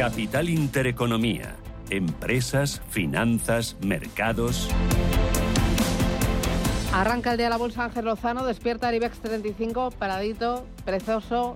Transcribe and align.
Capital 0.00 0.48
Intereconomía. 0.48 1.56
Empresas, 1.90 2.80
finanzas, 2.88 3.76
mercados. 3.82 4.70
Arranca 6.94 7.32
el 7.32 7.36
día 7.36 7.50
la 7.50 7.58
bolsa 7.58 7.84
Ángel 7.84 8.06
Lozano, 8.06 8.46
despierta 8.46 8.88
el 8.88 8.94
IBEX 8.94 9.18
35, 9.18 9.90
paradito, 9.90 10.66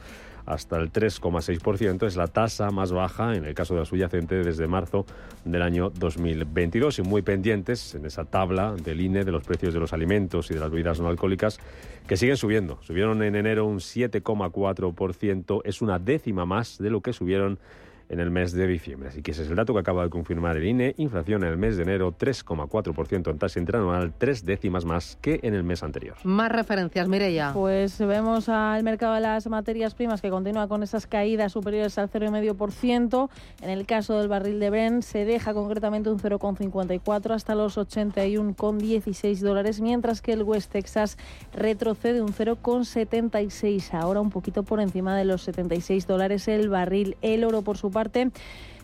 hasta 0.47 0.77
el 0.77 0.91
3,6%. 0.91 2.07
Es 2.07 2.15
la 2.15 2.27
tasa 2.27 2.71
más 2.71 2.91
baja 2.91 3.35
en 3.35 3.45
el 3.45 3.53
caso 3.53 3.75
de 3.75 3.81
la 3.81 3.85
subyacente 3.85 4.35
desde 4.43 4.65
marzo 4.65 5.05
del 5.45 5.61
año 5.61 5.91
2022 5.91 6.99
y 6.99 7.01
muy 7.03 7.21
pendientes 7.21 7.93
en 7.93 8.05
esa 8.05 8.25
tabla 8.25 8.73
del 8.73 9.01
INE 9.01 9.23
de 9.23 9.31
los 9.31 9.43
precios 9.43 9.73
de 9.73 9.79
los 9.79 9.93
alimentos 9.93 10.49
y 10.49 10.55
de 10.55 10.61
las 10.61 10.71
bebidas 10.71 10.99
no 10.99 11.09
alcohólicas 11.09 11.59
que 12.07 12.17
siguen 12.17 12.37
subiendo. 12.37 12.79
Subieron 12.81 13.21
en 13.21 13.35
enero 13.35 13.65
un 13.65 13.79
7,4%, 13.79 15.61
es 15.65 15.81
una 15.81 15.99
décima 15.99 16.45
más 16.45 16.77
de 16.77 16.89
lo 16.89 17.01
que 17.01 17.11
subieron 17.11 17.59
en 18.09 18.19
el 18.19 18.31
mes 18.31 18.53
de 18.53 18.67
diciembre. 18.67 19.09
Así 19.09 19.21
que 19.21 19.31
ese 19.31 19.43
es 19.43 19.49
el 19.49 19.55
dato 19.55 19.73
que 19.73 19.79
acaba 19.79 20.03
de 20.03 20.09
confirmar 20.09 20.57
el 20.57 20.65
INE. 20.65 20.95
Inflación 20.97 21.43
en 21.43 21.49
el 21.49 21.57
mes 21.57 21.77
de 21.77 21.83
enero 21.83 22.13
3,4% 22.17 23.29
en 23.29 23.37
tasa 23.37 23.59
interanual, 23.59 24.13
tres 24.17 24.45
décimas 24.45 24.85
más 24.85 25.17
que 25.21 25.39
en 25.43 25.53
el 25.53 25.63
mes 25.63 25.83
anterior. 25.83 26.15
Más 26.23 26.51
referencias, 26.51 27.07
Mireya. 27.07 27.51
Pues 27.53 27.99
vemos 27.99 28.49
al 28.49 28.83
mercado 28.83 29.15
de 29.15 29.21
las 29.21 29.47
materias 29.47 29.93
primas 29.93 30.21
que 30.21 30.29
continúa 30.29 30.67
con 30.67 30.83
esas 30.83 31.07
caídas 31.07 31.51
superiores 31.51 31.97
al 31.97 32.09
0,5%. 32.09 33.29
En 33.61 33.69
el 33.69 33.85
caso 33.85 34.17
del 34.17 34.27
barril 34.27 34.59
de 34.59 34.69
Brent 34.69 35.03
se 35.03 35.25
deja 35.25 35.53
concretamente 35.53 36.09
un 36.09 36.19
0,54 36.19 37.31
hasta 37.31 37.55
los 37.55 37.77
81,16 37.77 39.39
dólares, 39.39 39.81
mientras 39.81 40.21
que 40.21 40.33
el 40.33 40.43
West 40.43 40.71
Texas 40.71 41.17
retrocede 41.53 42.21
un 42.21 42.33
0,76, 42.33 43.93
ahora 43.93 44.21
un 44.21 44.29
poquito 44.29 44.63
por 44.63 44.79
encima 44.79 45.17
de 45.17 45.25
los 45.25 45.41
76 45.43 46.07
dólares 46.07 46.47
el 46.47 46.69
barril. 46.69 47.17
El 47.21 47.43
oro, 47.43 47.61
por 47.61 47.77
su 47.77 47.91
parte, 47.91 47.96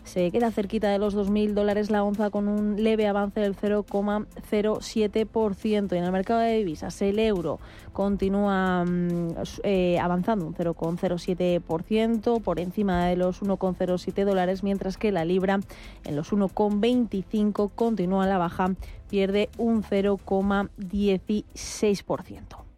se 0.04 0.30
queda 0.30 0.50
cerquita 0.50 0.88
de 0.90 0.98
los 0.98 1.16
2.000 1.16 1.54
dólares 1.54 1.90
la 1.90 2.04
onza 2.04 2.28
con 2.30 2.48
un 2.48 2.82
leve 2.82 3.06
avance 3.06 3.40
del 3.40 3.56
0,07%. 3.56 5.94
Y 5.94 5.98
en 5.98 6.04
el 6.04 6.12
mercado 6.12 6.40
de 6.40 6.58
divisas, 6.58 7.00
el 7.02 7.18
euro 7.18 7.58
continúa 7.92 8.84
mm, 8.84 9.34
eh, 9.62 9.98
avanzando 9.98 10.46
un 10.46 10.54
0,07% 10.54 12.42
por 12.42 12.60
encima 12.60 13.06
de 13.06 13.16
los 13.16 13.42
1,07 13.42 14.24
dólares, 14.24 14.62
mientras 14.62 14.96
que 14.98 15.10
la 15.10 15.24
libra 15.24 15.58
en 16.04 16.16
los 16.16 16.32
1,25 16.32 17.70
continúa 17.74 18.26
la 18.26 18.36
baja, 18.38 18.74
pierde 19.08 19.48
un 19.56 19.82
0,16%. 19.82 22.73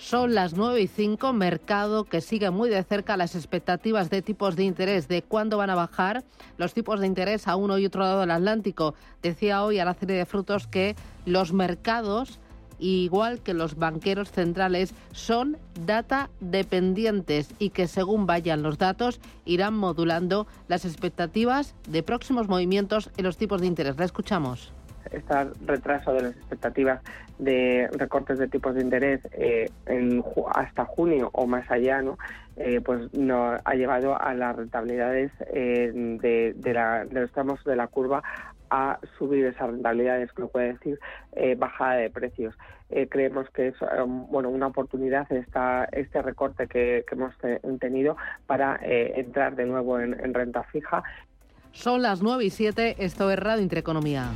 Son 0.00 0.34
las 0.34 0.54
9 0.54 0.80
y 0.80 0.86
5, 0.86 1.34
mercado 1.34 2.04
que 2.04 2.22
sigue 2.22 2.48
muy 2.50 2.70
de 2.70 2.82
cerca 2.82 3.18
las 3.18 3.34
expectativas 3.34 4.08
de 4.08 4.22
tipos 4.22 4.56
de 4.56 4.64
interés, 4.64 5.08
de 5.08 5.20
cuándo 5.20 5.58
van 5.58 5.68
a 5.68 5.74
bajar 5.74 6.24
los 6.56 6.72
tipos 6.72 7.00
de 7.00 7.06
interés 7.06 7.46
a 7.46 7.54
uno 7.54 7.76
y 7.76 7.84
otro 7.84 8.00
lado 8.00 8.20
del 8.20 8.30
Atlántico. 8.30 8.94
Decía 9.22 9.62
hoy 9.62 9.78
a 9.78 9.84
la 9.84 9.92
serie 9.92 10.16
de 10.16 10.24
frutos 10.24 10.66
que 10.66 10.96
los 11.26 11.52
mercados, 11.52 12.38
igual 12.78 13.40
que 13.40 13.52
los 13.52 13.76
banqueros 13.76 14.32
centrales, 14.32 14.94
son 15.12 15.58
data 15.84 16.30
dependientes 16.40 17.50
y 17.58 17.68
que 17.68 17.86
según 17.86 18.24
vayan 18.24 18.62
los 18.62 18.78
datos 18.78 19.20
irán 19.44 19.74
modulando 19.74 20.46
las 20.66 20.86
expectativas 20.86 21.74
de 21.86 22.02
próximos 22.02 22.48
movimientos 22.48 23.10
en 23.18 23.24
los 23.24 23.36
tipos 23.36 23.60
de 23.60 23.66
interés. 23.66 23.98
La 23.98 24.06
escuchamos 24.06 24.72
este 25.10 25.34
retraso 25.66 26.12
de 26.12 26.22
las 26.22 26.36
expectativas 26.36 27.00
de 27.40 27.88
recortes 27.92 28.38
de 28.38 28.48
tipos 28.48 28.74
de 28.74 28.82
interés 28.82 29.20
eh, 29.32 29.70
hasta 30.54 30.84
junio 30.84 31.30
o 31.32 31.46
más 31.46 31.68
allá, 31.70 32.02
¿no? 32.02 32.18
Eh, 32.56 32.80
pues 32.84 33.12
no 33.14 33.56
ha 33.64 33.74
llevado 33.74 34.20
a 34.20 34.34
las 34.34 34.54
rentabilidades 34.54 35.32
eh, 35.52 35.90
de, 35.94 37.08
los 37.10 37.32
tramos 37.32 37.64
de 37.64 37.76
la 37.76 37.86
curva 37.86 38.22
a 38.68 38.98
subir 39.18 39.46
esas 39.46 39.70
rentabilidades, 39.70 40.30
que 40.32 40.44
puede 40.46 40.74
decir 40.74 41.00
bajada 41.56 41.94
de 41.94 42.10
precios. 42.10 42.54
creemos 43.08 43.50
que 43.50 43.68
es 43.68 43.74
bueno 44.06 44.48
una 44.48 44.68
oportunidad 44.68 45.30
esta, 45.32 45.88
este 45.90 46.22
recorte 46.22 46.68
que, 46.68 47.04
hemos 47.10 47.34
tenido 47.80 48.16
para 48.46 48.78
entrar 48.82 49.56
de 49.56 49.66
nuevo 49.66 49.98
en, 49.98 50.14
en 50.20 50.34
renta 50.34 50.62
fija. 50.64 51.02
Son 51.72 52.00
las 52.02 52.22
9 52.22 52.44
y 52.44 52.50
7, 52.50 52.96
esto 52.98 53.30
es 53.30 53.38
Radio 53.40 53.62
Intereconomía. 53.62 54.30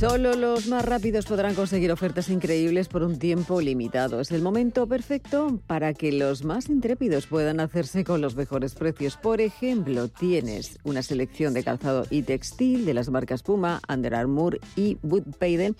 Solo 0.00 0.32
los 0.32 0.66
más 0.66 0.82
rápidos 0.82 1.26
podrán 1.26 1.54
conseguir 1.54 1.92
ofertas 1.92 2.30
increíbles 2.30 2.88
por 2.88 3.02
un 3.02 3.18
tiempo 3.18 3.60
limitado. 3.60 4.18
Es 4.20 4.30
el 4.30 4.40
momento 4.40 4.86
perfecto 4.86 5.60
para 5.66 5.92
que 5.92 6.10
los 6.10 6.42
más 6.42 6.70
intrépidos 6.70 7.26
puedan 7.26 7.60
hacerse 7.60 8.02
con 8.02 8.22
los 8.22 8.34
mejores 8.34 8.74
precios. 8.74 9.18
Por 9.18 9.42
ejemplo, 9.42 10.08
tienes 10.08 10.78
una 10.84 11.02
selección 11.02 11.52
de 11.52 11.64
calzado 11.64 12.06
y 12.08 12.22
textil 12.22 12.86
de 12.86 12.94
las 12.94 13.10
marcas 13.10 13.42
Puma, 13.42 13.82
Under 13.90 14.14
Armour 14.14 14.58
y 14.74 14.96
Woodpaden 15.02 15.76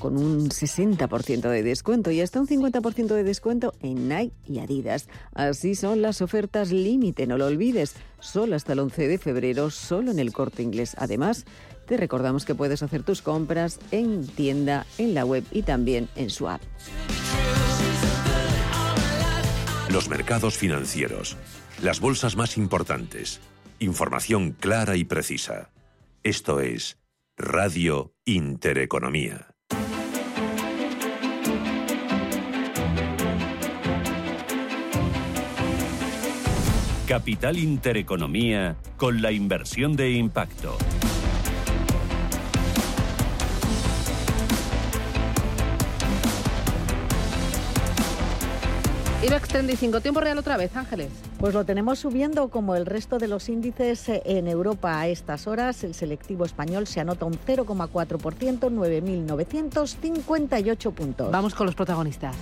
con 0.00 0.18
un 0.18 0.50
60% 0.50 1.48
de 1.48 1.62
descuento 1.62 2.10
y 2.10 2.20
hasta 2.20 2.40
un 2.40 2.48
50% 2.48 3.14
de 3.14 3.24
descuento 3.24 3.72
en 3.80 4.06
Nike 4.06 4.34
y 4.46 4.58
Adidas. 4.58 5.08
Así 5.32 5.76
son 5.76 6.02
las 6.02 6.20
ofertas 6.20 6.72
límite, 6.72 7.26
no 7.26 7.38
lo 7.38 7.46
olvides. 7.46 7.94
Solo 8.20 8.54
hasta 8.54 8.74
el 8.74 8.80
11 8.80 9.08
de 9.08 9.18
febrero, 9.18 9.70
solo 9.70 10.10
en 10.10 10.18
el 10.18 10.32
corte 10.32 10.62
inglés. 10.62 10.94
Además, 10.98 11.44
recordamos 11.96 12.44
que 12.44 12.54
puedes 12.54 12.82
hacer 12.82 13.02
tus 13.02 13.22
compras 13.22 13.78
en 13.90 14.26
tienda, 14.26 14.86
en 14.98 15.14
la 15.14 15.24
web 15.24 15.44
y 15.50 15.62
también 15.62 16.08
en 16.16 16.30
su 16.30 16.48
app. 16.48 16.60
Los 19.90 20.08
mercados 20.08 20.56
financieros, 20.56 21.36
las 21.82 22.00
bolsas 22.00 22.36
más 22.36 22.56
importantes, 22.56 23.40
información 23.78 24.52
clara 24.52 24.96
y 24.96 25.04
precisa. 25.04 25.70
Esto 26.22 26.60
es 26.60 26.98
Radio 27.36 28.14
Intereconomía. 28.24 29.48
Capital 37.12 37.58
Intereconomía 37.58 38.76
con 38.96 39.20
la 39.20 39.32
inversión 39.32 39.96
de 39.96 40.12
impacto. 40.12 40.78
IBEX 49.22 49.48
35, 49.48 50.00
tiempo 50.00 50.20
real 50.20 50.38
otra 50.38 50.56
vez, 50.56 50.74
Ángeles. 50.76 51.10
Pues 51.38 51.54
lo 51.54 51.64
tenemos 51.64 52.00
subiendo 52.00 52.48
como 52.48 52.74
el 52.74 52.86
resto 52.86 53.18
de 53.18 53.28
los 53.28 53.48
índices 53.48 54.06
en 54.08 54.48
Europa 54.48 54.98
a 54.98 55.06
estas 55.06 55.46
horas. 55.46 55.84
El 55.84 55.94
selectivo 55.94 56.44
español 56.44 56.88
se 56.88 56.98
anota 56.98 57.24
un 57.24 57.34
0,4%, 57.34 58.68
9.958 58.68 60.92
puntos. 60.92 61.30
Vamos 61.30 61.54
con 61.54 61.66
los 61.66 61.76
protagonistas. 61.76 62.34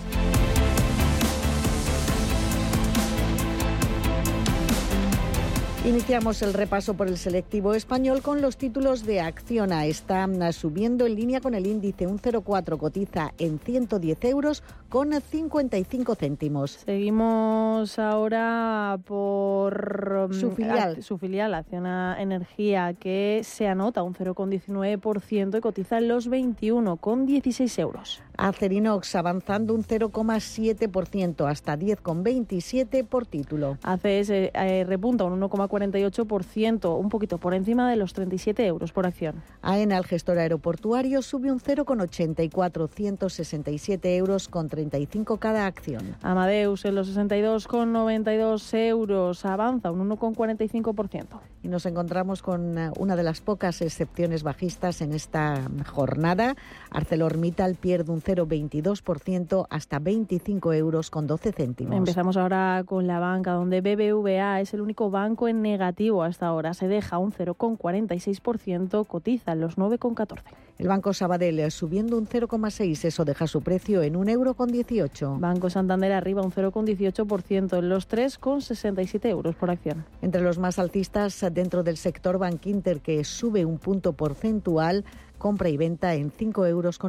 Iniciamos 5.83 6.43
el 6.43 6.53
repaso 6.53 6.93
por 6.93 7.09
el 7.09 7.17
selectivo 7.17 7.73
español 7.73 8.21
con 8.21 8.43
los 8.43 8.59
títulos 8.59 9.07
de 9.07 9.23
Acciona. 9.23 9.87
Está 9.87 10.29
subiendo 10.53 11.07
en 11.07 11.15
línea 11.15 11.41
con 11.41 11.55
el 11.55 11.67
índice 11.67 12.07
un 12.07 12.19
0,4, 12.19 12.77
cotiza 12.77 13.33
en 13.39 13.59
110 13.59 14.25
euros 14.25 14.63
con 14.91 15.19
55 15.19 16.15
céntimos. 16.17 16.73
Seguimos 16.85 17.99
ahora 17.99 18.99
por 19.07 20.29
mm, 20.29 20.35
su 20.35 20.51
filial, 20.51 21.03
su 21.03 21.17
filial 21.17 21.55
Acciona 21.55 22.15
Energía, 22.21 22.93
que 22.93 23.41
se 23.43 23.67
anota 23.67 24.03
un 24.03 24.15
0,19% 24.15 25.57
y 25.57 25.61
cotiza 25.63 25.97
en 25.97 26.09
los 26.09 26.29
21,16 26.29 27.79
euros. 27.79 28.23
Acerinox 28.41 29.15
avanzando 29.17 29.75
un 29.75 29.85
0,7% 29.85 31.49
hasta 31.49 31.77
10,27 31.77 33.05
por 33.07 33.27
título. 33.27 33.77
ACS 33.83 34.31
eh, 34.31 34.85
repunta 34.87 35.25
un 35.25 35.39
1,48%, 35.41 36.99
un 36.99 37.09
poquito 37.11 37.39
por 37.39 37.53
encima 37.55 37.91
de 37.91 37.97
los 37.97 38.15
37 38.15 38.67
euros 38.67 38.93
por 38.93 39.07
acción. 39.07 39.43
AENA, 39.61 39.99
el 39.99 40.05
gestor 40.07 40.39
aeroportuario, 40.39 41.21
sube 41.23 41.53
un 41.53 41.61
0,84, 41.61 42.89
167 42.89 44.17
euros 44.17 44.49
con 44.49 44.69
35 44.69 45.37
cada 45.37 45.67
acción. 45.67 46.17
Amadeus 46.23 46.85
en 46.87 46.95
los 46.95 47.15
62,92 47.15 48.75
euros 48.79 49.45
avanza 49.45 49.91
un 49.91 50.09
1,45%. 50.09 51.41
Y 51.63 51.69
nos 51.69 51.85
encontramos 51.85 52.41
con 52.41 52.79
eh, 52.79 52.91
una 52.99 53.17
de 53.17 53.23
las 53.23 53.43
pocas 53.43 53.83
excepciones 53.83 54.43
bajistas 54.43 55.03
en 55.03 55.13
esta 55.13 55.61
jornada. 55.87 56.55
ArcelorMittal 56.91 57.75
pierde 57.75 58.13
un 58.13 58.23
0,22% 58.37 59.67
hasta 59.71 59.99
25 59.99 60.73
euros 60.73 61.11
con 61.11 61.27
12 61.27 61.53
céntimos. 61.53 61.97
Empezamos 61.97 62.37
ahora 62.37 62.83
con 62.87 63.07
la 63.07 63.19
banca, 63.19 63.53
donde 63.53 63.81
BBVA 63.81 64.61
es 64.61 64.75
el 64.75 64.81
único 64.81 65.11
banco 65.11 65.49
en 65.49 65.63
negativo 65.63 66.23
hasta 66.23 66.47
ahora. 66.47 66.75
Se 66.75 66.89
deja 66.89 67.19
un 67.19 67.33
0,46%, 67.33 69.07
cotiza 69.07 69.53
en 69.53 69.61
los 69.61 69.77
9,14. 69.77 70.39
El 70.79 70.89
Banco 70.89 71.13
Sabadell 71.13 71.71
subiendo 71.71 72.17
un 72.17 72.27
0,6, 72.27 73.05
eso 73.05 73.27
deja 73.27 73.47
su 73.47 73.61
precio 73.61 74.03
en 74.03 74.15
1,18 74.15 74.31
euro 74.31 74.55
con 74.55 74.73
18. 74.73 75.37
Banco 75.39 75.69
Santander 75.69 76.13
arriba 76.13 76.41
un 76.41 76.53
0,18% 76.53 77.79
en 77.79 77.89
los 77.91 78.09
3,67 78.09 79.29
euros 79.29 79.55
por 79.57 79.71
acción. 79.71 80.07
Entre 80.23 80.41
los 80.41 80.59
más 80.59 80.79
alcistas 80.79 81.45
dentro 81.53 81.83
del 81.83 81.99
sector 81.99 82.39
Bank 82.39 82.65
Inter, 82.65 83.01
que 83.01 83.25
sube 83.25 83.67
un 83.67 83.79
punto 83.79 84.15
porcentual 84.15 85.05
compra 85.41 85.69
y 85.69 85.77
venta 85.77 86.15
en 86.15 86.31
5,81 86.31 86.69
euros. 86.69 87.01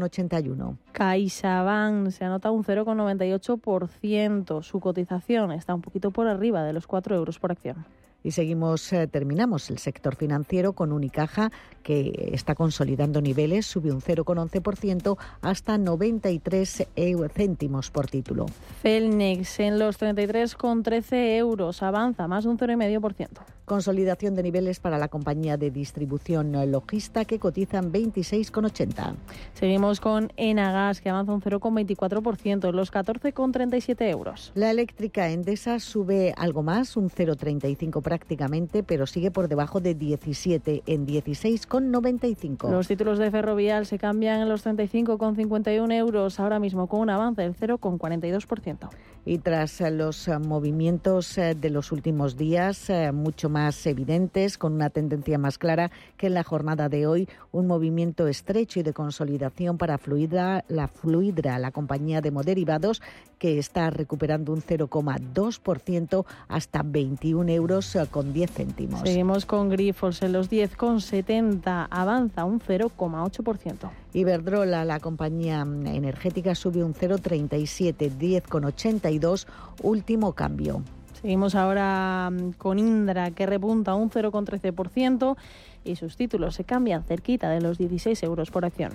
CaixaBank 0.93 2.09
se 2.09 2.25
anota 2.25 2.49
un 2.49 2.63
0,98%. 2.63 4.63
Su 4.63 4.79
cotización 4.79 5.51
está 5.51 5.75
un 5.75 5.81
poquito 5.81 6.09
por 6.09 6.27
arriba 6.27 6.63
de 6.63 6.73
los 6.73 6.87
4 6.87 7.15
euros 7.15 7.37
por 7.37 7.51
acción. 7.51 7.85
Y 8.23 8.31
seguimos, 8.31 8.93
eh, 8.93 9.07
terminamos 9.07 9.69
el 9.71 9.79
sector 9.79 10.15
financiero 10.15 10.73
con 10.73 10.91
Unicaja, 10.91 11.51
que 11.81 12.29
está 12.33 12.53
consolidando 12.53 13.19
niveles, 13.19 13.65
sube 13.65 13.91
un 13.91 14.01
0,11% 14.01 15.17
hasta 15.41 15.77
93 15.77 16.87
céntimos 17.33 17.89
por 17.89 18.07
título. 18.07 18.45
Celnex 18.83 19.59
en 19.59 19.79
los 19.79 19.99
33,13 19.99 21.37
euros, 21.37 21.81
avanza 21.81 22.27
más 22.27 22.43
de 22.43 22.51
un 22.51 22.59
0,5%. 22.59 23.27
Consolidación 23.71 24.35
de 24.35 24.43
niveles 24.43 24.81
para 24.81 24.97
la 24.97 25.07
compañía 25.07 25.55
de 25.55 25.71
distribución 25.71 26.51
logista, 26.69 27.23
que 27.23 27.39
cotizan 27.39 27.93
26,80. 27.93 29.15
Seguimos 29.53 30.01
con 30.01 30.29
Enagas, 30.35 30.99
que 30.99 31.09
avanza 31.09 31.31
un 31.31 31.41
0,24%, 31.41 32.73
los 32.73 32.91
14,37 32.91 34.09
euros. 34.09 34.51
La 34.55 34.71
eléctrica 34.71 35.29
Endesa 35.29 35.79
sube 35.79 36.33
algo 36.35 36.63
más, 36.63 36.97
un 36.97 37.09
0,35% 37.09 38.01
prácticamente, 38.01 38.83
pero 38.83 39.07
sigue 39.07 39.31
por 39.31 39.47
debajo 39.47 39.79
de 39.79 39.95
17 39.95 40.83
en 40.85 41.07
16,95. 41.07 42.69
Los 42.69 42.89
títulos 42.89 43.19
de 43.19 43.31
Ferrovial 43.31 43.85
se 43.85 43.97
cambian 43.97 44.41
en 44.41 44.49
los 44.49 44.65
35,51 44.65 45.93
euros, 45.93 46.41
ahora 46.41 46.59
mismo 46.59 46.87
con 46.87 46.99
un 46.99 47.09
avance 47.09 47.41
del 47.41 47.55
0,42%. 47.55 48.89
Y 49.23 49.37
tras 49.37 49.79
los 49.91 50.27
movimientos 50.45 51.37
eh, 51.37 51.55
de 51.55 51.69
los 51.69 51.91
últimos 51.91 52.35
días, 52.35 52.89
eh, 52.89 53.11
mucho 53.11 53.49
más 53.49 53.60
evidentes, 53.85 54.57
con 54.57 54.73
una 54.73 54.89
tendencia 54.89 55.37
más 55.37 55.57
clara 55.57 55.91
que 56.17 56.27
en 56.27 56.33
la 56.33 56.43
jornada 56.43 56.89
de 56.89 57.07
hoy, 57.07 57.29
un 57.51 57.67
movimiento 57.67 58.27
estrecho 58.27 58.79
y 58.79 58.83
de 58.83 58.93
consolidación 58.93 59.77
para 59.77 59.97
Fluidra, 59.97 60.65
la 60.67 60.87
Fluidra, 60.87 61.59
la 61.59 61.71
compañía 61.71 62.21
de 62.21 62.31
moderivados, 62.31 63.01
que 63.37 63.57
está 63.57 63.89
recuperando 63.89 64.53
un 64.53 64.61
0,2% 64.61 66.25
hasta 66.47 66.83
21 66.83 67.51
euros 67.51 67.97
con 68.11 68.33
10 68.33 68.51
céntimos. 68.51 69.01
Seguimos 69.01 69.45
con 69.45 69.69
Grifols 69.69 70.21
en 70.21 70.33
los 70.33 70.49
10,70, 70.51 71.87
avanza 71.89 72.45
un 72.45 72.59
0,8%. 72.59 73.89
Iberdrola, 74.13 74.85
la 74.85 74.99
compañía 74.99 75.61
energética, 75.61 76.53
sube 76.53 76.83
un 76.83 76.93
0,37, 76.93 78.11
10,82, 78.17 79.47
último 79.81 80.33
cambio. 80.33 80.83
Seguimos 81.21 81.53
ahora 81.53 82.29
mm, 82.31 82.51
con 82.53 82.79
Indra, 82.79 83.31
que 83.31 83.45
repunta 83.45 83.93
un 83.93 84.09
0,13% 84.09 85.37
y 85.83 85.95
sus 85.95 86.15
títulos 86.17 86.55
se 86.55 86.63
cambian 86.63 87.03
cerquita 87.03 87.49
de 87.49 87.61
los 87.61 87.77
16 87.77 88.21
euros 88.23 88.49
por 88.49 88.65
acción. 88.65 88.91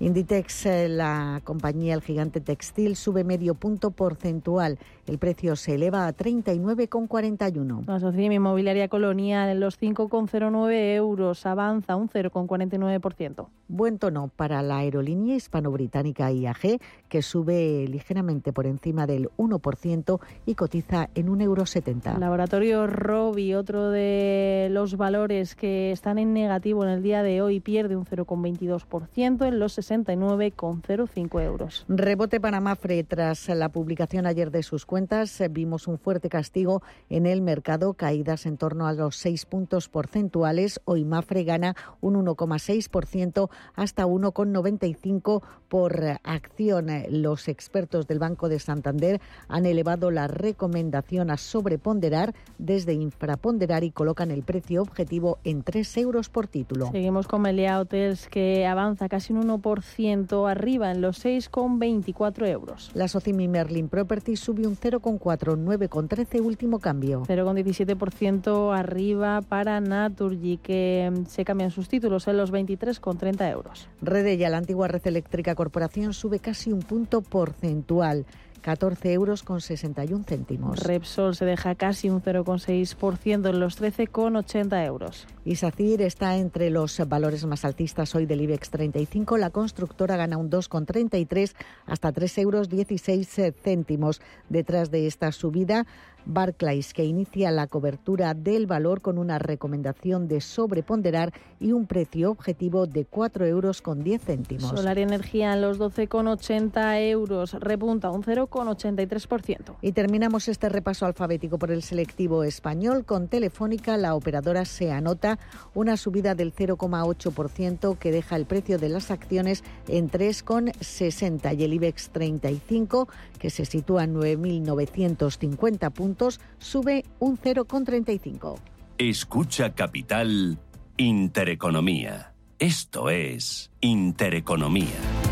Inditex, 0.00 0.66
eh, 0.66 0.88
la 0.88 1.40
compañía, 1.44 1.94
el 1.94 2.02
gigante 2.02 2.40
textil, 2.40 2.96
sube 2.96 3.24
medio 3.24 3.54
punto 3.54 3.90
porcentual. 3.90 4.78
El 5.06 5.18
precio 5.18 5.56
se 5.56 5.74
eleva 5.76 6.06
a 6.06 6.14
39,41. 6.14 7.86
La 7.86 8.00
Sociedad 8.00 8.30
Inmobiliaria 8.30 8.88
Colonial 8.88 9.48
en 9.48 9.60
los 9.60 9.80
5,09 9.80 10.94
euros 10.94 11.46
avanza 11.46 11.96
un 11.96 12.08
0,49%. 12.08 13.46
Buen 13.68 13.98
tono 13.98 14.30
para 14.34 14.62
la 14.62 14.78
aerolínea 14.78 15.36
hispano-británica 15.36 16.30
IAG, 16.30 16.78
que 17.08 17.22
sube 17.22 17.86
ligeramente 17.88 18.52
por 18.52 18.66
encima 18.66 19.06
del 19.06 19.30
1% 19.38 20.20
y 20.46 20.54
cotiza 20.54 21.08
en 21.14 21.28
1,70 21.28 21.42
euro. 21.42 22.18
Laboratorio 22.18 22.86
Robi, 22.86 23.54
otro 23.54 23.90
de 23.90 24.68
los 24.70 24.96
valores 24.96 25.54
que 25.54 25.90
están 25.90 26.18
en 26.18 26.32
negativo 26.34 26.84
en 26.84 26.90
el 26.90 27.02
día 27.02 27.22
de 27.22 27.40
hoy, 27.40 27.60
pierde 27.60 27.96
un 27.96 28.04
0,22% 28.04 29.46
en 29.46 29.58
los 29.58 29.72
60 29.72 29.92
69,05 29.92 31.42
euros. 31.42 31.84
Rebote 31.88 32.40
para 32.40 32.60
Mafre. 32.60 33.04
Tras 33.04 33.48
la 33.48 33.68
publicación 33.68 34.26
ayer 34.26 34.50
de 34.50 34.62
sus 34.62 34.86
cuentas, 34.92 35.40
eh, 35.40 35.48
vimos 35.48 35.88
un 35.88 35.96
fuerte 35.96 36.28
castigo 36.28 36.82
en 37.08 37.24
el 37.24 37.40
mercado, 37.40 37.94
caídas 37.94 38.44
en 38.44 38.58
torno 38.58 38.86
a 38.86 38.92
los 38.92 39.16
6 39.16 39.46
puntos 39.46 39.88
porcentuales. 39.88 40.82
Hoy 40.84 41.06
Mafre 41.06 41.44
gana 41.44 41.74
un 42.02 42.22
1,6% 42.22 43.48
hasta 43.74 44.04
1,95 44.04 45.42
por 45.70 45.98
acción. 46.24 46.88
Los 47.08 47.48
expertos 47.48 48.06
del 48.06 48.18
Banco 48.18 48.50
de 48.50 48.58
Santander 48.58 49.22
han 49.48 49.64
elevado 49.64 50.10
la 50.10 50.26
recomendación 50.28 51.30
a 51.30 51.38
sobreponderar 51.38 52.34
desde 52.58 52.92
infraponderar 52.92 53.84
y 53.84 53.92
colocan 53.92 54.30
el 54.30 54.42
precio 54.42 54.82
objetivo 54.82 55.38
en 55.42 55.62
3 55.62 55.96
euros 55.96 56.28
por 56.28 56.48
título. 56.48 56.90
Seguimos 56.92 57.28
con 57.28 57.40
Melia 57.40 57.80
Hotels 57.80 58.28
que 58.28 58.66
avanza 58.66 59.08
casi 59.08 59.32
un 59.32 59.48
1% 59.48 60.50
arriba 60.50 60.90
en 60.90 61.00
los 61.00 61.24
6,24 61.24 62.46
euros. 62.48 62.90
La 62.92 63.08
Socimi 63.08 63.48
Merlin 63.48 63.88
Property 63.88 64.36
sube 64.36 64.66
un 64.66 64.81
0,4, 64.82 65.56
9,13 65.56 66.40
último 66.40 66.80
cambio. 66.80 67.22
0,17% 67.26 68.76
arriba 68.76 69.40
para 69.40 69.80
Naturgy, 69.80 70.56
que 70.56 71.12
mm, 71.12 71.26
se 71.26 71.44
cambian 71.44 71.70
sus 71.70 71.88
títulos 71.88 72.26
en 72.26 72.36
los 72.36 72.52
23,30 72.52 73.50
euros. 73.52 73.88
Redella, 74.00 74.48
la 74.48 74.58
antigua 74.58 74.88
Red 74.88 75.06
Eléctrica 75.06 75.54
Corporación, 75.54 76.12
sube 76.12 76.40
casi 76.40 76.72
un 76.72 76.80
punto 76.80 77.22
porcentual. 77.22 78.26
14 78.62 79.12
euros 79.12 79.42
con 79.42 79.60
61 79.60 80.24
céntimos. 80.24 80.78
Repsol 80.80 81.34
se 81.34 81.44
deja 81.44 81.74
casi 81.74 82.08
un 82.08 82.22
0,6% 82.22 83.50
en 83.50 83.60
los 83.60 83.80
13,80 83.80 84.86
euros. 84.86 85.26
Y 85.44 85.56
SACIR 85.56 86.02
está 86.02 86.36
entre 86.36 86.70
los 86.70 86.96
valores 87.08 87.44
más 87.44 87.64
altistas 87.64 88.14
hoy 88.14 88.26
del 88.26 88.40
IBEX 88.40 88.70
35. 88.70 89.36
La 89.36 89.50
constructora 89.50 90.16
gana 90.16 90.36
un 90.36 90.50
2,33 90.50 91.54
hasta 91.86 92.12
3 92.12 92.38
euros 92.38 92.68
16 92.68 93.54
céntimos. 93.62 94.20
Detrás 94.48 94.90
de 94.90 95.06
esta 95.06 95.32
subida, 95.32 95.86
Barclays, 96.24 96.94
que 96.94 97.04
inicia 97.04 97.50
la 97.50 97.66
cobertura 97.66 98.34
del 98.34 98.66
valor 98.66 99.00
con 99.00 99.18
una 99.18 99.38
recomendación 99.38 100.28
de 100.28 100.40
sobreponderar 100.40 101.32
y 101.58 101.72
un 101.72 101.86
precio 101.86 102.30
objetivo 102.30 102.86
de 102.86 103.04
4 103.04 103.46
euros 103.46 103.82
con 103.82 104.04
10 104.04 104.22
céntimos. 104.22 104.70
Solar 104.70 104.98
Energía 104.98 105.54
en 105.54 105.62
los 105.62 105.78
12,80 105.78 107.10
euros, 107.10 107.54
repunta 107.54 108.10
un 108.10 108.22
0,83%. 108.22 109.76
Y 109.80 109.92
terminamos 109.92 110.48
este 110.48 110.68
repaso 110.68 111.06
alfabético 111.06 111.58
por 111.58 111.70
el 111.70 111.82
selectivo 111.82 112.44
español. 112.44 113.04
Con 113.04 113.28
Telefónica, 113.28 113.96
la 113.96 114.14
operadora 114.14 114.64
se 114.64 114.92
anota 114.92 115.38
una 115.74 115.96
subida 115.96 116.34
del 116.34 116.54
0,8% 116.54 117.98
que 117.98 118.12
deja 118.12 118.36
el 118.36 118.46
precio 118.46 118.78
de 118.78 118.88
las 118.88 119.10
acciones 119.10 119.64
en 119.88 120.10
3,60 120.10 121.58
y 121.58 121.64
el 121.64 121.72
IBEX 121.74 122.10
35, 122.10 123.08
que 123.38 123.50
se 123.50 123.64
sitúa 123.64 124.04
en 124.04 124.14
9.950 124.14 125.90
puntos 125.90 126.11
sube 126.58 127.04
un 127.18 127.38
0,35. 127.38 128.58
Escucha 128.98 129.74
Capital 129.74 130.58
Intereconomía. 130.96 132.34
Esto 132.58 133.10
es 133.10 133.72
Intereconomía. 133.80 135.31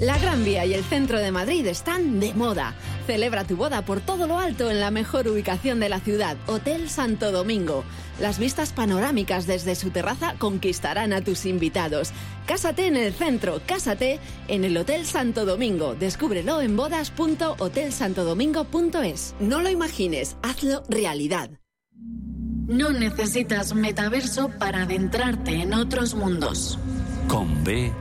La 0.00 0.18
Gran 0.18 0.44
Vía 0.44 0.64
y 0.64 0.72
el 0.72 0.82
centro 0.82 1.18
de 1.18 1.30
Madrid 1.30 1.66
están 1.66 2.20
de 2.20 2.32
moda. 2.32 2.72
Celebra 3.06 3.44
tu 3.44 3.56
boda 3.56 3.84
por 3.84 4.00
todo 4.00 4.26
lo 4.26 4.38
alto 4.38 4.70
en 4.70 4.80
la 4.80 4.90
mejor 4.90 5.28
ubicación 5.28 5.78
de 5.78 5.90
la 5.90 6.00
ciudad, 6.00 6.38
Hotel 6.46 6.88
Santo 6.88 7.30
Domingo. 7.32 7.84
Las 8.18 8.38
vistas 8.38 8.72
panorámicas 8.72 9.46
desde 9.46 9.74
su 9.74 9.90
terraza 9.90 10.36
conquistarán 10.38 11.12
a 11.12 11.20
tus 11.20 11.44
invitados. 11.44 12.12
Cásate 12.46 12.86
en 12.86 12.96
el 12.96 13.12
centro, 13.12 13.60
cásate 13.66 14.20
en 14.48 14.64
el 14.64 14.74
Hotel 14.78 15.04
Santo 15.04 15.44
Domingo. 15.44 15.94
Descúbrelo 15.94 16.62
en 16.62 16.78
bodas.hotelsantodomingo.es. 16.78 19.34
No 19.38 19.60
lo 19.60 19.68
imagines, 19.68 20.38
hazlo 20.40 20.82
realidad. 20.88 21.50
No 22.66 22.90
necesitas 22.90 23.74
metaverso 23.74 24.48
para 24.58 24.84
adentrarte 24.84 25.60
en 25.60 25.74
otros 25.74 26.14
mundos. 26.14 26.78
Con 27.28 27.62
B 27.64 27.92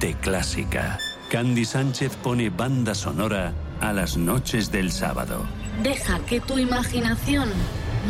de 0.00 0.14
clásica. 0.14 0.98
Candy 1.34 1.64
Sánchez 1.64 2.14
pone 2.22 2.48
banda 2.48 2.94
sonora 2.94 3.52
a 3.80 3.92
las 3.92 4.16
noches 4.16 4.70
del 4.70 4.92
sábado. 4.92 5.44
Deja 5.82 6.20
que 6.20 6.40
tu 6.40 6.60
imaginación 6.60 7.48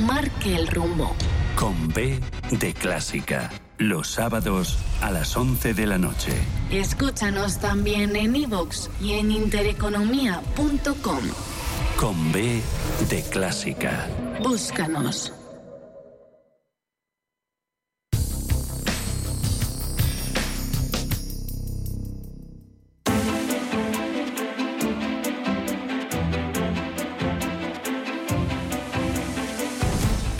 marque 0.06 0.54
el 0.54 0.66
rumbo. 0.66 1.16
Con 1.56 1.88
B 1.88 2.20
de 2.50 2.74
clásica. 2.74 3.50
Los 3.78 4.08
sábados 4.08 4.76
a 5.00 5.10
las 5.10 5.34
11 5.34 5.72
de 5.72 5.86
la 5.86 5.96
noche. 5.96 6.32
Escúchanos 6.70 7.60
también 7.60 8.14
en 8.14 8.36
iVoox 8.36 8.90
y 9.00 9.14
en 9.14 9.30
intereconomía.com. 9.30 11.20
Con 11.98 12.30
B 12.30 12.60
de 13.08 13.22
clásica. 13.22 14.06
Búscanos. 14.42 15.32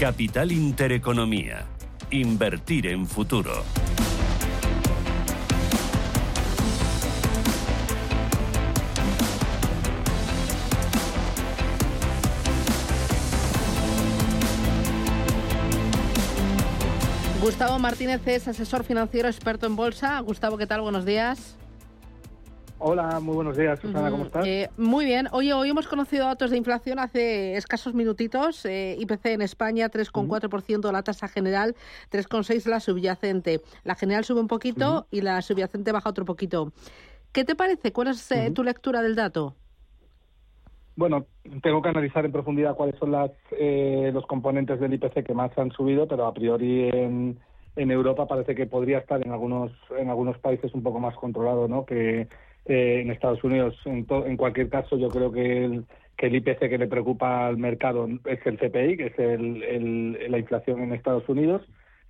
Capital 0.05 0.53
Intereconomía. 0.53 1.65
Invertir 2.11 2.89
en 2.89 3.07
futuro. 3.07 3.65
Gustavo 17.41 17.79
Martínez 17.79 18.21
es 18.27 18.47
asesor 18.47 18.85
financiero 18.85 19.31
experto 19.31 19.67
en 19.67 19.75
bolsa. 19.75 20.21
Gustavo, 20.21 20.59
¿qué 20.59 20.67
tal? 20.67 20.83
Buenos 20.83 21.07
días. 21.07 21.57
Hola, 22.79 23.21
muy 23.21 23.35
buenos 23.35 23.57
días, 23.57 23.79
Susana, 23.81 24.11
¿cómo 24.11 24.25
estás? 24.25 24.47
Eh, 24.47 24.69
muy 24.77 25.05
bien. 25.05 25.29
Oye, 25.33 25.53
hoy 25.53 25.71
hemos 25.71 25.87
conocido 25.87 26.27
datos 26.27 26.51
de 26.51 26.57
inflación 26.57 26.99
hace 26.99 27.57
escasos 27.57 27.95
minutitos. 27.95 28.65
Eh, 28.67 28.97
IPC 28.99 29.27
en 29.27 29.43
España 29.43 29.89
3,4%, 29.91 30.93
la 30.93 31.03
tasa 31.03 31.29
general 31.29 31.77
3,6% 32.11 32.67
la 32.69 32.81
subyacente. 32.81 33.61
La 33.85 33.95
general 33.95 34.25
sube 34.25 34.41
un 34.41 34.49
poquito 34.49 35.07
y 35.11 35.21
la 35.21 35.41
subyacente 35.41 35.93
baja 35.93 36.11
otro 36.11 36.25
poquito. 36.25 36.73
¿Qué 37.33 37.45
te 37.45 37.55
parece? 37.55 37.93
¿Cuál 37.93 38.09
es 38.09 38.31
eh, 38.33 38.51
tu 38.51 38.63
lectura 38.63 39.03
del 39.03 39.15
dato? 39.15 39.55
Bueno, 40.97 41.27
tengo 41.63 41.83
que 41.83 41.89
analizar 41.89 42.25
en 42.25 42.33
profundidad 42.33 42.77
cuáles 42.77 42.97
son 42.99 43.11
las, 43.11 43.31
eh, 43.59 44.11
los 44.13 44.27
componentes 44.27 44.79
del 44.79 44.95
IPC 44.95 45.25
que 45.25 45.35
más 45.35 45.57
han 45.59 45.73
subido, 45.73 46.07
pero 46.07 46.27
a 46.27 46.35
priori 46.35 46.89
en, 46.89 47.39
en 47.75 47.91
Europa 47.91 48.27
parece 48.29 48.55
que 48.55 48.67
podría 48.67 48.99
estar 48.99 49.21
en 49.25 49.33
algunos 49.33 49.73
en 49.99 50.09
algunos 50.09 50.39
países 50.39 50.73
un 50.75 50.85
poco 50.85 51.01
más 51.01 51.17
controlado, 51.17 51.67
¿no? 51.67 51.85
Que 51.85 52.29
eh, 52.67 53.01
en 53.03 53.11
Estados 53.11 53.43
Unidos. 53.45 53.77
En, 53.85 54.07
en 54.09 54.37
cualquier 54.37 54.69
caso, 54.69 54.97
yo 54.97 55.09
creo 55.09 55.33
que 55.33 55.65
el, 55.65 55.85
que 56.17 56.27
el 56.27 56.37
IPC 56.37 56.59
que 56.69 56.79
le 56.79 56.87
preocupa 56.87 57.47
al 57.47 57.57
mercado 57.57 58.09
es 58.25 58.45
el 58.47 58.59
CPI, 58.59 58.97
que 58.97 59.07
es 59.07 59.19
el, 59.19 60.31
la 60.31 60.39
inflación 60.39 60.83
en 60.83 60.93
Estados 60.93 61.29
Unidos 61.29 61.63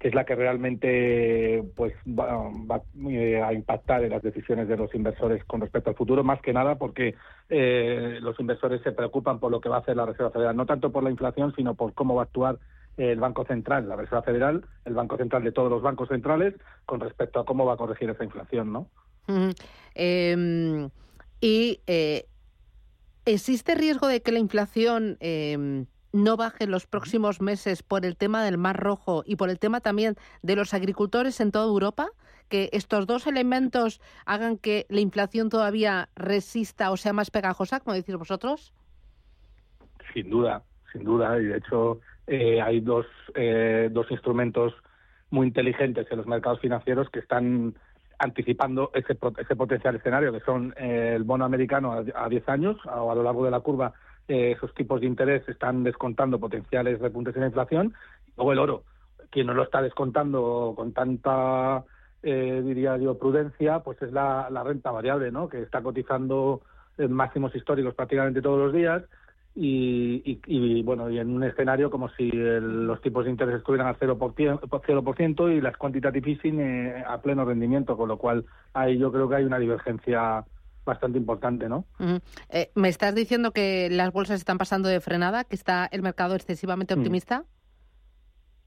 que 0.04 0.08
es 0.08 0.14
la 0.14 0.24
que 0.24 0.34
realmente 0.34 1.64
pues 1.74 1.94
va, 2.06 2.82
eh, 3.08 3.42
a 3.42 3.54
impactar 3.54 4.04
en 4.04 4.10
las 4.10 4.22
decisiones 4.22 4.68
de 4.68 4.76
los 4.76 4.94
inversores 4.94 5.42
con 5.44 5.62
respecto 5.62 5.88
al 5.88 5.96
futuro, 5.96 6.22
más 6.22 6.42
que 6.42 6.52
nada 6.52 6.74
porque 6.74 7.14
eh, 7.48 8.18
los 8.20 8.38
inversores 8.38 8.82
se 8.82 8.92
preocupan 8.92 9.38
por 9.38 9.50
lo 9.50 9.62
que 9.62 9.70
va 9.70 9.76
a 9.76 9.80
hacer 9.80 9.96
la 9.96 10.04
Reserva 10.04 10.30
Federal, 10.30 10.56
no 10.56 10.66
tanto 10.66 10.92
por 10.92 11.02
la 11.02 11.10
inflación, 11.10 11.54
sino 11.56 11.74
por 11.74 11.94
cómo 11.94 12.16
va 12.16 12.20
a 12.20 12.24
actuar 12.24 12.58
el 12.98 13.18
Banco 13.18 13.46
Central, 13.46 13.88
la 13.88 13.96
Reserva 13.96 14.20
Federal, 14.20 14.66
el 14.84 14.92
Banco 14.92 15.16
Central 15.16 15.42
de 15.42 15.52
todos 15.52 15.70
los 15.70 15.80
bancos 15.80 16.08
centrales, 16.08 16.54
con 16.84 17.00
respecto 17.00 17.40
a 17.40 17.46
cómo 17.46 17.64
va 17.64 17.72
a 17.72 17.78
corregir 17.78 18.10
esa 18.10 18.24
inflación, 18.24 18.74
¿no? 18.74 18.88
Em, 19.94 20.90
y 21.40 21.80
eh, 21.87 22.26
existe 23.24 23.74
riesgo 23.74 24.06
de 24.08 24.22
que 24.22 24.32
la 24.32 24.38
inflación 24.38 25.16
eh, 25.20 25.87
no 26.14 26.37
baje 26.37 26.64
en 26.64 26.70
los 26.70 26.87
próximos 26.87 27.40
meses 27.40 27.82
por 27.82 28.06
el 28.06 28.16
tema 28.16 28.44
del 28.44 28.56
Mar 28.56 28.78
Rojo 28.78 29.24
y 29.26 29.34
por 29.34 29.50
el 29.50 29.58
tema 29.58 29.80
también 29.80 30.14
de 30.42 30.54
los 30.54 30.72
agricultores 30.72 31.40
en 31.40 31.50
toda 31.50 31.66
Europa? 31.66 32.08
¿Que 32.48 32.70
estos 32.72 33.06
dos 33.06 33.26
elementos 33.26 34.00
hagan 34.24 34.56
que 34.56 34.87
la 34.88 35.00
inflación 35.00 35.48
todavía 35.48 36.08
resista 36.14 36.92
o 36.92 36.96
sea 36.96 37.12
más 37.12 37.30
pegajosa, 37.32 37.80
como 37.80 37.96
decís 37.96 38.14
vosotros? 38.14 38.72
Sin 40.12 40.30
duda, 40.30 40.62
sin 40.92 41.02
duda. 41.02 41.40
Y 41.40 41.46
de 41.46 41.56
hecho 41.56 42.00
eh, 42.28 42.60
hay 42.62 42.80
dos, 42.80 43.06
eh, 43.34 43.88
dos 43.90 44.08
instrumentos 44.10 44.72
muy 45.30 45.48
inteligentes 45.48 46.06
en 46.10 46.18
los 46.18 46.26
mercados 46.26 46.60
financieros 46.60 47.10
que 47.10 47.18
están 47.18 47.74
anticipando 48.18 48.90
ese, 48.94 49.16
ese 49.38 49.57
potencial 49.57 49.96
escenario, 49.96 50.33
que 50.33 50.40
son 50.40 50.74
eh, 50.77 51.14
el 51.16 51.24
bono 51.24 51.44
americano 51.44 51.92
a, 51.92 52.24
a 52.24 52.29
10 52.29 52.48
años, 52.48 52.77
o 52.87 53.11
a 53.11 53.14
lo 53.14 53.22
largo 53.22 53.44
de 53.44 53.50
la 53.50 53.61
curva 53.61 53.92
eh, 54.27 54.53
esos 54.57 54.72
tipos 54.74 55.00
de 55.00 55.07
interés 55.07 55.46
están 55.48 55.85
descontando 55.85 56.40
potenciales 56.40 56.98
repuntes 56.98 57.35
en 57.35 57.42
la 57.42 57.48
inflación, 57.48 57.94
luego 58.37 58.53
el 58.53 58.59
oro, 58.59 58.85
quien 59.31 59.46
no 59.46 59.55
lo 59.55 59.64
está 59.64 59.83
descontando 59.83 60.72
con 60.74 60.92
tanta, 60.92 61.85
eh, 62.22 62.62
diría 62.64 62.96
yo, 62.96 63.18
prudencia, 63.18 63.81
pues 63.81 64.00
es 64.00 64.12
la, 64.12 64.48
renta 64.64 64.90
variable, 64.90 65.31
¿no? 65.31 65.48
que 65.48 65.61
está 65.61 65.83
cotizando 65.83 66.62
máximos 66.96 67.55
históricos 67.55 67.94
prácticamente 67.94 68.40
todos 68.40 68.59
los 68.59 68.72
días, 68.72 69.03
y, 69.56 70.40
y, 70.46 70.82
bueno, 70.82 71.08
y 71.10 71.18
en 71.18 71.30
un 71.30 71.44
escenario 71.44 71.88
como 71.88 72.08
si 72.10 72.30
los 72.32 73.00
tipos 73.00 73.24
de 73.24 73.30
interés 73.30 73.56
estuvieran 73.56 73.86
al 73.86 73.98
0%, 73.98 74.60
0% 74.60 75.56
y 75.56 75.60
las 75.60 75.76
quantitative 75.76 76.32
easing 76.32 76.60
eh, 76.60 77.04
a 77.06 77.20
pleno 77.20 77.44
rendimiento, 77.44 77.96
con 77.96 78.08
lo 78.08 78.18
cual 78.18 78.44
ahí 78.72 78.98
yo 78.98 79.12
creo 79.12 79.28
que 79.28 79.36
hay 79.36 79.44
una 79.44 79.60
divergencia 79.60 80.44
bastante 80.84 81.18
importante, 81.18 81.68
¿no? 81.68 81.84
Eh, 82.50 82.70
¿Me 82.74 82.88
estás 82.88 83.14
diciendo 83.14 83.52
que 83.52 83.88
las 83.90 84.12
bolsas 84.12 84.38
están 84.38 84.58
pasando 84.58 84.88
de 84.88 85.00
frenada, 85.00 85.44
que 85.44 85.54
está 85.54 85.86
el 85.86 86.02
mercado 86.02 86.34
excesivamente 86.34 86.94
mm. 86.94 86.98
optimista? 86.98 87.44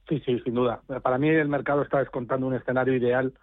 Sí, 0.07 0.21
sí, 0.25 0.39
sin 0.39 0.53
duda. 0.53 0.81
Para 1.03 1.17
mí 1.17 1.27
el 1.27 1.49
mercado 1.49 1.81
está 1.81 1.99
descontando 1.99 2.47
un 2.47 2.55
escenario 2.55 2.95
ideal 2.95 3.33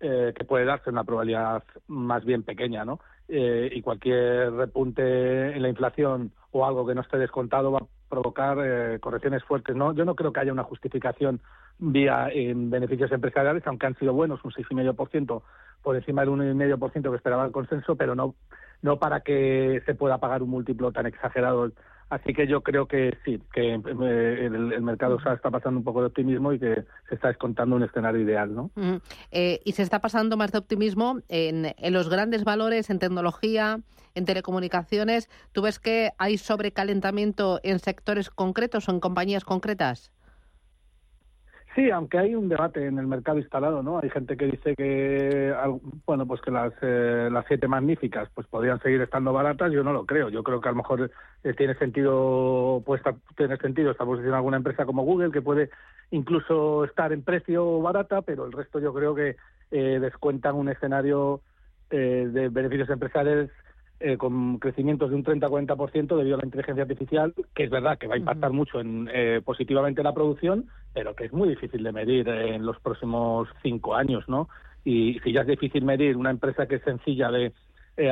eh, 0.00 0.32
que 0.36 0.44
puede 0.44 0.64
darse 0.64 0.90
una 0.90 1.04
probabilidad 1.04 1.62
más 1.88 2.24
bien 2.24 2.42
pequeña, 2.42 2.84
¿no? 2.84 3.00
Eh, 3.28 3.70
y 3.72 3.82
cualquier 3.82 4.52
repunte 4.52 5.56
en 5.56 5.60
la 5.60 5.68
inflación 5.68 6.30
o 6.52 6.64
algo 6.64 6.86
que 6.86 6.94
no 6.94 7.00
esté 7.00 7.18
descontado 7.18 7.72
va 7.72 7.80
a 7.80 7.86
provocar 8.08 9.00
correcciones 9.00 9.42
fuertes, 9.42 9.74
¿no? 9.74 9.92
Yo 9.92 10.04
no 10.04 10.14
creo 10.14 10.32
que 10.32 10.40
haya 10.40 10.52
una 10.52 10.62
justificación 10.62 11.40
vía 11.78 12.28
en 12.32 12.70
beneficios 12.70 13.10
empresariales, 13.12 13.66
aunque 13.66 13.86
han 13.86 13.98
sido 13.98 14.12
buenos, 14.12 14.44
un 14.44 14.52
6,5% 14.52 15.42
por 15.82 15.96
encima 15.96 16.22
del 16.22 16.30
1,5% 16.30 17.10
que 17.10 17.16
esperaba 17.16 17.44
el 17.44 17.52
consenso, 17.52 17.96
pero 17.96 18.14
no, 18.14 18.34
no 18.82 18.98
para 18.98 19.20
que 19.20 19.82
se 19.86 19.94
pueda 19.94 20.18
pagar 20.18 20.42
un 20.42 20.50
múltiplo 20.50 20.92
tan 20.92 21.06
exagerado. 21.06 21.72
Así 22.08 22.34
que 22.34 22.46
yo 22.46 22.60
creo 22.60 22.86
que 22.86 23.18
sí, 23.24 23.40
que 23.52 23.74
eh, 23.74 24.46
el, 24.46 24.82
mercado 24.82 25.16
está 25.16 25.50
pasando 25.50 25.78
un 25.78 25.84
poco 25.84 26.00
de 26.00 26.06
optimismo 26.06 26.52
y 26.52 26.58
que 26.60 26.84
se 27.08 27.14
está 27.16 27.28
descontando 27.28 27.74
un 27.74 27.82
escenario 27.82 28.20
ideal, 28.20 28.54
¿no? 28.54 28.70
Eh, 29.32 29.60
y 29.64 29.72
se 29.72 29.82
está 29.82 30.00
pasando 30.00 30.36
más 30.36 30.52
de 30.52 30.58
optimismo 30.58 31.18
en, 31.28 31.74
en 31.76 31.92
los 31.92 32.08
grandes 32.08 32.44
valores, 32.44 32.90
en 32.90 33.00
tecnología, 33.00 33.80
en 34.14 34.24
telecomunicaciones. 34.24 35.28
¿Tú 35.50 35.62
ves 35.62 35.80
que 35.80 36.12
hay 36.16 36.38
sobrecalentamiento 36.38 37.58
en 37.64 37.80
sectores 37.80 38.30
concretos 38.30 38.88
o 38.88 38.92
en 38.92 39.00
compañías 39.00 39.44
concretas? 39.44 40.12
Sí, 41.76 41.90
aunque 41.90 42.18
hay 42.18 42.34
un 42.34 42.48
debate 42.48 42.86
en 42.86 42.98
el 42.98 43.06
mercado 43.06 43.38
instalado, 43.38 43.82
¿no? 43.82 44.00
Hay 44.02 44.08
gente 44.08 44.34
que 44.38 44.46
dice 44.46 44.74
que, 44.74 45.54
bueno, 46.06 46.26
pues 46.26 46.40
que 46.40 46.50
las, 46.50 46.72
eh, 46.80 47.28
las 47.30 47.44
siete 47.46 47.68
magníficas 47.68 48.30
pues 48.34 48.46
podrían 48.46 48.80
seguir 48.80 49.02
estando 49.02 49.34
baratas. 49.34 49.70
Yo 49.72 49.84
no 49.84 49.92
lo 49.92 50.06
creo. 50.06 50.30
Yo 50.30 50.42
creo 50.42 50.62
que 50.62 50.70
a 50.70 50.72
lo 50.72 50.78
mejor 50.78 51.10
eh, 51.44 51.52
tiene 51.52 51.74
sentido, 51.74 52.82
pues 52.86 53.02
tiene 53.36 53.58
sentido 53.58 53.90
esta 53.90 54.06
posición 54.06 54.32
alguna 54.32 54.56
empresa 54.56 54.86
como 54.86 55.04
Google 55.04 55.30
que 55.30 55.42
puede 55.42 55.68
incluso 56.10 56.86
estar 56.86 57.12
en 57.12 57.22
precio 57.22 57.82
barata, 57.82 58.22
pero 58.22 58.46
el 58.46 58.52
resto 58.52 58.80
yo 58.80 58.94
creo 58.94 59.14
que 59.14 59.36
eh, 59.70 59.98
descuentan 60.00 60.54
un 60.54 60.70
escenario 60.70 61.42
eh, 61.90 62.26
de 62.32 62.48
beneficios 62.48 62.88
empresariales 62.88 63.50
eh, 64.00 64.16
con 64.16 64.58
crecimientos 64.58 65.10
de 65.10 65.16
un 65.16 65.24
30-40% 65.24 66.16
debido 66.16 66.36
a 66.36 66.40
la 66.40 66.46
inteligencia 66.46 66.82
artificial, 66.82 67.34
que 67.54 67.64
es 67.64 67.70
verdad 67.70 67.98
que 67.98 68.06
va 68.06 68.14
a 68.14 68.18
impactar 68.18 68.52
mucho 68.52 68.80
en, 68.80 69.08
eh, 69.12 69.40
positivamente 69.44 70.02
la 70.02 70.14
producción, 70.14 70.66
pero 70.92 71.14
que 71.14 71.24
es 71.24 71.32
muy 71.32 71.48
difícil 71.48 71.82
de 71.82 71.92
medir 71.92 72.28
en 72.28 72.64
los 72.64 72.78
próximos 72.80 73.48
cinco 73.62 73.94
años, 73.94 74.28
¿no? 74.28 74.48
Y 74.84 75.18
si 75.20 75.32
ya 75.32 75.40
es 75.40 75.46
difícil 75.46 75.84
medir 75.84 76.16
una 76.16 76.30
empresa 76.30 76.66
que 76.66 76.76
es 76.76 76.82
sencilla 76.82 77.30
de 77.30 77.52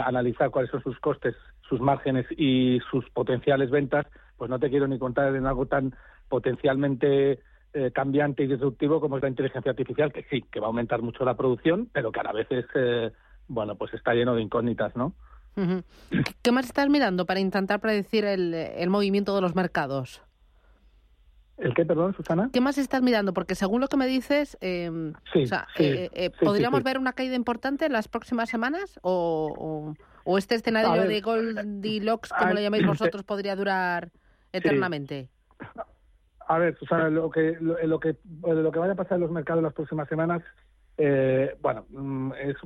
analizar 0.03 0.51
cuáles 0.51 0.71
son 0.71 0.83
sus 0.83 0.99
costes, 0.99 1.37
sus 1.69 1.79
márgenes 1.79 2.27
y 2.31 2.81
sus 2.91 3.09
potenciales 3.11 3.71
ventas, 3.71 4.07
pues 4.39 4.51
no 4.51 4.59
te 4.59 4.71
quiero 4.71 4.87
ni 4.87 4.99
contar 4.99 5.35
en 5.37 5.47
algo 5.47 5.67
tan 5.67 5.95
potencialmente 6.29 7.41
eh, 7.77 7.91
cambiante 7.93 8.45
y 8.45 8.47
disruptivo 8.47 9.01
como 9.01 9.17
es 9.17 9.23
la 9.25 9.29
inteligencia 9.29 9.71
artificial, 9.71 10.13
que 10.13 10.23
sí, 10.31 10.43
que 10.43 10.61
va 10.61 10.67
a 10.67 10.69
aumentar 10.69 11.03
mucho 11.03 11.25
la 11.25 11.37
producción, 11.37 11.89
pero 11.93 12.13
que 12.13 12.21
a 12.21 12.23
la 12.23 12.33
vez 12.33 12.47
es, 12.51 12.67
eh, 12.77 13.11
bueno, 13.49 13.75
pues 13.75 13.93
está 13.95 14.15
lleno 14.15 14.37
de 14.37 14.43
incógnitas, 14.43 14.95
¿no? 14.95 15.15
¿Qué 16.43 16.53
más 16.53 16.67
estás 16.67 16.89
mirando 16.89 17.27
para 17.27 17.41
intentar 17.41 17.81
predecir 17.81 18.25
el, 18.25 18.55
el 18.55 18.91
movimiento 18.91 19.35
de 19.35 19.41
los 19.41 19.55
mercados? 19.55 20.23
¿El 21.57 21.73
qué, 21.75 21.85
perdón, 21.87 22.15
Susana? 22.15 22.51
¿Qué 22.53 22.61
más 22.61 22.79
estás 22.79 23.01
mirando? 23.01 23.33
Porque 23.33 23.55
según 23.55 23.81
lo 23.81 23.87
que 23.87 23.97
me 23.97 24.07
dices, 24.07 24.59
eh, 24.61 25.13
¿podríamos 26.41 26.83
ver 26.83 26.99
una 26.99 27.13
caída 27.13 27.37
importante 27.37 27.87
en 27.87 27.93
las 27.93 28.09
próximas 28.09 28.49
semanas? 28.51 28.99
¿O, 29.03 29.95
o, 30.25 30.39
este 30.39 30.57
escenario 30.57 31.07
de 31.07 31.21
Goldilocks, 31.21 32.33
como 32.33 32.55
lo 32.55 32.61
llamáis 32.61 32.87
vosotros, 32.87 33.23
podría 33.23 33.55
durar 33.55 34.11
eternamente? 34.53 35.29
A 36.47 36.59
ver, 36.59 36.77
Susana, 36.77 37.09
lo 37.09 37.31
que, 37.31 37.57
lo, 37.61 38.01
que, 38.01 38.17
lo 38.43 38.73
que 38.73 38.79
vaya 38.79 38.95
a 38.95 38.97
pasar 38.97 39.17
en 39.17 39.23
los 39.23 39.31
mercados 39.31 39.61
en 39.61 39.65
las 39.65 39.75
próximas 39.75 40.09
semanas, 40.09 40.43
eh, 40.97 41.57
bueno, 41.61 41.87
mm, 41.91 42.33
es 42.41 42.57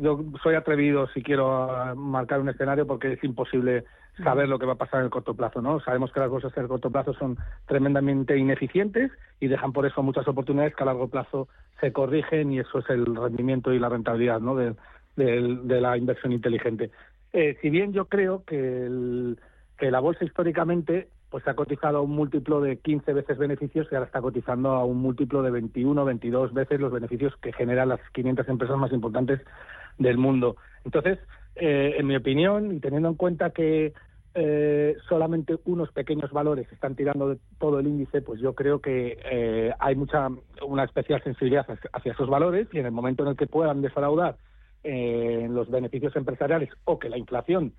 yo 0.00 0.22
soy 0.42 0.54
atrevido 0.54 1.06
si 1.08 1.22
quiero 1.22 1.94
marcar 1.96 2.40
un 2.40 2.48
escenario 2.48 2.86
porque 2.86 3.12
es 3.12 3.24
imposible 3.24 3.84
saber 4.22 4.48
lo 4.48 4.58
que 4.58 4.66
va 4.66 4.72
a 4.72 4.78
pasar 4.78 5.00
en 5.00 5.04
el 5.06 5.10
corto 5.10 5.34
plazo, 5.34 5.62
¿no? 5.62 5.80
Sabemos 5.80 6.12
que 6.12 6.20
las 6.20 6.28
bolsas 6.28 6.54
en 6.56 6.64
el 6.64 6.68
corto 6.68 6.90
plazo 6.90 7.14
son 7.14 7.38
tremendamente 7.66 8.36
ineficientes 8.36 9.12
y 9.40 9.46
dejan 9.46 9.72
por 9.72 9.86
eso 9.86 10.02
muchas 10.02 10.26
oportunidades 10.26 10.74
que 10.74 10.82
a 10.82 10.86
largo 10.86 11.08
plazo 11.08 11.48
se 11.80 11.92
corrigen 11.92 12.52
y 12.52 12.58
eso 12.58 12.80
es 12.80 12.90
el 12.90 13.14
rendimiento 13.14 13.72
y 13.72 13.78
la 13.78 13.88
rentabilidad, 13.88 14.40
¿no? 14.40 14.56
De, 14.56 14.74
de, 15.16 15.80
la 15.80 15.96
inversión 15.96 16.32
inteligente. 16.32 16.90
Eh, 17.32 17.56
si 17.60 17.70
bien 17.70 17.92
yo 17.92 18.06
creo 18.06 18.44
que, 18.44 18.56
el, 18.86 19.38
que 19.76 19.90
la 19.90 20.00
bolsa 20.00 20.24
históricamente 20.24 21.08
pues 21.30 21.46
ha 21.46 21.54
cotizado 21.54 21.98
a 21.98 22.00
un 22.00 22.10
múltiplo 22.10 22.60
de 22.60 22.78
15 22.78 23.12
veces 23.12 23.36
beneficios 23.36 23.86
y 23.90 23.94
ahora 23.94 24.06
está 24.06 24.20
cotizando 24.20 24.70
a 24.70 24.84
un 24.84 24.98
múltiplo 24.98 25.42
de 25.42 25.50
21, 25.50 26.04
22 26.04 26.54
veces 26.54 26.80
los 26.80 26.92
beneficios 26.92 27.34
que 27.42 27.52
generan 27.52 27.90
las 27.90 28.00
500 28.12 28.48
empresas 28.48 28.78
más 28.78 28.92
importantes 28.92 29.40
del 29.98 30.16
mundo. 30.16 30.56
Entonces, 30.84 31.18
eh, 31.56 31.96
en 31.98 32.06
mi 32.06 32.16
opinión, 32.16 32.72
y 32.72 32.80
teniendo 32.80 33.08
en 33.08 33.14
cuenta 33.16 33.50
que 33.50 33.92
eh, 34.34 34.96
solamente 35.08 35.58
unos 35.66 35.92
pequeños 35.92 36.30
valores 36.30 36.70
están 36.72 36.94
tirando 36.94 37.28
de 37.28 37.38
todo 37.58 37.78
el 37.78 37.86
índice, 37.86 38.22
pues 38.22 38.40
yo 38.40 38.54
creo 38.54 38.80
que 38.80 39.18
eh, 39.24 39.72
hay 39.80 39.96
mucha 39.96 40.28
una 40.66 40.84
especial 40.84 41.22
sensibilidad 41.22 41.66
hacia, 41.92 42.12
esos 42.12 42.30
valores 42.30 42.68
y 42.72 42.78
en 42.78 42.86
el 42.86 42.92
momento 42.92 43.24
en 43.24 43.30
el 43.30 43.36
que 43.36 43.46
puedan 43.46 43.82
defraudar 43.82 44.36
los 44.84 45.68
beneficios 45.70 46.16
empresariales 46.16 46.70
o 46.84 46.98
que 46.98 47.10
la 47.10 47.18
inflación 47.18 47.74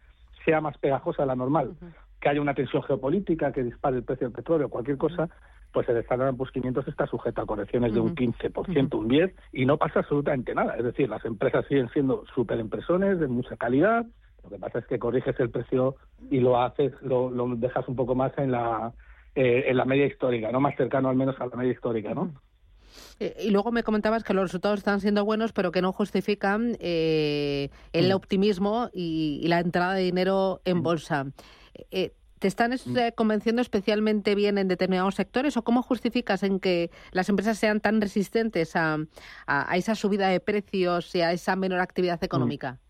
sea 0.45 0.61
más 0.61 0.77
pegajosa 0.77 1.23
de 1.23 1.27
la 1.27 1.35
normal 1.35 1.75
que 2.19 2.29
haya 2.29 2.41
una 2.41 2.53
tensión 2.53 2.83
geopolítica 2.83 3.51
que 3.51 3.63
dispare 3.63 3.97
el 3.97 4.03
precio 4.03 4.27
del 4.27 4.35
petróleo, 4.35 4.69
cualquier 4.69 4.97
cosa, 4.97 5.29
pues 5.71 5.87
el 5.89 5.97
Standard 5.97 6.35
Poor's 6.35 6.51
500 6.51 6.87
está 6.87 7.07
sujeto 7.07 7.41
a 7.41 7.45
correcciones 7.45 7.93
de 7.93 7.99
un 7.99 8.15
15%, 8.15 8.95
un 8.97 9.09
10%, 9.09 9.33
y 9.53 9.65
no 9.65 9.77
pasa 9.77 9.99
absolutamente 9.99 10.53
nada. 10.53 10.75
Es 10.75 10.83
decir, 10.83 11.09
las 11.09 11.23
empresas 11.25 11.65
siguen 11.67 11.89
siendo 11.89 12.25
súper 12.33 12.59
empresones 12.59 13.19
de 13.19 13.27
mucha 13.27 13.55
calidad, 13.55 14.05
lo 14.43 14.49
que 14.49 14.57
pasa 14.57 14.79
es 14.79 14.85
que 14.85 14.99
corriges 14.99 15.39
el 15.39 15.49
precio 15.49 15.95
y 16.29 16.39
lo 16.39 16.61
haces, 16.61 16.93
lo, 17.01 17.31
dejas 17.55 17.87
un 17.87 17.95
poco 17.95 18.15
más 18.15 18.31
en 18.37 18.51
la, 18.51 18.93
eh, 19.35 19.65
en 19.67 19.77
la 19.77 19.85
media 19.85 20.05
histórica, 20.05 20.51
no 20.51 20.59
más 20.59 20.75
cercano 20.75 21.09
al 21.09 21.15
menos 21.15 21.39
a 21.39 21.45
la 21.45 21.55
media 21.55 21.73
histórica, 21.73 22.13
¿no? 22.13 22.33
Eh, 23.19 23.35
y 23.43 23.51
luego 23.51 23.71
me 23.71 23.83
comentabas 23.83 24.23
que 24.23 24.33
los 24.33 24.43
resultados 24.43 24.79
están 24.79 25.01
siendo 25.01 25.25
buenos, 25.25 25.51
pero 25.51 25.71
que 25.71 25.81
no 25.81 25.91
justifican 25.91 26.77
eh, 26.79 27.69
el 27.93 28.09
mm. 28.09 28.15
optimismo 28.15 28.89
y, 28.93 29.45
la 29.47 29.59
entrada 29.59 29.93
de 29.93 30.03
dinero 30.03 30.61
en 30.65 30.81
bolsa. 30.81 31.27
Eh, 31.91 32.13
¿Te 32.39 32.47
están 32.47 32.71
mm. 32.71 32.97
eh, 32.97 33.11
convenciendo 33.13 33.61
especialmente 33.61 34.33
bien 34.33 34.57
en 34.57 34.69
determinados 34.69 35.15
sectores 35.15 35.57
o 35.57 35.63
cómo 35.63 35.83
justificas 35.83 36.41
en 36.43 36.59
que 36.59 36.89
las 37.11 37.27
empresas 37.27 37.57
sean 37.57 37.81
tan 37.81 37.99
resistentes 37.99 38.75
a, 38.75 38.97
esa 39.75 39.95
subida 39.95 40.29
de 40.29 40.39
precios 40.39 41.13
y 41.15 41.21
a 41.21 41.33
esa 41.33 41.55
menor 41.57 41.81
actividad 41.81 42.23
económica? 42.23 42.73
Mm. 42.73 42.89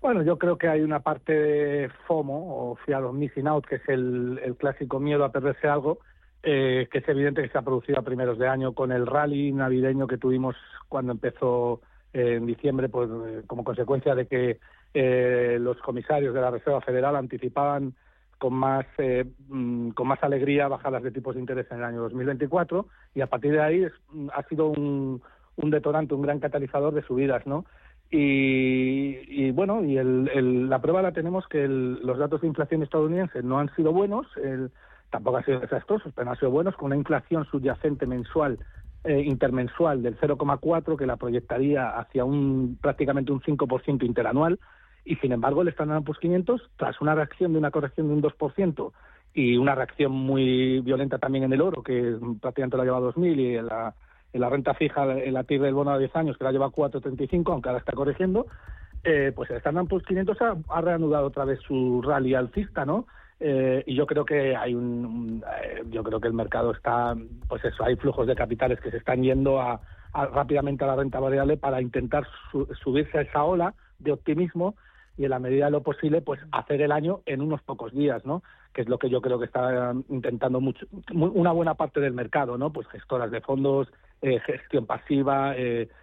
Bueno, 0.00 0.22
yo 0.22 0.38
creo 0.38 0.56
que 0.56 0.68
hay 0.68 0.82
una 0.82 1.00
parte 1.00 1.32
de 1.32 1.90
FOMO 2.06 2.70
o 2.70 2.76
Fear 2.76 3.02
of 3.02 3.16
Missing 3.16 3.48
Out, 3.48 3.66
que 3.66 3.76
es 3.76 3.88
el, 3.88 4.54
clásico 4.56 5.00
miedo 5.00 5.24
a 5.24 5.32
perderse 5.32 5.66
algo, 5.66 5.98
eh, 6.44 6.88
que 6.92 6.98
es 6.98 7.08
evidente 7.08 7.42
que 7.42 7.48
se 7.48 7.58
ha 7.58 7.62
producido 7.62 7.98
a 7.98 8.02
primeros 8.02 8.38
de 8.38 8.46
año 8.46 8.74
con 8.74 8.92
el 8.92 9.08
rally 9.08 9.52
navideño 9.52 10.06
que 10.06 10.16
tuvimos 10.16 10.54
cuando 10.88 11.10
empezó 11.10 11.80
en 12.12 12.46
diciembre, 12.46 12.88
pues 12.88 13.10
como 13.48 13.64
consecuencia 13.64 14.14
de 14.14 14.28
que 14.28 14.60
eh, 14.94 15.58
los 15.60 15.78
comisarios 15.78 16.34
de 16.34 16.40
la 16.40 16.50
Reserva 16.50 16.80
Federal 16.80 17.16
anticipaban 17.16 17.94
con 18.38 18.54
más 18.54 18.86
eh, 18.98 19.24
mm, 19.48 19.90
con 19.90 20.06
más 20.06 20.22
alegría 20.22 20.68
bajadas 20.68 21.02
de 21.02 21.10
tipos 21.10 21.34
de 21.34 21.40
interés 21.40 21.66
en 21.70 21.78
el 21.78 21.84
año 21.84 22.00
2024 22.02 22.86
y 23.14 23.20
a 23.20 23.26
partir 23.26 23.52
de 23.52 23.60
ahí 23.60 23.86
mm, 24.12 24.28
ha 24.34 24.42
sido 24.44 24.68
un, 24.68 25.20
detonante, 25.56 26.14
un 26.14 26.22
gran 26.22 26.38
catalizador 26.38 26.94
de 26.94 27.02
subidas, 27.02 27.46
¿no? 27.46 27.64
Y, 28.10 29.50
bueno, 29.50 29.84
y 29.84 29.98
el, 29.98 30.70
la 30.70 30.80
prueba 30.80 31.02
la 31.02 31.12
tenemos 31.12 31.46
que 31.46 31.68
los 31.68 32.16
datos 32.16 32.40
de 32.40 32.46
inflación 32.46 32.82
estadounidense 32.82 33.42
no 33.42 33.58
han 33.58 33.68
sido 33.76 33.92
buenos, 33.92 34.26
tampoco 35.10 35.36
han 35.36 35.44
sido 35.44 35.60
desastrosos, 35.60 36.14
pero 36.14 36.24
no 36.24 36.30
han 36.30 36.38
sido 36.38 36.50
buenos, 36.50 36.74
con 36.76 36.86
una 36.86 36.96
inflación 36.96 37.44
subyacente 37.44 38.06
mensual 38.06 38.58
eh, 39.04 39.22
intermensual 39.22 40.02
del 40.02 40.18
0,4 40.18 40.96
que 40.96 41.06
la 41.06 41.16
proyectaría 41.16 41.88
hacia 41.98 42.24
un 42.24 42.76
prácticamente 42.80 43.30
un 43.30 43.40
5% 43.40 44.04
interanual 44.04 44.58
y 45.04 45.16
sin 45.16 45.32
embargo 45.32 45.62
el 45.62 45.68
Standard 45.68 46.02
Poor's 46.02 46.20
500 46.20 46.70
tras 46.76 47.00
una 47.00 47.14
reacción 47.14 47.52
de 47.52 47.58
una 47.58 47.70
corrección 47.70 48.08
de 48.08 48.14
un 48.14 48.22
2% 48.22 48.92
y 49.34 49.56
una 49.56 49.74
reacción 49.74 50.12
muy 50.12 50.80
violenta 50.80 51.18
también 51.18 51.44
en 51.44 51.52
el 51.52 51.60
oro 51.60 51.82
que 51.82 52.16
prácticamente 52.40 52.76
la 52.76 52.84
lleva 52.84 52.98
a 52.98 53.00
2000 53.00 53.40
y 53.40 53.56
en 53.56 53.66
la, 53.66 53.94
en 54.32 54.40
la 54.40 54.50
renta 54.50 54.74
fija 54.74 55.04
en 55.18 55.34
la 55.34 55.44
TIR 55.44 55.62
del 55.62 55.74
bono 55.74 55.90
a 55.90 55.98
10 55.98 56.16
años 56.16 56.36
que 56.36 56.44
la 56.44 56.52
lleva 56.52 56.66
a 56.66 56.70
4,35 56.70 57.52
aunque 57.52 57.68
ahora 57.68 57.80
está 57.80 57.92
corrigiendo 57.92 58.46
eh, 59.04 59.32
pues 59.34 59.48
el 59.50 59.56
Standard 59.58 59.86
Poor's 59.86 60.06
500 60.06 60.36
ha, 60.68 60.80
reanudado 60.80 61.26
otra 61.26 61.44
vez 61.44 61.60
su 61.60 62.02
rally 62.02 62.34
alcista, 62.34 62.84
¿no? 62.84 63.06
Eh, 63.40 63.84
y 63.86 63.94
yo 63.94 64.06
creo 64.06 64.24
que 64.24 64.56
hay 64.56 64.74
un, 64.74 65.44
eh, 65.62 65.84
yo 65.90 66.02
creo 66.02 66.20
que 66.20 66.26
el 66.26 66.34
mercado 66.34 66.72
está 66.72 67.16
pues 67.48 67.64
eso 67.64 67.84
hay 67.84 67.94
flujos 67.94 68.26
de 68.26 68.34
capitales 68.34 68.80
que 68.80 68.90
se 68.90 68.96
están 68.96 69.22
yendo 69.22 69.60
a, 69.60 69.80
rápidamente 70.12 70.82
a 70.82 70.88
la 70.88 70.96
renta 70.96 71.20
variable 71.20 71.56
para 71.56 71.80
intentar 71.80 72.26
subirse 72.82 73.18
a 73.18 73.20
esa 73.20 73.44
ola 73.44 73.74
de 74.00 74.10
optimismo 74.10 74.74
y 75.18 75.24
en 75.24 75.30
la 75.30 75.38
medida 75.38 75.66
de 75.66 75.72
lo 75.72 75.82
posible 75.82 76.22
pues 76.22 76.40
hacer 76.52 76.80
el 76.80 76.92
año 76.92 77.20
en 77.26 77.42
unos 77.42 77.60
pocos 77.62 77.92
días 77.92 78.24
no 78.24 78.42
que 78.72 78.82
es 78.82 78.88
lo 78.88 78.98
que 78.98 79.10
yo 79.10 79.20
creo 79.20 79.38
que 79.38 79.46
está 79.46 79.92
intentando 80.08 80.60
mucho 80.60 80.86
una 81.12 81.52
buena 81.52 81.74
parte 81.74 82.00
del 82.00 82.14
mercado 82.14 82.56
no 82.56 82.72
pues 82.72 82.86
gestoras 82.88 83.30
de 83.30 83.40
fondos 83.40 83.88
eh, 84.22 84.40
gestión 84.40 84.86
pasiva 84.86 85.54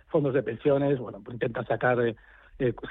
fondos 0.07 0.33
de 0.33 0.43
pensiones 0.43 0.99
bueno 0.99 1.21
pues 1.23 1.35
intentan 1.35 1.65
sacar 1.65 1.97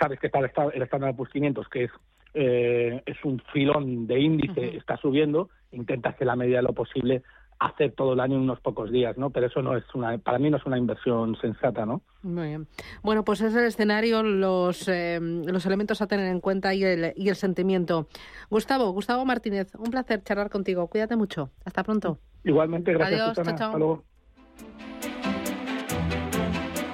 sabes 0.00 0.18
que 0.18 0.26
está 0.26 0.40
el, 0.40 0.82
Standard 0.82 1.14
Poor's 1.14 1.32
500 1.32 1.68
que 1.68 1.84
es 1.84 1.90
eh, 2.36 3.00
es 3.06 3.24
un 3.24 3.40
filón 3.52 4.08
de 4.08 4.18
índice, 4.18 4.76
está 4.76 4.96
subiendo, 4.96 5.50
intentas 5.70 6.16
que 6.16 6.24
la 6.24 6.34
medida 6.34 6.56
de 6.56 6.64
lo 6.64 6.72
posible 6.72 7.22
hacer 7.58 7.92
todo 7.92 8.12
el 8.12 8.20
año 8.20 8.36
en 8.36 8.42
unos 8.42 8.60
pocos 8.60 8.90
días, 8.90 9.16
¿no? 9.16 9.30
Pero 9.30 9.46
eso 9.46 9.62
no 9.62 9.76
es 9.76 9.84
una, 9.94 10.16
para 10.18 10.38
mí 10.38 10.50
no 10.50 10.56
es 10.56 10.66
una 10.66 10.78
inversión 10.78 11.36
sensata, 11.40 11.86
¿no? 11.86 12.02
Muy 12.22 12.48
bien. 12.48 12.66
Bueno, 13.02 13.24
pues 13.24 13.40
es 13.40 13.54
el 13.54 13.64
escenario, 13.64 14.22
los, 14.22 14.88
eh, 14.88 15.18
los 15.20 15.66
elementos 15.66 16.02
a 16.02 16.06
tener 16.06 16.26
en 16.30 16.40
cuenta 16.40 16.74
y 16.74 16.84
el, 16.84 17.12
y 17.16 17.28
el 17.28 17.36
sentimiento. 17.36 18.08
Gustavo, 18.50 18.90
Gustavo 18.90 19.24
Martínez, 19.24 19.74
un 19.76 19.90
placer 19.90 20.22
charlar 20.22 20.50
contigo. 20.50 20.86
Cuídate 20.88 21.16
mucho. 21.16 21.50
Hasta 21.64 21.82
pronto. 21.82 22.18
Igualmente, 22.44 22.92
gracias. 22.92 23.20
Adiós, 23.20 23.38
Hasta 23.38 23.78
luego. 23.78 24.04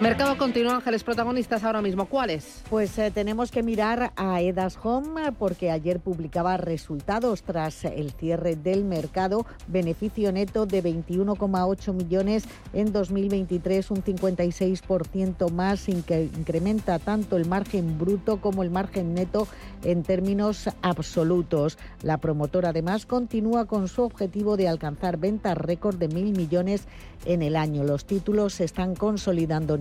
Mercado 0.01 0.39
continuo, 0.39 0.73
Ángeles, 0.73 1.05
protagonistas 1.05 1.63
ahora 1.63 1.83
mismo. 1.83 2.07
¿Cuáles? 2.07 2.63
Pues 2.71 2.99
eh, 2.99 3.11
tenemos 3.11 3.51
que 3.51 3.63
mirar 3.63 4.15
a 4.17 4.41
Edas 4.41 4.79
Home 4.83 5.31
porque 5.33 5.71
ayer 5.71 6.01
publicaba 6.01 6.57
resultados 6.57 7.43
tras 7.43 7.85
el 7.85 8.11
cierre 8.13 8.57
del 8.57 8.85
mercado. 8.85 9.45
Beneficio 9.69 10.33
neto 10.33 10.65
de 10.65 10.83
21,8 10.83 11.93
millones 11.93 12.45
en 12.73 12.93
2023, 12.93 13.91
un 13.91 14.03
56% 14.03 15.51
más, 15.51 15.85
que 16.07 16.31
incrementa 16.35 16.99
tanto 16.99 17.37
el 17.37 17.45
margen 17.45 17.99
bruto 17.99 18.41
como 18.41 18.63
el 18.63 18.71
margen 18.71 19.13
neto 19.13 19.49
en 19.85 20.03
términos 20.03 20.71
absolutos. 20.81 21.77
La 22.03 22.17
promotora 22.17 22.71
además 22.71 23.05
continúa 23.05 23.67
con 23.67 23.87
su 23.87 24.01
objetivo 24.01 24.57
de 24.57 24.67
alcanzar 24.67 25.19
ventas 25.19 25.59
récord 25.59 25.97
de 25.97 26.09
mil 26.09 26.35
millones 26.35 26.87
en 27.27 27.43
el 27.43 27.55
año. 27.55 27.85
Los 27.85 28.07
títulos 28.07 28.55
se 28.55 28.65
están 28.65 28.95
consolidando 28.95 29.77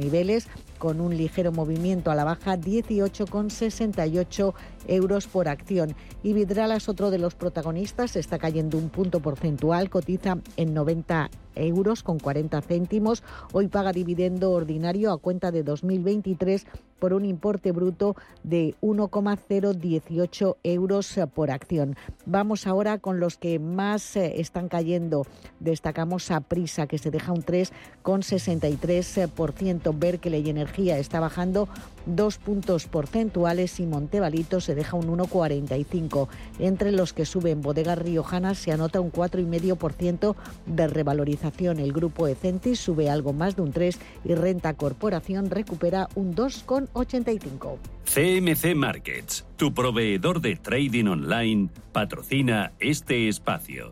con 0.77 1.01
un 1.01 1.15
ligero 1.15 1.51
movimiento 1.51 2.09
a 2.11 2.15
la 2.15 2.23
baja 2.23 2.57
18,68 2.57 4.53
euros 4.87 5.27
por 5.27 5.47
acción. 5.47 5.95
Y 6.23 6.33
Vidrala 6.33 6.75
es 6.75 6.89
otro 6.89 7.11
de 7.11 7.19
los 7.19 7.35
protagonistas, 7.35 8.15
está 8.15 8.39
cayendo 8.39 8.77
un 8.77 8.89
punto 8.89 9.19
porcentual, 9.19 9.89
cotiza 9.89 10.37
en 10.57 10.73
90 10.73 11.29
euros 11.55 12.03
con 12.03 12.19
40 12.19 12.61
céntimos. 12.61 13.23
Hoy 13.51 13.67
paga 13.67 13.91
dividendo 13.91 14.51
ordinario 14.51 15.11
a 15.11 15.17
cuenta 15.17 15.51
de 15.51 15.63
2023 15.63 16.67
por 16.99 17.11
un 17.13 17.25
importe 17.25 17.71
bruto 17.71 18.15
de 18.43 18.75
1,018 18.81 20.57
euros 20.63 21.19
por 21.33 21.49
acción. 21.51 21.95
Vamos 22.25 22.67
ahora 22.67 22.97
con 22.97 23.21
los 23.21 23.37
que 23.37 23.57
más 23.57 24.17
eh, 24.17 24.41
están 24.41 24.67
cayendo. 24.67 25.25
Destacamos 25.59 26.29
a 26.31 26.41
Prisa, 26.41 26.87
que 26.87 26.97
se 26.97 27.11
deja 27.11 27.31
un 27.31 27.43
3,63%. 27.43 29.97
Berkeley 29.97 30.49
Energía 30.49 30.97
está 30.97 31.21
bajando 31.21 31.69
dos 32.05 32.37
puntos 32.37 32.87
porcentuales 32.87 33.79
y 33.79 33.85
Montevalito 33.85 34.61
se 34.61 34.75
deja 34.75 34.97
un 34.97 35.07
1,45. 35.17 36.27
Entre 36.59 36.91
los 36.91 37.13
que 37.13 37.25
suben 37.25 37.61
Bodegas 37.61 37.99
Riojanas 37.99 38.57
se 38.57 38.71
anota 38.71 39.01
un 39.01 39.11
4,5% 39.11 40.35
de 40.65 40.87
revalorización. 40.87 41.79
El 41.79 41.93
grupo 41.93 42.27
Ecentis 42.27 42.79
sube 42.79 43.09
algo 43.09 43.33
más 43.33 43.55
de 43.55 43.61
un 43.61 43.71
3 43.71 43.99
y 44.25 44.35
Renta 44.35 44.73
Corporación 44.73 45.49
recupera 45.49 46.09
un 46.15 46.35
2,85. 46.35 47.77
CMC 48.05 48.75
Markets, 48.75 49.45
tu 49.55 49.73
proveedor 49.73 50.41
de 50.41 50.55
trading 50.55 51.05
online, 51.05 51.69
patrocina 51.91 52.71
este 52.79 53.27
espacio. 53.27 53.91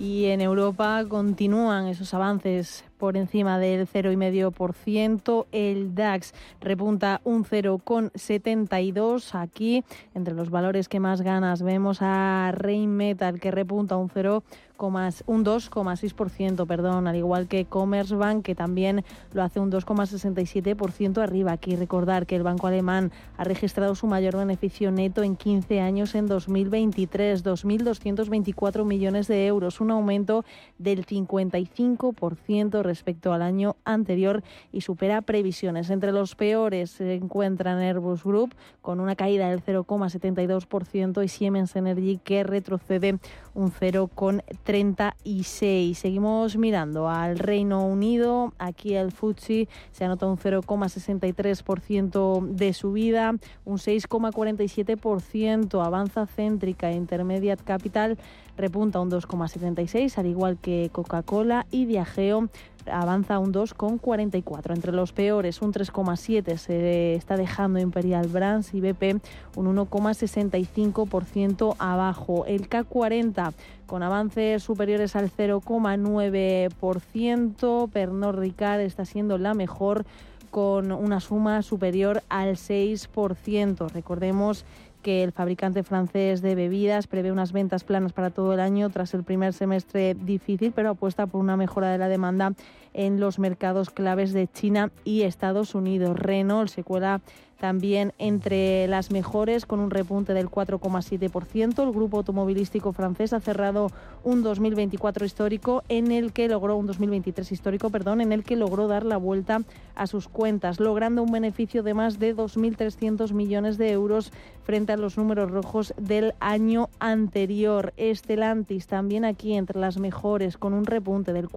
Y 0.00 0.26
en 0.26 0.40
Europa 0.40 1.04
continúan 1.08 1.86
esos 1.86 2.12
avances 2.14 2.84
por 3.02 3.16
encima 3.16 3.58
del 3.58 3.88
0,5%. 3.88 5.46
El 5.50 5.96
DAX 5.96 6.32
repunta 6.60 7.20
un 7.24 7.44
0,72. 7.44 9.34
Aquí, 9.34 9.82
entre 10.14 10.34
los 10.34 10.50
valores 10.50 10.88
que 10.88 11.00
más 11.00 11.20
ganas, 11.20 11.62
vemos 11.64 11.98
a 12.00 12.52
Rheinmetall 12.54 13.40
que 13.40 13.50
repunta 13.50 13.96
un 13.96 14.08
0 14.08 14.44
un 14.82 15.44
2,6%, 15.44 16.66
perdón, 16.66 17.06
al 17.06 17.16
igual 17.16 17.46
que 17.46 17.64
Commerzbank, 17.66 18.44
que 18.44 18.54
también 18.54 19.04
lo 19.32 19.42
hace 19.42 19.60
un 19.60 19.70
2,67% 19.70 21.22
arriba. 21.22 21.52
Aquí 21.52 21.76
recordar 21.76 22.26
que 22.26 22.36
el 22.36 22.42
banco 22.42 22.66
alemán 22.66 23.12
ha 23.36 23.44
registrado 23.44 23.94
su 23.94 24.06
mayor 24.06 24.36
beneficio 24.36 24.90
neto 24.90 25.22
en 25.22 25.36
15 25.36 25.80
años 25.80 26.14
en 26.14 26.26
2023, 26.26 27.44
2.224 27.44 28.84
millones 28.84 29.28
de 29.28 29.46
euros, 29.46 29.80
un 29.80 29.92
aumento 29.92 30.44
del 30.78 31.06
55% 31.06 32.82
respecto 32.92 33.32
al 33.32 33.40
año 33.40 33.76
anterior 33.84 34.42
y 34.70 34.82
supera 34.82 35.22
previsiones. 35.22 35.88
Entre 35.88 36.12
los 36.12 36.34
peores 36.34 36.90
se 36.90 37.14
encuentran 37.14 37.78
Airbus 37.78 38.22
Group 38.22 38.54
con 38.82 39.00
una 39.00 39.16
caída 39.16 39.48
del 39.48 39.64
0,72% 39.64 41.24
y 41.24 41.28
Siemens 41.28 41.74
Energy 41.74 42.20
que 42.22 42.44
retrocede 42.44 43.18
un 43.54 43.72
0,3%. 43.72 44.42
36. 44.64 45.98
Seguimos 45.98 46.56
mirando 46.56 47.08
al 47.08 47.38
Reino 47.38 47.86
Unido. 47.86 48.52
Aquí 48.58 48.94
el 48.94 49.12
FTSE 49.12 49.68
se 49.90 50.04
anota 50.04 50.26
un 50.26 50.38
0,63% 50.38 52.46
de 52.46 52.72
subida, 52.72 53.34
un 53.64 53.78
6,47% 53.78 55.84
avanza 55.84 56.26
céntrica 56.26 56.92
Intermediate 56.92 57.64
Capital 57.64 58.18
repunta 58.56 59.00
un 59.00 59.10
2,76, 59.10 60.18
al 60.18 60.26
igual 60.26 60.58
que 60.58 60.90
Coca-Cola 60.92 61.66
y 61.70 61.86
Viajeo 61.86 62.48
avanza 62.90 63.38
un 63.38 63.52
2,44. 63.52 64.74
Entre 64.74 64.92
los 64.92 65.12
peores, 65.12 65.60
un 65.62 65.72
3,7 65.72 66.56
se 66.56 67.14
está 67.14 67.36
dejando 67.36 67.78
Imperial 67.78 68.26
Brands 68.28 68.74
y 68.74 68.80
BP 68.80 69.22
un 69.56 69.76
1,65% 69.76 71.76
abajo. 71.78 72.44
El 72.46 72.68
K40 72.68 73.52
con 73.86 74.02
avances 74.02 74.62
superiores 74.62 75.16
al 75.16 75.30
0,9%. 75.30 77.90
Pernod 77.90 78.38
Ricard 78.38 78.80
está 78.80 79.04
siendo 79.04 79.36
la 79.38 79.54
mejor 79.54 80.04
con 80.50 80.90
una 80.92 81.20
suma 81.20 81.62
superior 81.62 82.22
al 82.28 82.56
6%. 82.56 83.90
Recordemos 83.90 84.66
que 85.02 85.22
el 85.22 85.32
fabricante 85.32 85.82
francés 85.82 86.40
de 86.40 86.54
bebidas 86.54 87.06
prevé 87.06 87.32
unas 87.32 87.52
ventas 87.52 87.84
planas 87.84 88.12
para 88.12 88.30
todo 88.30 88.54
el 88.54 88.60
año 88.60 88.88
tras 88.90 89.12
el 89.14 89.24
primer 89.24 89.52
semestre 89.52 90.14
difícil, 90.14 90.72
pero 90.72 90.90
apuesta 90.90 91.26
por 91.26 91.40
una 91.40 91.56
mejora 91.56 91.90
de 91.90 91.98
la 91.98 92.08
demanda 92.08 92.54
en 92.94 93.20
los 93.20 93.38
mercados 93.38 93.90
claves 93.90 94.32
de 94.32 94.48
China 94.48 94.90
y 95.04 95.22
Estados 95.22 95.74
Unidos. 95.74 96.18
Renault 96.18 96.70
se 96.70 96.84
cuela 96.84 97.20
también 97.62 98.12
entre 98.18 98.88
las 98.88 99.12
mejores 99.12 99.66
con 99.66 99.78
un 99.78 99.92
repunte 99.92 100.34
del 100.34 100.50
4,7%. 100.50 101.80
El 101.80 101.92
grupo 101.92 102.16
automovilístico 102.16 102.92
francés 102.92 103.32
ha 103.32 103.38
cerrado 103.38 103.92
un 104.24 104.42
2024 104.42 105.24
histórico 105.24 105.84
en 105.88 106.10
el 106.10 106.32
que 106.32 106.48
logró 106.48 106.74
un 106.74 106.88
2023 106.88 107.52
histórico, 107.52 107.90
perdón, 107.90 108.20
en 108.20 108.32
el 108.32 108.42
que 108.42 108.56
logró 108.56 108.88
dar 108.88 109.04
la 109.04 109.16
vuelta 109.16 109.60
a 109.94 110.08
sus 110.08 110.26
cuentas, 110.26 110.80
logrando 110.80 111.22
un 111.22 111.30
beneficio 111.30 111.84
de 111.84 111.94
más 111.94 112.18
de 112.18 112.34
2.300 112.34 113.32
millones 113.32 113.78
de 113.78 113.92
euros 113.92 114.32
frente 114.64 114.92
a 114.92 114.96
los 114.96 115.16
números 115.16 115.52
rojos 115.52 115.94
del 115.96 116.34
año 116.40 116.88
anterior. 116.98 117.92
Estelantis 117.96 118.88
también 118.88 119.24
aquí 119.24 119.54
entre 119.54 119.78
las 119.78 119.98
mejores 119.98 120.58
con 120.58 120.72
un 120.72 120.84
repunte 120.84 121.32
del 121.32 121.48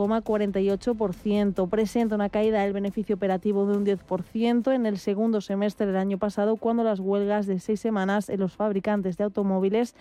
4,48%. 0.00 1.68
Presenta 1.68 2.14
una 2.14 2.30
caída 2.30 2.62
del 2.62 2.72
beneficio 2.72 3.16
operativo 3.16 3.66
de 3.66 3.76
un 3.76 3.84
10% 3.84 4.72
en 4.74 4.86
el 4.86 4.98
segundo 4.98 5.40
semestre 5.40 5.86
del 5.86 5.96
año 5.96 6.18
pasado 6.18 6.56
cuando 6.56 6.84
las 6.84 7.00
huelgas 7.00 7.46
de 7.46 7.58
seis 7.58 7.80
semanas 7.80 8.30
en 8.30 8.40
los 8.40 8.56
fabricantes 8.56 9.18
de 9.18 9.24
automóviles 9.24 9.94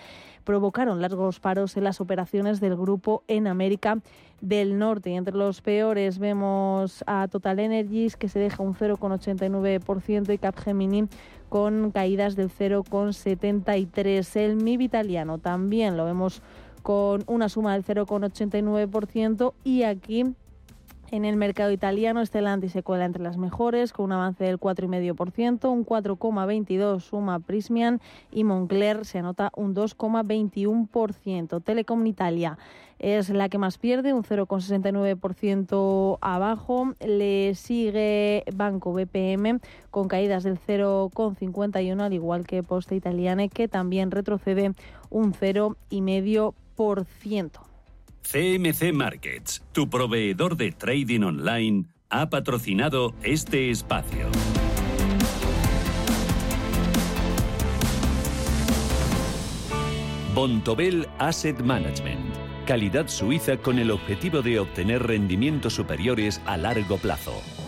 provocaron 0.45 1.01
largos 1.01 1.39
paros 1.39 1.75
en 1.75 1.83
las 1.83 1.99
operaciones 1.99 2.59
del 2.59 2.75
grupo 2.75 3.23
en 3.27 3.47
América 3.47 3.99
del 4.41 4.79
Norte. 4.79 5.09
Y 5.09 5.15
entre 5.15 5.35
los 5.35 5.62
peores 5.62 6.17
vemos 6.17 7.03
a 7.05 7.27
Total 7.27 7.59
Energies 7.59 8.15
que 8.15 8.29
se 8.29 8.39
deja 8.39 8.63
un 8.63 8.75
0,89% 8.75 10.33
y 10.33 10.38
Capgemini 10.38 11.09
con 11.49 11.91
caídas 11.91 12.35
del 12.35 12.49
0,73%. 12.49 14.35
El 14.39 14.55
MIB 14.55 14.81
italiano 14.81 15.39
también 15.39 15.97
lo 15.97 16.05
vemos 16.05 16.41
con 16.81 17.23
una 17.27 17.49
suma 17.49 17.73
del 17.73 17.83
0,89% 17.85 19.53
y 19.63 19.83
aquí 19.83 20.35
en 21.11 21.25
el 21.25 21.37
mercado 21.37 21.71
italiano, 21.71 22.23
Stellantis 22.23 22.71
se 22.71 22.83
cuela 22.83 23.05
entre 23.05 23.23
las 23.23 23.37
mejores, 23.37 23.93
con 23.93 24.05
un 24.05 24.11
avance 24.11 24.43
del 24.43 24.59
4,5%, 24.59 25.67
un 25.71 25.83
4,22% 25.83 26.99
suma 26.99 27.39
Prismian 27.39 27.99
y 28.31 28.43
Moncler 28.43 29.05
se 29.05 29.17
anota 29.17 29.51
un 29.55 29.73
2,21%. 29.73 31.63
Telecom 31.63 32.05
Italia 32.05 32.59
es 32.99 33.31
la 33.31 33.49
que 33.49 33.57
más 33.57 33.79
pierde, 33.79 34.13
un 34.13 34.23
0,69% 34.23 36.19
abajo. 36.21 36.93
Le 36.99 37.55
sigue 37.55 38.43
Banco 38.53 38.93
BPM 38.93 39.61
con 39.89 40.07
caídas 40.09 40.43
del 40.43 40.59
0,51%, 40.59 42.01
al 42.01 42.13
igual 42.13 42.45
que 42.45 42.61
Poste 42.61 42.95
Italiane, 42.95 43.49
que 43.49 43.67
también 43.67 44.11
retrocede 44.11 44.73
un 45.09 45.33
0,5%. 45.33 46.53
CMC 48.21 48.93
Markets, 48.93 49.61
tu 49.73 49.89
proveedor 49.89 50.55
de 50.55 50.71
trading 50.71 51.23
online, 51.23 51.87
ha 52.09 52.29
patrocinado 52.29 53.13
este 53.21 53.69
espacio. 53.69 54.29
Bontobel 60.33 61.09
Asset 61.17 61.59
Management, 61.59 62.33
calidad 62.65 63.09
suiza 63.09 63.57
con 63.57 63.77
el 63.77 63.91
objetivo 63.91 64.41
de 64.41 64.59
obtener 64.59 65.03
rendimientos 65.05 65.73
superiores 65.73 66.39
a 66.45 66.55
largo 66.55 66.97
plazo. 66.97 67.33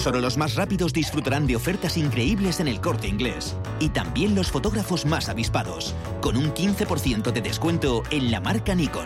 Solo 0.00 0.18
los 0.22 0.38
más 0.38 0.54
rápidos 0.54 0.94
disfrutarán 0.94 1.46
de 1.46 1.56
ofertas 1.56 1.98
increíbles 1.98 2.58
en 2.58 2.68
el 2.68 2.80
corte 2.80 3.06
inglés. 3.06 3.54
Y 3.80 3.90
también 3.90 4.34
los 4.34 4.50
fotógrafos 4.50 5.04
más 5.04 5.28
avispados, 5.28 5.94
con 6.22 6.38
un 6.38 6.54
15% 6.54 7.30
de 7.30 7.42
descuento 7.42 8.02
en 8.10 8.30
la 8.30 8.40
marca 8.40 8.74
Nikon. 8.74 9.04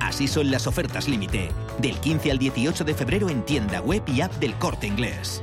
Así 0.00 0.28
son 0.28 0.50
las 0.50 0.66
ofertas 0.66 1.08
límite, 1.08 1.48
del 1.78 1.96
15 1.96 2.30
al 2.30 2.38
18 2.38 2.84
de 2.84 2.92
febrero 2.92 3.30
en 3.30 3.42
tienda 3.46 3.80
web 3.80 4.02
y 4.06 4.20
app 4.20 4.34
del 4.34 4.52
corte 4.56 4.86
inglés. 4.86 5.42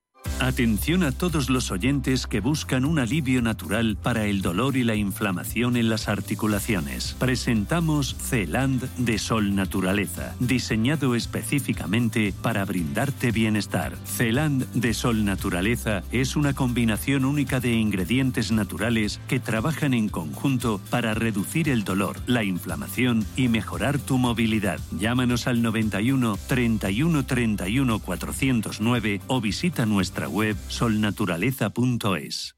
Atención 0.41 1.03
a 1.03 1.11
todos 1.11 1.51
los 1.51 1.69
oyentes 1.69 2.25
que 2.25 2.39
buscan 2.39 2.83
un 2.83 2.97
alivio 2.97 3.43
natural 3.43 3.95
para 3.95 4.25
el 4.25 4.41
dolor 4.41 4.75
y 4.75 4.83
la 4.83 4.95
inflamación 4.95 5.77
en 5.77 5.87
las 5.87 6.07
articulaciones. 6.07 7.15
Presentamos 7.19 8.15
Celand 8.15 8.89
de 8.97 9.19
Sol 9.19 9.53
Naturaleza, 9.53 10.33
diseñado 10.39 11.13
específicamente 11.13 12.33
para 12.41 12.65
brindarte 12.65 13.31
bienestar. 13.31 13.95
Celand 14.03 14.65
de 14.73 14.95
Sol 14.95 15.25
Naturaleza 15.25 16.01
es 16.11 16.35
una 16.35 16.55
combinación 16.55 17.25
única 17.25 17.59
de 17.59 17.73
ingredientes 17.73 18.51
naturales 18.51 19.19
que 19.27 19.39
trabajan 19.39 19.93
en 19.93 20.09
conjunto 20.09 20.81
para 20.89 21.13
reducir 21.13 21.69
el 21.69 21.83
dolor, 21.83 22.17
la 22.25 22.43
inflamación 22.43 23.27
y 23.35 23.47
mejorar 23.47 23.99
tu 23.99 24.17
movilidad. 24.17 24.79
Llámanos 24.97 25.45
al 25.45 25.61
91 25.61 26.39
31 26.47 27.25
31 27.27 27.99
409 27.99 29.21
o 29.27 29.39
visita 29.39 29.85
nuestra 29.85 30.10
web 30.27 30.57
solnaturaleza.es. 30.67 32.55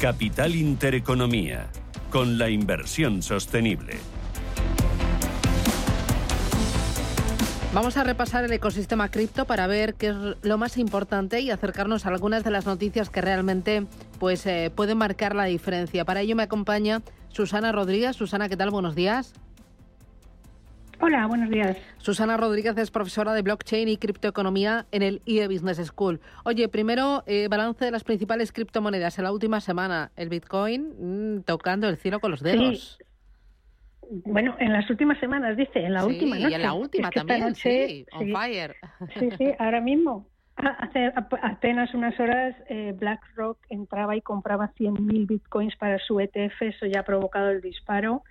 Capital 0.00 0.54
Intereconomía, 0.54 1.68
con 2.10 2.38
la 2.38 2.50
inversión 2.50 3.22
sostenible. 3.22 3.96
Vamos 7.76 7.96
a 7.96 8.04
repasar 8.04 8.44
el 8.44 8.52
ecosistema 8.52 9.10
cripto 9.10 9.44
para 9.44 9.66
ver 9.66 9.94
qué 9.94 10.08
es 10.08 10.16
lo 10.40 10.58
más 10.58 10.78
importante 10.78 11.40
y 11.40 11.50
acercarnos 11.50 12.06
a 12.06 12.08
algunas 12.08 12.44
de 12.44 12.50
las 12.50 12.64
noticias 12.64 13.10
que 13.10 13.20
realmente 13.20 13.86
pues, 14.18 14.46
eh, 14.46 14.70
pueden 14.74 14.96
marcar 14.96 15.34
la 15.34 15.44
diferencia. 15.44 16.04
Para 16.04 16.20
ello 16.20 16.36
me 16.36 16.42
acompaña 16.42 17.02
Susana 17.28 17.72
Rodríguez. 17.72 18.16
Susana, 18.16 18.48
¿qué 18.48 18.56
tal? 18.56 18.70
Buenos 18.70 18.94
días. 18.94 19.34
Hola, 20.98 21.26
buenos 21.26 21.50
días. 21.50 21.76
Susana 21.98 22.36
Rodríguez 22.36 22.76
es 22.78 22.90
profesora 22.90 23.34
de 23.34 23.42
blockchain 23.42 23.88
y 23.88 23.98
criptoeconomía 23.98 24.86
en 24.92 25.02
el 25.02 25.20
IE 25.26 25.46
Business 25.46 25.78
School. 25.86 26.20
Oye, 26.44 26.68
primero, 26.68 27.22
eh, 27.26 27.48
balance 27.48 27.84
de 27.84 27.90
las 27.90 28.02
principales 28.02 28.50
criptomonedas 28.50 29.18
en 29.18 29.24
la 29.24 29.32
última 29.32 29.60
semana. 29.60 30.10
El 30.16 30.30
Bitcoin 30.30 31.36
mm, 31.36 31.42
tocando 31.42 31.88
el 31.88 31.98
cielo 31.98 32.18
con 32.20 32.30
los 32.30 32.42
dedos. 32.42 32.98
Bueno, 34.24 34.56
en 34.58 34.72
las 34.72 34.88
últimas 34.88 35.18
semanas, 35.18 35.56
dice, 35.56 35.80
en 35.80 35.92
la 35.92 36.06
última 36.06 36.36
noche. 36.36 36.50
y 36.50 36.54
en 36.54 36.62
la 36.62 36.72
última 36.72 37.10
también, 37.10 37.54
sí, 37.54 38.06
on 38.12 38.32
fire. 38.32 38.76
Sí, 39.18 39.28
sí, 39.36 39.52
ahora 39.58 39.80
mismo. 39.80 40.26
Hace 40.56 41.12
apenas 41.42 41.92
unas 41.92 42.18
horas 42.18 42.56
eh, 42.70 42.94
BlackRock 42.96 43.58
entraba 43.68 44.16
y 44.16 44.22
compraba 44.22 44.72
100.000 44.78 45.26
bitcoins 45.26 45.76
para 45.76 45.98
su 45.98 46.18
ETF, 46.18 46.62
eso 46.62 46.86
ya 46.86 47.00
ha 47.00 47.02
provocado 47.02 47.50
el 47.50 47.60
disparo 47.60 48.22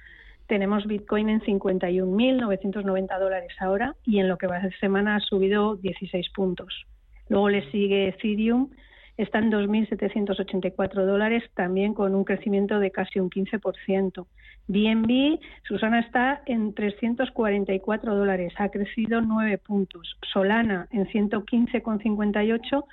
tenemos 0.47 0.85
Bitcoin 0.85 1.29
en 1.29 1.41
51.990 1.41 3.19
dólares 3.19 3.53
ahora 3.59 3.95
y 4.03 4.19
en 4.19 4.27
lo 4.27 4.37
que 4.37 4.47
va 4.47 4.61
ser 4.61 4.77
semana 4.79 5.15
ha 5.15 5.19
subido 5.19 5.75
16 5.75 6.29
puntos. 6.29 6.85
Luego 7.29 7.49
le 7.49 7.69
sigue 7.71 8.07
Ethereum, 8.09 8.69
está 9.17 9.39
en 9.39 9.51
2.784 9.51 11.05
dólares, 11.05 11.43
también 11.55 11.93
con 11.93 12.13
un 12.13 12.23
crecimiento 12.23 12.79
de 12.79 12.91
casi 12.91 13.19
un 13.19 13.29
15%. 13.29 14.27
BNB, 14.67 15.39
Susana 15.63 15.99
está 15.99 16.41
en 16.45 16.73
344 16.73 18.15
dólares, 18.15 18.53
ha 18.57 18.69
crecido 18.69 19.21
9 19.21 19.57
puntos. 19.59 20.17
Solana 20.33 20.87
en 20.91 21.05
115,58 21.07 22.83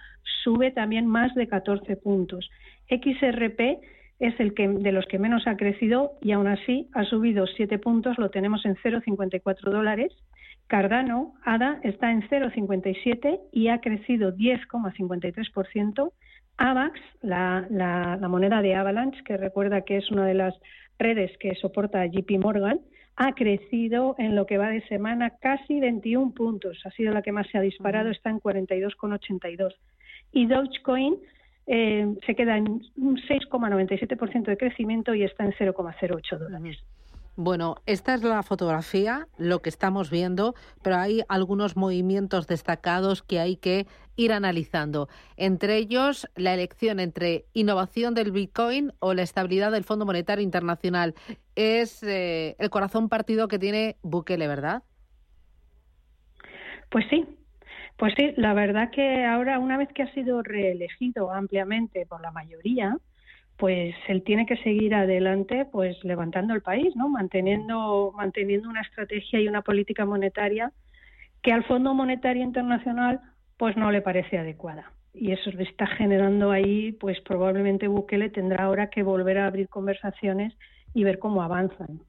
sube 0.44 0.70
también 0.70 1.06
más 1.06 1.34
de 1.34 1.48
14 1.48 1.96
puntos. 1.96 2.50
XRP 2.88 3.80
es 4.22 4.38
el 4.38 4.54
que 4.54 4.68
de 4.68 4.92
los 4.92 5.04
que 5.06 5.18
menos 5.18 5.48
ha 5.48 5.56
crecido 5.56 6.12
y 6.20 6.30
aún 6.30 6.46
así 6.46 6.88
ha 6.94 7.02
subido 7.02 7.44
7 7.48 7.76
puntos, 7.80 8.18
lo 8.18 8.30
tenemos 8.30 8.64
en 8.64 8.76
0,54 8.76 9.70
dólares. 9.70 10.12
Cardano, 10.68 11.34
ADA, 11.44 11.80
está 11.82 12.12
en 12.12 12.22
0,57 12.28 13.40
y 13.50 13.66
ha 13.66 13.80
crecido 13.80 14.32
10,53%. 14.32 16.12
AVAX, 16.56 17.00
la, 17.22 17.66
la, 17.68 18.28
moneda 18.28 18.62
de 18.62 18.76
Avalanche, 18.76 19.24
que 19.24 19.36
recuerda 19.36 19.80
que 19.80 19.96
es 19.96 20.08
una 20.12 20.24
de 20.24 20.34
las 20.34 20.54
redes 21.00 21.36
que 21.38 21.56
soporta 21.56 22.06
JP 22.06 22.30
Morgan, 22.38 22.78
ha 23.16 23.32
crecido 23.32 24.14
en 24.18 24.36
lo 24.36 24.46
que 24.46 24.56
va 24.56 24.68
de 24.68 24.86
semana 24.86 25.30
casi 25.40 25.80
21 25.80 26.32
puntos. 26.32 26.80
Ha 26.84 26.90
sido 26.92 27.12
la 27.12 27.22
que 27.22 27.32
más 27.32 27.48
se 27.48 27.58
ha 27.58 27.60
disparado, 27.60 28.10
está 28.10 28.30
en 28.30 28.38
42,82. 28.38 29.74
Y 30.30 30.46
Dogecoin 30.46 31.16
eh, 31.66 32.06
se 32.26 32.34
queda 32.34 32.56
en 32.56 32.82
un 32.96 33.16
6,97% 33.16 34.44
de 34.44 34.56
crecimiento 34.56 35.14
y 35.14 35.24
está 35.24 35.44
en 35.44 35.52
0,08 35.52 36.38
dólares. 36.38 36.78
Bueno, 37.34 37.76
esta 37.86 38.12
es 38.12 38.22
la 38.22 38.42
fotografía, 38.42 39.26
lo 39.38 39.62
que 39.62 39.70
estamos 39.70 40.10
viendo, 40.10 40.54
pero 40.82 40.96
hay 40.96 41.22
algunos 41.28 41.76
movimientos 41.78 42.46
destacados 42.46 43.22
que 43.22 43.40
hay 43.40 43.56
que 43.56 43.86
ir 44.16 44.32
analizando. 44.32 45.08
Entre 45.38 45.78
ellos, 45.78 46.28
la 46.36 46.52
elección 46.52 47.00
entre 47.00 47.46
innovación 47.54 48.12
del 48.12 48.32
Bitcoin 48.32 48.92
o 48.98 49.14
la 49.14 49.22
estabilidad 49.22 49.72
del 49.72 49.84
Fondo 49.84 50.04
Monetario 50.04 50.44
Internacional. 50.44 51.14
Es 51.56 52.02
eh, 52.02 52.54
el 52.58 52.68
corazón 52.68 53.08
partido 53.08 53.48
que 53.48 53.58
tiene 53.58 53.96
Bukele, 54.02 54.46
¿verdad? 54.46 54.82
Pues 56.90 57.06
sí, 57.08 57.26
pues 57.96 58.14
sí, 58.16 58.32
la 58.36 58.54
verdad 58.54 58.90
que 58.90 59.24
ahora, 59.24 59.58
una 59.58 59.76
vez 59.76 59.88
que 59.94 60.02
ha 60.02 60.12
sido 60.14 60.42
reelegido 60.42 61.32
ampliamente 61.32 62.06
por 62.06 62.20
la 62.20 62.30
mayoría, 62.30 62.96
pues 63.56 63.94
él 64.08 64.22
tiene 64.24 64.46
que 64.46 64.56
seguir 64.58 64.94
adelante, 64.94 65.66
pues 65.70 65.96
levantando 66.02 66.54
el 66.54 66.62
país, 66.62 66.96
¿no? 66.96 67.08
Manteniendo, 67.08 68.12
manteniendo 68.16 68.68
una 68.68 68.80
estrategia 68.80 69.40
y 69.40 69.48
una 69.48 69.62
política 69.62 70.04
monetaria 70.04 70.72
que 71.42 71.52
al 71.52 71.64
Fondo 71.64 71.92
Monetario 71.94 72.42
Internacional, 72.42 73.20
pues 73.56 73.76
no 73.76 73.90
le 73.90 74.00
parece 74.00 74.38
adecuada. 74.38 74.92
Y 75.12 75.32
eso 75.32 75.50
le 75.50 75.64
está 75.64 75.86
generando 75.86 76.50
ahí, 76.50 76.92
pues 76.92 77.20
probablemente 77.20 77.88
Bukele 77.88 78.30
tendrá 78.30 78.64
ahora 78.64 78.88
que 78.88 79.02
volver 79.02 79.38
a 79.38 79.46
abrir 79.46 79.68
conversaciones 79.68 80.54
y 80.94 81.04
ver 81.04 81.18
cómo 81.18 81.42
avanzan. 81.42 82.00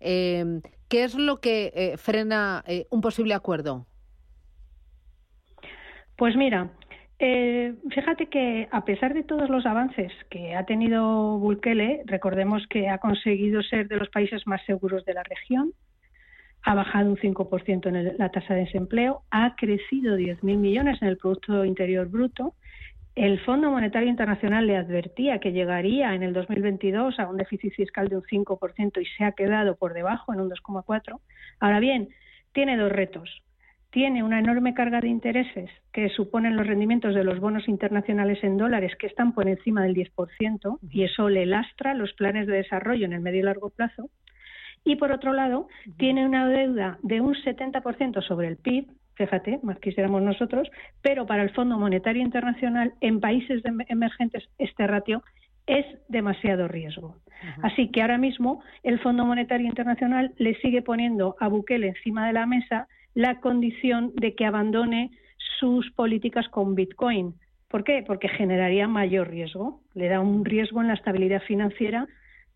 Eh, 0.00 0.60
¿Qué 0.88 1.04
es 1.04 1.14
lo 1.14 1.40
que 1.40 1.72
eh, 1.74 1.96
frena 1.96 2.64
eh, 2.66 2.86
un 2.90 3.00
posible 3.00 3.34
acuerdo? 3.34 3.86
Pues 6.18 6.34
mira, 6.34 6.68
eh, 7.20 7.74
fíjate 7.90 8.26
que 8.26 8.66
a 8.72 8.84
pesar 8.84 9.14
de 9.14 9.22
todos 9.22 9.48
los 9.48 9.64
avances 9.66 10.12
que 10.28 10.56
ha 10.56 10.66
tenido 10.66 11.38
Bukele, 11.38 12.02
recordemos 12.06 12.66
que 12.66 12.88
ha 12.88 12.98
conseguido 12.98 13.62
ser 13.62 13.86
de 13.86 13.98
los 13.98 14.08
países 14.08 14.44
más 14.44 14.60
seguros 14.66 15.04
de 15.04 15.14
la 15.14 15.22
región, 15.22 15.70
ha 16.64 16.74
bajado 16.74 17.10
un 17.10 17.18
5% 17.18 17.86
en 17.86 18.18
la 18.18 18.30
tasa 18.30 18.54
de 18.54 18.64
desempleo, 18.64 19.22
ha 19.30 19.54
crecido 19.54 20.18
10.000 20.18 20.56
millones 20.56 21.00
en 21.02 21.06
el 21.06 21.18
Producto 21.18 21.64
Interior 21.64 22.08
Bruto. 22.08 22.54
El 23.14 23.38
Fondo 23.44 23.70
Monetario 23.70 24.08
Internacional 24.08 24.66
le 24.66 24.76
advertía 24.76 25.38
que 25.38 25.52
llegaría 25.52 26.14
en 26.14 26.24
el 26.24 26.32
2022 26.32 27.20
a 27.20 27.28
un 27.28 27.36
déficit 27.36 27.72
fiscal 27.74 28.08
de 28.08 28.16
un 28.16 28.24
5% 28.24 29.00
y 29.00 29.06
se 29.16 29.22
ha 29.22 29.30
quedado 29.32 29.76
por 29.76 29.94
debajo 29.94 30.34
en 30.34 30.40
un 30.40 30.50
2,4%. 30.50 31.20
Ahora 31.60 31.78
bien, 31.78 32.08
tiene 32.52 32.76
dos 32.76 32.90
retos 32.90 33.44
tiene 33.90 34.22
una 34.22 34.38
enorme 34.38 34.74
carga 34.74 35.00
de 35.00 35.08
intereses 35.08 35.70
que 35.92 36.08
suponen 36.10 36.56
los 36.56 36.66
rendimientos 36.66 37.14
de 37.14 37.24
los 37.24 37.40
bonos 37.40 37.68
internacionales 37.68 38.38
en 38.42 38.58
dólares 38.58 38.92
que 38.98 39.06
están 39.06 39.32
por 39.32 39.48
encima 39.48 39.82
del 39.82 39.94
10% 39.94 40.78
y 40.90 41.04
eso 41.04 41.28
le 41.28 41.46
lastra 41.46 41.94
los 41.94 42.12
planes 42.12 42.46
de 42.46 42.56
desarrollo 42.56 43.06
en 43.06 43.14
el 43.14 43.20
medio 43.20 43.40
y 43.40 43.44
largo 43.44 43.70
plazo. 43.70 44.10
Y 44.84 44.96
por 44.96 45.12
otro 45.12 45.32
lado, 45.32 45.68
tiene 45.96 46.24
una 46.24 46.48
deuda 46.48 46.98
de 47.02 47.20
un 47.20 47.34
70% 47.34 48.22
sobre 48.22 48.48
el 48.48 48.56
PIB, 48.56 48.86
fíjate, 49.14 49.58
más 49.62 49.78
quisiéramos 49.80 50.22
nosotros, 50.22 50.68
pero 51.02 51.26
para 51.26 51.42
el 51.42 51.50
Fondo 51.50 51.78
Monetario 51.78 52.22
Internacional 52.22 52.94
en 53.00 53.20
países 53.20 53.62
emergentes 53.88 54.48
este 54.58 54.86
ratio 54.86 55.22
es 55.66 55.84
demasiado 56.08 56.68
riesgo. 56.68 57.16
Así 57.62 57.90
que 57.90 58.00
ahora 58.00 58.18
mismo 58.18 58.62
el 58.82 58.98
Fondo 59.00 59.24
Monetario 59.24 59.66
Internacional 59.66 60.32
le 60.38 60.54
sigue 60.56 60.82
poniendo 60.82 61.36
a 61.40 61.48
Bukele 61.48 61.88
encima 61.88 62.26
de 62.26 62.32
la 62.32 62.46
mesa 62.46 62.88
la 63.18 63.40
condición 63.40 64.12
de 64.14 64.36
que 64.36 64.46
abandone 64.46 65.10
sus 65.58 65.90
políticas 65.90 66.46
con 66.50 66.76
Bitcoin. 66.76 67.34
¿Por 67.66 67.82
qué? 67.82 68.04
Porque 68.06 68.28
generaría 68.28 68.86
mayor 68.86 69.28
riesgo. 69.28 69.80
Le 69.94 70.06
da 70.06 70.20
un 70.20 70.44
riesgo 70.44 70.82
en 70.82 70.86
la 70.86 70.94
estabilidad 70.94 71.42
financiera 71.42 72.06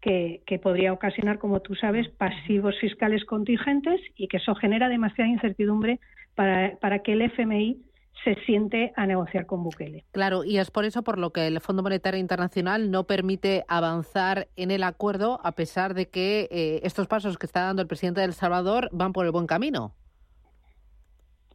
que, 0.00 0.40
podría 0.62 0.92
ocasionar, 0.92 1.40
como 1.40 1.58
tú 1.62 1.74
sabes, 1.74 2.08
pasivos 2.10 2.76
fiscales 2.80 3.24
contingentes 3.24 4.00
y 4.16 4.28
que 4.28 4.36
eso 4.36 4.54
genera 4.54 4.88
demasiada 4.88 5.28
incertidumbre 5.28 5.98
para, 6.36 6.76
para 6.76 7.00
que 7.00 7.14
el 7.14 7.22
FMI 7.22 7.82
se 8.22 8.36
siente 8.46 8.92
a 8.94 9.04
negociar 9.04 9.46
con 9.46 9.64
Bukele. 9.64 10.04
Claro, 10.12 10.44
y 10.44 10.58
es 10.58 10.70
por 10.70 10.84
eso 10.84 11.02
por 11.02 11.18
lo 11.18 11.30
que 11.30 11.48
el 11.48 11.60
Fondo 11.60 11.82
Monetario 11.82 12.20
Internacional 12.20 12.92
no 12.92 13.02
permite 13.08 13.64
avanzar 13.66 14.46
en 14.54 14.70
el 14.70 14.84
acuerdo 14.84 15.40
a 15.42 15.56
pesar 15.56 15.94
de 15.94 16.08
que 16.08 16.46
eh, 16.52 16.78
estos 16.84 17.08
pasos 17.08 17.36
que 17.36 17.46
está 17.46 17.62
dando 17.62 17.82
el 17.82 17.88
presidente 17.88 18.20
de 18.20 18.26
El 18.26 18.32
Salvador 18.32 18.90
van 18.92 19.12
por 19.12 19.26
el 19.26 19.32
buen 19.32 19.48
camino. 19.48 19.96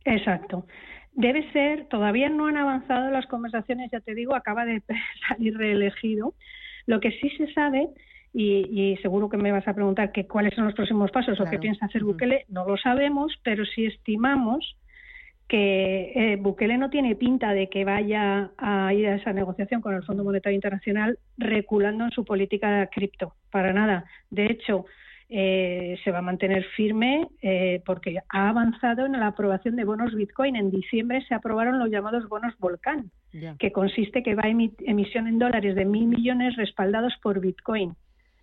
Exacto. 0.07 0.65
Debe 1.13 1.51
ser, 1.51 1.87
todavía 1.87 2.29
no 2.29 2.47
han 2.47 2.57
avanzado 2.57 3.11
las 3.11 3.25
conversaciones, 3.27 3.91
ya 3.91 3.99
te 3.99 4.15
digo, 4.15 4.35
acaba 4.35 4.65
de 4.65 4.81
salir 5.27 5.57
reelegido. 5.57 6.33
Lo 6.85 6.99
que 6.99 7.11
sí 7.11 7.29
se 7.37 7.51
sabe, 7.53 7.89
y, 8.33 8.97
seguro 9.01 9.29
que 9.29 9.37
me 9.37 9.51
vas 9.51 9.67
a 9.67 9.73
preguntar 9.73 10.11
que 10.11 10.27
cuáles 10.27 10.53
son 10.53 10.65
los 10.65 10.75
próximos 10.75 11.11
pasos 11.11 11.39
o 11.39 11.45
qué 11.45 11.57
piensa 11.57 11.85
hacer 11.87 12.03
Bukele, 12.03 12.45
no 12.49 12.65
lo 12.67 12.77
sabemos, 12.77 13.33
pero 13.43 13.65
si 13.65 13.85
estimamos 13.85 14.77
que 15.47 16.11
eh, 16.13 16.35
Bukele 16.35 16.77
no 16.77 16.89
tiene 16.89 17.15
pinta 17.15 17.53
de 17.53 17.67
que 17.67 17.83
vaya 17.83 18.51
a 18.57 18.93
ir 18.93 19.07
a 19.07 19.15
esa 19.15 19.33
negociación 19.33 19.81
con 19.81 19.95
el 19.95 20.03
Fondo 20.03 20.23
Monetario 20.23 20.55
Internacional 20.55 21.17
reculando 21.37 22.03
en 22.03 22.11
su 22.11 22.25
política 22.25 22.79
de 22.79 22.89
cripto, 22.89 23.33
para 23.49 23.73
nada. 23.73 24.05
De 24.29 24.45
hecho, 24.45 24.85
eh, 25.29 25.97
se 26.03 26.11
va 26.11 26.19
a 26.19 26.21
mantener 26.21 26.63
firme 26.75 27.27
eh, 27.41 27.81
porque 27.85 28.19
ha 28.29 28.49
avanzado 28.49 29.05
en 29.05 29.11
la 29.13 29.27
aprobación 29.27 29.75
de 29.75 29.83
bonos 29.83 30.15
Bitcoin. 30.15 30.55
En 30.55 30.71
diciembre 30.71 31.23
se 31.27 31.35
aprobaron 31.35 31.79
los 31.79 31.89
llamados 31.89 32.29
bonos 32.29 32.57
Volcán, 32.59 33.11
que 33.59 33.71
consiste 33.71 34.23
que 34.23 34.35
va 34.35 34.43
a 34.45 34.49
emisión 34.49 35.27
en 35.27 35.37
dólares 35.37 35.75
de 35.75 35.85
mil 35.85 36.07
millones 36.07 36.55
respaldados 36.55 37.13
por 37.21 37.41
Bitcoin 37.41 37.95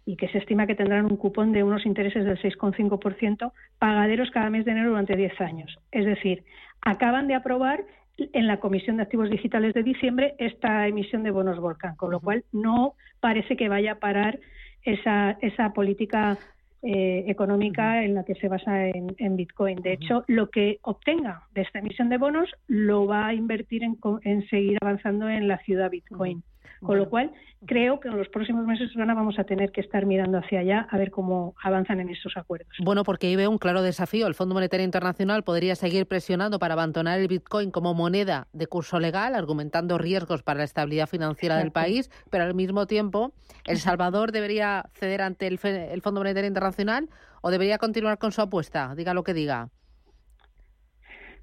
y 0.07 0.17
que 0.17 0.29
se 0.29 0.39
estima 0.39 0.67
que 0.67 0.75
tendrán 0.75 1.07
un 1.07 1.17
cupón 1.17 1.53
de 1.53 1.63
unos 1.63 1.87
intereses 1.87 2.25
del 2.27 2.39
6,5% 2.39 3.53
pagaderos 3.79 4.31
cada 4.31 4.51
mes 4.51 4.67
de 4.67 4.73
enero 4.73 4.91
durante 4.91 5.17
10 5.17 5.41
años. 5.41 5.79
Es 5.91 6.05
decir, 6.05 6.45
acaban 6.83 7.27
de 7.27 7.35
aprobar 7.35 7.85
en 8.19 8.47
la 8.47 8.59
Comisión 8.59 8.99
de 8.99 9.05
Activos 9.05 9.31
Digitales 9.31 9.75
de 9.75 9.83
diciembre 9.83 10.35
esta 10.39 10.87
emisión 10.87 11.23
de 11.23 11.31
bonos 11.31 11.59
Volcán, 11.59 11.97
con 11.97 12.11
lo 12.11 12.21
cual 12.21 12.45
no 12.53 12.95
parece 13.21 13.57
que 13.57 13.69
vaya 13.69 13.93
a 13.93 13.99
parar 13.99 14.39
esa, 14.83 15.39
esa 15.41 15.73
política 15.73 16.39
eh, 16.87 17.25
económica 17.29 18.05
en 18.05 18.15
la 18.15 18.25
que 18.25 18.35
se 18.35 18.49
basa 18.49 18.89
en, 18.89 19.37
Bitcoin. 19.37 19.81
De 19.81 19.95
hecho, 19.95 20.23
lo 20.27 20.51
que 20.51 20.79
obtenga 20.83 21.45
de 21.55 21.63
esta 21.63 21.79
emisión 21.79 22.11
de 22.11 22.19
bonos 22.19 22.51
lo 22.67 23.07
va 23.07 23.29
a 23.29 23.35
invertir 23.35 23.83
en, 23.83 23.97
en 24.23 24.47
seguir 24.49 24.79
avanzando 24.83 25.29
en 25.29 25.49
la 25.49 25.59
ciudad 25.59 25.91
Bitcoin. 25.91 26.43
Con 26.81 26.99
lo 26.99 27.09
cual, 27.09 27.33
creo 27.67 28.01
que 28.01 28.09
en 28.09 28.19
los 28.19 28.29
próximos 28.29 28.67
meses, 28.67 28.91
Susana, 28.91 29.15
vamos 29.15 29.39
a 29.39 29.45
tener 29.45 29.73
que 29.73 29.81
estar 29.81 30.07
mirando 30.07 30.39
hacia 30.39 30.61
allá 30.61 30.87
a 30.91 30.99
ver 30.99 31.11
cómo 31.11 31.55
avanzan 31.63 32.01
en 32.01 32.11
esos 32.11 32.37
acuerdos. 32.37 32.75
Bueno, 32.83 33.05
porque 33.05 33.27
ahí 33.29 33.37
veo 33.37 33.51
un 33.51 33.59
claro 33.59 33.83
desafío. 33.83 34.27
El 34.27 34.35
Fondo 34.35 34.55
Monetario 34.55 34.85
Internacional 34.85 35.45
podría 35.45 35.75
seguir 35.75 36.07
presionando 36.07 36.59
para 36.59 36.75
abandonar 36.75 37.21
el 37.21 37.29
Bitcoin 37.29 37.71
como 37.71 37.95
moneda 37.95 38.49
de 38.53 38.67
curso 38.67 39.01
legal, 39.01 39.35
argumentando 39.35 39.99
riesgos 39.99 40.43
para 40.43 40.59
la 40.59 40.65
estabilidad 40.65 41.07
financiera 41.07 41.57
del 41.57 41.73
país, 41.73 42.11
pero 42.31 42.45
al 42.45 42.55
mismo 42.55 42.87
tiempo, 42.87 43.33
¿El 43.65 43.79
Salvador 43.79 44.33
debería 44.33 44.91
ceder 44.93 45.23
ante 45.23 45.47
el, 45.47 45.59
el 45.63 46.03
Fondo 46.03 46.21
Monetario 46.21 46.49
Internacional 46.49 47.09
o 47.41 47.51
debería 47.51 47.79
continuar 47.79 48.19
con 48.19 48.33
su 48.33 48.43
apuesta? 48.43 48.95
Diga 48.95 49.15
lo 49.15 49.25
que 49.25 49.33
diga. 49.33 49.71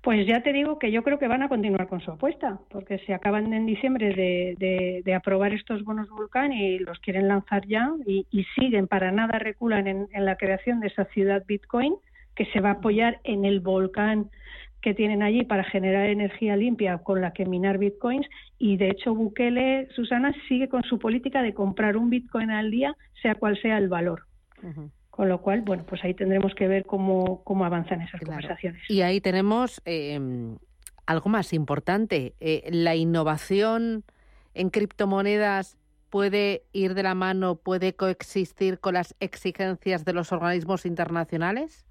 Pues 0.01 0.25
ya 0.25 0.41
te 0.41 0.51
digo 0.51 0.79
que 0.79 0.91
yo 0.91 1.03
creo 1.03 1.19
que 1.19 1.27
van 1.27 1.43
a 1.43 1.49
continuar 1.49 1.87
con 1.87 2.01
su 2.01 2.11
apuesta, 2.11 2.59
porque 2.71 2.97
se 3.05 3.13
acaban 3.13 3.53
en 3.53 3.67
diciembre 3.67 4.15
de, 4.15 5.13
aprobar 5.13 5.53
estos 5.53 5.83
bonos 5.83 6.09
Vulcan 6.09 6.51
y 6.51 6.79
los 6.79 6.99
quieren 6.99 7.27
lanzar 7.27 7.67
ya 7.67 7.91
y, 8.07 8.25
siguen, 8.55 8.87
para 8.87 9.11
nada 9.11 9.37
reculan 9.37 9.87
en, 9.87 10.07
la 10.13 10.37
creación 10.37 10.79
de 10.79 10.87
esa 10.87 11.05
ciudad 11.05 11.43
Bitcoin 11.45 11.95
que 12.35 12.45
se 12.45 12.61
va 12.61 12.69
a 12.69 12.73
apoyar 12.73 13.19
en 13.23 13.45
el 13.45 13.59
volcán 13.59 14.31
que 14.81 14.95
tienen 14.95 15.21
allí 15.21 15.43
para 15.43 15.63
generar 15.63 16.09
energía 16.09 16.55
limpia 16.55 16.97
con 16.97 17.21
la 17.21 17.33
que 17.33 17.45
minar 17.45 17.77
bitcoins. 17.77 18.27
Y 18.57 18.77
de 18.77 18.89
hecho 18.89 19.13
Bukele, 19.13 19.87
Susana, 19.93 20.33
sigue 20.47 20.67
con 20.67 20.81
su 20.83 20.97
política 20.97 21.43
de 21.43 21.53
comprar 21.53 21.97
un 21.97 22.09
bitcoin 22.09 22.49
al 22.49 22.71
día, 22.71 22.95
sea 23.21 23.35
cual 23.35 23.61
sea 23.61 23.77
el 23.77 23.89
valor. 23.89 24.23
Con 25.11 25.27
lo 25.29 25.41
cual, 25.41 25.61
bueno, 25.61 25.83
pues 25.85 26.03
ahí 26.03 26.13
tendremos 26.13 26.55
que 26.55 26.67
ver 26.67 26.85
cómo, 26.85 27.43
cómo 27.43 27.65
avanzan 27.65 28.01
esas 28.01 28.21
conversaciones. 28.21 28.81
Y 28.89 29.01
ahí 29.01 29.19
tenemos 29.19 29.81
em, 29.85 30.57
algo 31.05 31.29
más 31.29 31.53
importante. 31.53 32.33
Eh, 32.39 32.69
la 32.71 32.95
innovación 32.95 34.03
en 34.53 34.69
criptomonedas 34.69 35.77
puede 36.09 36.63
ir 36.71 36.93
de 36.93 37.03
la 37.03 37.13
mano, 37.13 37.55
puede 37.55 37.93
coexistir 37.93 38.79
con 38.79 38.93
las 38.93 39.15
exigencias 39.19 40.05
de 40.05 40.13
los 40.13 40.31
organismos 40.31 40.85
internacionales. 40.85 41.85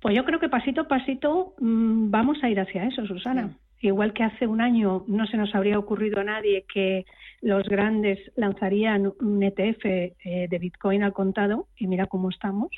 Pues 0.00 0.14
yo 0.14 0.24
creo 0.24 0.40
que 0.40 0.48
pasito 0.48 0.82
a 0.82 0.88
pasito 0.88 1.54
mm, 1.58 2.10
vamos 2.10 2.38
a 2.42 2.48
ir 2.48 2.60
hacia 2.60 2.84
eso, 2.84 3.06
Susana. 3.06 3.50
Igual 3.80 4.12
que 4.14 4.24
hace 4.24 4.46
un 4.46 4.60
año 4.60 5.04
no 5.06 5.26
se 5.26 5.36
nos 5.36 5.54
habría 5.54 5.78
ocurrido 5.78 6.20
a 6.20 6.24
nadie 6.24 6.64
que 6.72 7.04
los 7.42 7.68
grandes 7.68 8.18
lanzarían 8.36 9.12
un 9.20 9.42
ETF 9.42 9.84
eh, 9.84 10.46
de 10.48 10.58
Bitcoin 10.58 11.02
al 11.02 11.12
contado, 11.12 11.68
y 11.76 11.86
mira 11.86 12.06
cómo 12.06 12.30
estamos. 12.30 12.70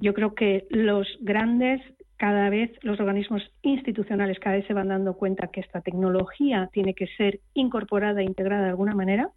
Yo 0.00 0.14
creo 0.14 0.34
que 0.34 0.66
los 0.70 1.06
grandes, 1.20 1.80
cada 2.16 2.50
vez, 2.50 2.70
los 2.82 2.98
organismos 3.00 3.42
institucionales 3.62 4.38
cada 4.38 4.56
vez 4.56 4.66
se 4.66 4.74
van 4.74 4.88
dando 4.88 5.14
cuenta 5.14 5.48
que 5.48 5.60
esta 5.60 5.80
tecnología 5.80 6.68
tiene 6.72 6.94
que 6.94 7.06
ser 7.16 7.40
incorporada 7.54 8.20
e 8.20 8.24
integrada 8.24 8.64
de 8.64 8.70
alguna 8.70 8.94
manera. 8.94 9.30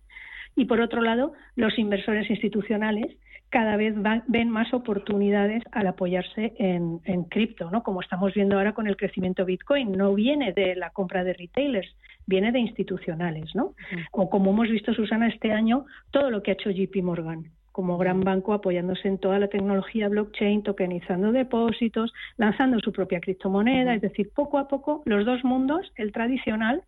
Y 0.55 0.65
por 0.65 0.81
otro 0.81 1.01
lado, 1.01 1.33
los 1.55 1.77
inversores 1.77 2.29
institucionales 2.29 3.17
cada 3.49 3.77
vez 3.77 3.95
ven 4.27 4.49
más 4.49 4.73
oportunidades 4.73 5.63
al 5.71 5.87
apoyarse 5.87 6.53
en, 6.57 6.99
cripto, 7.29 7.71
¿no? 7.71 7.83
Como 7.83 8.01
estamos 8.01 8.33
viendo 8.33 8.57
ahora 8.57 8.73
con 8.73 8.87
el 8.87 8.97
crecimiento 8.97 9.45
Bitcoin. 9.45 9.93
No 9.93 10.13
viene 10.13 10.51
de 10.53 10.75
la 10.75 10.89
compra 10.89 11.23
de 11.23 11.33
retailers, 11.33 11.87
viene 12.25 12.51
de 12.51 12.59
institucionales, 12.59 13.55
¿no? 13.55 13.73
O 14.11 14.29
como 14.29 14.51
hemos 14.51 14.69
visto, 14.69 14.93
Susana, 14.93 15.27
este 15.27 15.51
año, 15.51 15.85
todo 16.11 16.29
lo 16.29 16.43
que 16.43 16.51
ha 16.51 16.53
hecho 16.55 16.71
JP 16.71 17.03
Morgan 17.03 17.45
como 17.77 17.99
gran 17.99 18.21
banco 18.21 18.53
apoyándose 18.53 19.07
en 19.07 19.19
toda 19.19 19.37
la 19.37 19.49
tecnología 19.49 20.09
blockchain, 20.09 20.63
tokenizando 20.63 21.31
depósitos, 21.31 22.11
lanzando 22.35 22.79
su 22.79 22.91
propia 22.91 23.19
criptomoneda, 23.19 23.93
es 23.93 24.01
decir, 24.01 24.31
poco 24.33 24.57
a 24.57 24.67
poco 24.67 25.03
los 25.05 25.27
dos 25.27 25.43
mundos, 25.43 25.91
el 25.95 26.11
tradicional 26.11 26.81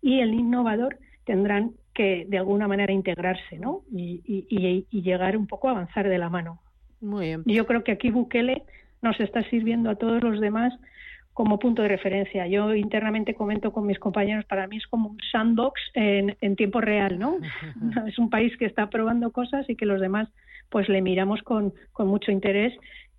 y 0.00 0.18
el 0.18 0.34
innovador, 0.34 0.98
tendrán 1.26 1.74
que 1.94 2.26
de 2.28 2.38
alguna 2.38 2.68
manera 2.68 2.92
integrarse 2.92 3.58
¿no? 3.58 3.82
y, 3.90 4.86
llegar 4.90 5.36
un 5.36 5.46
poco 5.46 5.68
a 5.68 5.72
avanzar 5.72 6.08
de 6.08 6.18
la 6.18 6.28
mano. 6.28 6.60
Muy 7.00 7.26
bien. 7.26 7.42
Yo 7.46 7.66
creo 7.66 7.84
que 7.84 7.92
aquí 7.92 8.10
Bukele 8.10 8.62
nos 9.02 9.18
está 9.20 9.42
sirviendo 9.50 9.90
a 9.90 9.96
todos 9.96 10.22
los 10.22 10.40
demás 10.40 10.72
como 11.34 11.58
punto 11.58 11.82
de 11.82 11.88
referencia. 11.88 12.46
Yo 12.46 12.74
internamente 12.74 13.34
comento 13.34 13.72
con 13.72 13.86
mis 13.86 13.98
compañeros, 13.98 14.44
para 14.44 14.66
mí 14.66 14.76
es 14.76 14.86
como 14.86 15.10
un 15.10 15.18
sandbox 15.30 15.80
en, 15.94 16.36
en 16.40 16.56
tiempo 16.56 16.80
real, 16.80 17.18
¿no? 17.18 17.38
es 18.06 18.18
un 18.18 18.30
país 18.30 18.56
que 18.58 18.66
está 18.66 18.90
probando 18.90 19.32
cosas 19.32 19.68
y 19.68 19.76
que 19.76 19.86
los 19.86 20.00
demás 20.00 20.28
pues 20.68 20.88
le 20.88 21.02
miramos 21.02 21.42
con, 21.42 21.74
con 21.92 22.08
mucho 22.08 22.32
interés 22.32 22.72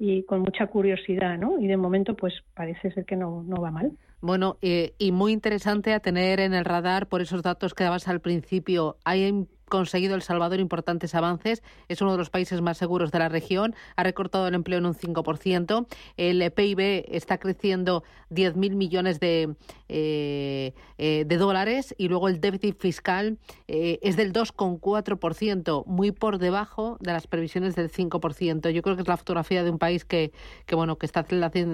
y 0.04 0.24
con 0.24 0.42
mucha 0.42 0.68
curiosidad, 0.68 1.38
¿no? 1.38 1.60
Y 1.60 1.68
de 1.68 1.78
momento 1.78 2.14
pues 2.16 2.34
parece 2.54 2.92
ser 2.92 3.06
que 3.06 3.16
no, 3.16 3.42
no 3.44 3.62
va 3.62 3.72
mal. 3.72 3.94
Bueno, 4.20 4.58
eh, 4.62 4.94
y 4.98 5.14
muy 5.14 5.32
interesante 5.32 5.94
a 5.94 6.02
tener 6.02 6.42
en 6.42 6.54
el 6.54 6.66
radar 6.66 7.08
por 7.08 7.22
esos 7.22 7.42
datos 7.42 7.74
que 7.74 7.86
dabas 7.86 8.10
al 8.10 8.20
principio. 8.20 8.98
Hay 9.06 9.48
conseguido 9.74 10.14
El 10.14 10.22
Salvador 10.22 10.60
importantes 10.60 11.16
avances. 11.16 11.64
Es 11.88 12.00
uno 12.00 12.12
de 12.12 12.20
los 12.20 12.30
países 12.30 12.62
más 12.62 12.78
seguros 12.78 13.12
de 13.12 13.18
la 13.18 13.28
región. 13.28 13.74
Ha 13.96 14.04
recortado 14.04 14.48
el 14.48 14.54
empleo 14.54 14.78
en 14.78 14.86
un 14.86 14.94
5%. 14.94 15.88
El 16.16 16.52
PIB 16.52 17.06
está 17.08 17.40
creciendo 17.40 18.04
10.000 18.30 18.76
millones 18.76 19.20
de, 19.20 19.56
eh, 19.90 20.74
eh, 21.00 21.24
de 21.26 21.38
dólares 21.38 21.96
y 21.98 22.08
luego 22.08 22.28
el 22.28 22.40
déficit 22.40 22.80
fiscal 22.80 23.40
eh, 23.68 23.98
es 24.04 24.16
del 24.16 24.32
2,4%, 24.32 25.86
muy 25.88 26.12
por 26.12 26.38
debajo 26.38 26.98
de 27.00 27.12
las 27.12 27.26
previsiones 27.26 27.76
del 27.76 27.92
5%. 27.92 28.70
Yo 28.70 28.84
creo 28.84 28.96
que 28.96 29.02
es 29.02 29.08
la 29.08 29.18
fotografía 29.18 29.64
de 29.64 29.72
un 29.72 29.80
país 29.80 30.06
que, 30.06 30.34
que 30.68 30.76
bueno, 30.76 31.00
que 31.00 31.08
está 31.08 31.26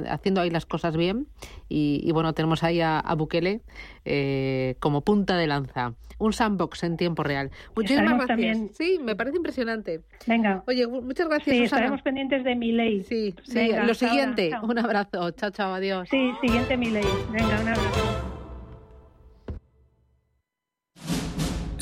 haciendo 0.10 0.40
ahí 0.40 0.50
las 0.50 0.66
cosas 0.66 0.96
bien 0.96 1.28
y, 1.68 2.10
bueno, 2.14 2.34
tenemos 2.34 2.64
ahí 2.64 2.80
a, 2.80 2.98
a 2.98 3.14
Bukele 3.16 3.62
como 4.80 5.02
punta 5.02 5.36
de 5.36 5.48
lanza. 5.48 5.96
Un 6.18 6.34
sandbox 6.34 6.84
en 6.84 6.98
tiempo 6.98 7.24
real. 7.24 7.52
Muchísimas 7.94 8.28
gracias. 8.28 8.58
Sí, 8.78 9.00
me 9.04 9.16
parece 9.16 9.38
impresionante. 9.38 10.02
Venga. 10.28 10.64
Oye, 10.68 10.88
muchas 10.88 11.28
gracias. 11.28 11.56
Sí, 11.56 11.64
estaremos 11.64 12.02
pendientes 12.02 12.44
de 12.44 12.56
mi 12.56 12.72
ley. 12.72 13.04
Sí, 13.04 13.36
sí. 13.44 13.72
lo 13.86 13.94
siguiente, 13.94 14.52
un 14.62 14.78
abrazo. 14.80 15.32
Chao, 15.32 15.50
chao, 15.52 15.74
adiós. 15.74 16.08
Sí, 16.10 16.32
siguiente 16.42 16.78
mi 16.78 16.92
ley. 16.92 17.08
Venga, 17.32 17.60
un 17.62 17.68
abrazo. 17.68 18.29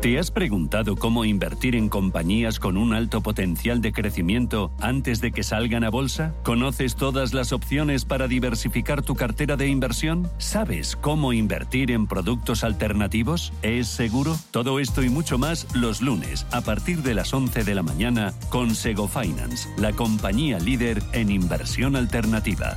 ¿Te 0.00 0.16
has 0.16 0.30
preguntado 0.30 0.94
cómo 0.94 1.24
invertir 1.24 1.74
en 1.74 1.88
compañías 1.88 2.60
con 2.60 2.76
un 2.76 2.94
alto 2.94 3.20
potencial 3.20 3.80
de 3.80 3.92
crecimiento 3.92 4.70
antes 4.80 5.20
de 5.20 5.32
que 5.32 5.42
salgan 5.42 5.82
a 5.82 5.90
bolsa? 5.90 6.34
¿Conoces 6.44 6.94
todas 6.94 7.34
las 7.34 7.52
opciones 7.52 8.04
para 8.04 8.28
diversificar 8.28 9.02
tu 9.02 9.16
cartera 9.16 9.56
de 9.56 9.66
inversión? 9.66 10.30
¿Sabes 10.38 10.94
cómo 10.94 11.32
invertir 11.32 11.90
en 11.90 12.06
productos 12.06 12.62
alternativos? 12.62 13.52
¿Es 13.62 13.88
seguro? 13.88 14.36
Todo 14.52 14.78
esto 14.78 15.02
y 15.02 15.08
mucho 15.08 15.36
más 15.36 15.66
los 15.74 16.00
lunes 16.00 16.46
a 16.52 16.60
partir 16.60 17.02
de 17.02 17.14
las 17.14 17.34
11 17.34 17.64
de 17.64 17.74
la 17.74 17.82
mañana 17.82 18.34
con 18.50 18.76
Sego 18.76 19.08
Finance, 19.08 19.68
la 19.78 19.92
compañía 19.92 20.60
líder 20.60 21.02
en 21.12 21.28
inversión 21.28 21.96
alternativa. 21.96 22.76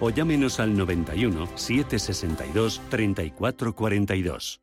o 0.00 0.10
llámenos 0.10 0.60
al 0.60 0.76
91 0.76 1.48
762 1.54 2.80
3442. 2.88 4.60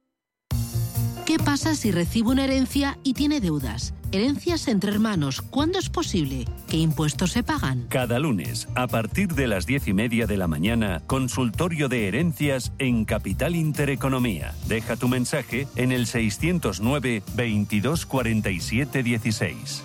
¿Qué 1.26 1.38
pasa 1.38 1.76
si 1.76 1.92
recibe 1.92 2.32
una 2.32 2.44
herencia 2.44 2.98
y 3.04 3.14
tiene 3.14 3.40
deudas? 3.40 3.94
Herencias 4.12 4.68
entre 4.68 4.92
hermanos, 4.92 5.42
¿cuándo 5.42 5.80
es 5.80 5.88
posible? 5.88 6.46
¿Qué 6.68 6.76
impuestos 6.76 7.32
se 7.32 7.44
pagan? 7.44 7.86
Cada 7.88 8.20
lunes, 8.20 8.68
a 8.76 8.88
partir 8.88 9.30
de 9.34 9.48
las 9.48 9.66
diez 9.66 9.88
y 9.88 9.94
media 9.94 10.28
de 10.28 10.36
la 10.36 10.48
mañana, 10.48 11.02
consultorio 11.08 11.88
de 11.88 12.10
herencias 12.10 12.74
en 12.80 13.06
Capital 13.06 13.56
Intereconomía. 13.56 14.54
Deja 14.68 14.98
tu 14.98 15.08
mensaje 15.08 15.68
en 15.78 15.94
el 15.94 16.08
609 16.08 17.24
22 17.36 18.06
47 18.06 19.02
16. 19.02 19.84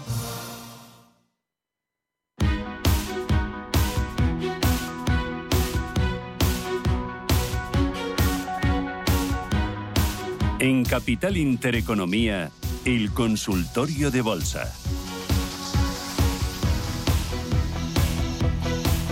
En 10.66 10.84
Capital 10.84 11.36
Intereconomía, 11.36 12.50
el 12.84 13.14
consultorio 13.14 14.10
de 14.10 14.20
bolsa. 14.20 14.74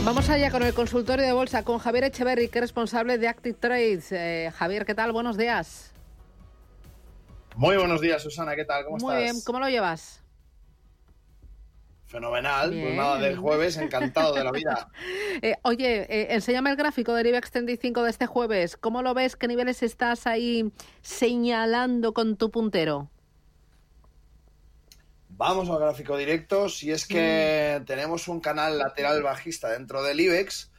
Vamos 0.04 0.28
allá 0.30 0.50
con 0.50 0.64
el 0.64 0.74
consultorio 0.74 1.24
de 1.24 1.32
bolsa 1.32 1.62
con 1.62 1.78
Javier 1.78 2.02
Echeverry, 2.02 2.48
que 2.48 2.58
es 2.58 2.62
responsable 2.62 3.18
de 3.18 3.28
Active 3.28 3.56
Trades. 3.56 4.10
Eh, 4.10 4.52
Javier, 4.52 4.84
¿qué 4.84 4.96
tal? 4.96 5.12
Buenos 5.12 5.36
días. 5.36 5.92
Muy 7.54 7.76
buenos 7.76 8.00
días, 8.00 8.20
Susana. 8.20 8.56
¿Qué 8.56 8.64
tal? 8.64 8.84
¿Cómo 8.86 8.96
Muy 8.96 9.14
estás? 9.14 9.22
bien, 9.22 9.44
¿cómo 9.46 9.60
lo 9.60 9.68
llevas? 9.68 10.23
Fenomenal. 12.14 12.68
Pues 12.70 12.80
Bien. 12.80 12.96
nada, 12.96 13.18
del 13.18 13.36
jueves, 13.36 13.76
encantado 13.76 14.34
de 14.34 14.44
la 14.44 14.52
vida. 14.52 14.88
Eh, 15.42 15.56
oye, 15.62 16.02
eh, 16.08 16.28
enséñame 16.30 16.70
el 16.70 16.76
gráfico 16.76 17.12
del 17.12 17.26
IBEX 17.26 17.50
35 17.50 18.04
de 18.04 18.10
este 18.10 18.26
jueves. 18.26 18.76
¿Cómo 18.76 19.02
lo 19.02 19.14
ves? 19.14 19.34
¿Qué 19.34 19.48
niveles 19.48 19.82
estás 19.82 20.28
ahí 20.28 20.70
señalando 21.02 22.14
con 22.14 22.36
tu 22.36 22.52
puntero? 22.52 23.10
Vamos 25.30 25.68
al 25.68 25.80
gráfico 25.80 26.16
directo. 26.16 26.68
Si 26.68 26.92
es 26.92 27.04
que 27.04 27.78
Mm. 27.80 27.84
tenemos 27.84 28.28
un 28.28 28.38
canal 28.38 28.78
lateral 28.78 29.20
bajista 29.24 29.70
dentro 29.70 30.04
del 30.04 30.20
IBEX, 30.20 30.70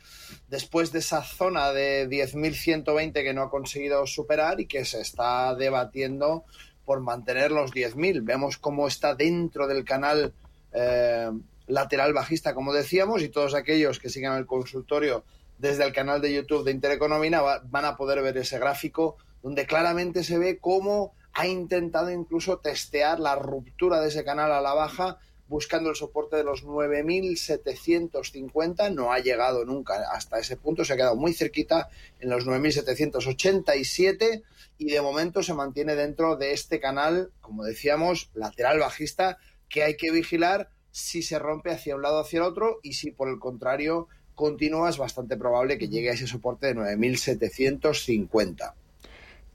después 0.48 0.94
de 0.94 1.00
esa 1.00 1.22
zona 1.22 1.74
de 1.74 2.08
10.120 2.08 3.24
que 3.24 3.34
no 3.34 3.42
ha 3.44 3.50
conseguido 3.50 4.08
superar 4.08 4.62
y 4.62 4.68
que 4.68 4.86
se 4.86 5.02
está 5.02 5.54
debatiendo 5.56 6.46
por 6.86 7.02
mantener 7.02 7.52
los 7.52 7.72
10.000. 7.72 8.22
Vemos 8.24 8.58
cómo 8.58 8.88
está 8.88 9.16
dentro 9.16 9.68
del 9.68 9.84
canal 9.84 10.34
eh, 10.76 11.32
lateral 11.68 12.14
bajista, 12.14 12.54
como 12.54 12.74
decíamos, 12.74 13.22
y 13.24 13.30
todos 13.30 13.56
aquellos 13.56 13.98
que 14.00 14.10
sigan 14.10 14.38
el 14.38 14.46
consultorio 14.46 15.24
desde 15.58 15.84
el 15.86 15.94
canal 15.94 16.22
de 16.22 16.34
YouTube 16.34 16.64
de 16.66 16.72
Intereconomía 16.72 17.42
va- 17.42 17.62
van 17.66 17.86
a 17.86 17.96
poder 17.96 18.22
ver 18.22 18.38
ese 18.38 18.60
gráfico 18.60 19.16
donde 19.42 19.66
claramente 19.66 20.24
se 20.24 20.38
ve 20.38 20.60
cómo 20.60 21.14
ha 21.34 21.48
intentado 21.48 22.12
incluso 22.12 22.58
testear 22.60 23.20
la 23.20 23.36
ruptura 23.36 24.00
de 24.02 24.10
ese 24.10 24.24
canal 24.24 24.52
a 24.52 24.62
la 24.62 24.74
baja 24.74 25.18
buscando 25.48 25.90
el 25.92 25.96
soporte 25.96 26.36
de 26.38 26.44
los 26.44 26.64
9.750, 26.66 28.90
no 28.94 29.12
ha 29.14 29.20
llegado 29.20 29.64
nunca 29.66 30.04
hasta 30.12 30.40
ese 30.40 30.58
punto, 30.58 30.84
se 30.84 30.94
ha 30.94 30.98
quedado 30.98 31.16
muy 31.16 31.34
cerquita 31.34 31.88
en 32.20 32.30
los 32.32 32.46
9.787 32.48 34.42
y 34.78 34.92
de 34.92 35.02
momento 35.02 35.42
se 35.44 35.54
mantiene 35.54 35.96
dentro 35.96 36.36
de 36.36 36.54
este 36.54 36.80
canal, 36.80 37.32
como 37.42 37.64
decíamos, 37.64 38.30
lateral 38.34 38.80
bajista, 38.80 39.38
que 39.70 39.84
hay 39.84 39.98
que 39.98 40.12
vigilar 40.12 40.70
si 40.92 41.22
se 41.22 41.40
rompe 41.40 41.72
hacia 41.72 41.96
un 41.96 42.02
lado 42.02 42.18
o 42.18 42.22
hacia 42.22 42.38
el 42.38 42.44
otro 42.44 42.80
y 42.82 42.94
si 42.94 43.12
por 43.12 43.30
el 43.30 43.40
contrario 43.40 44.08
continúa, 44.34 44.90
es 44.90 44.98
bastante 44.98 45.38
probable 45.38 45.78
que 45.78 45.90
llegue 45.90 46.10
a 46.10 46.14
ese 46.14 46.28
soporte 46.28 46.68
de 46.68 46.76
9.750. 46.76 48.74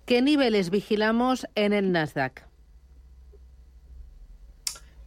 ¿Qué 0.06 0.22
niveles 0.22 0.70
vigilamos 0.70 1.46
en 1.54 1.72
el 1.72 1.92
Nasdaq? 1.92 2.46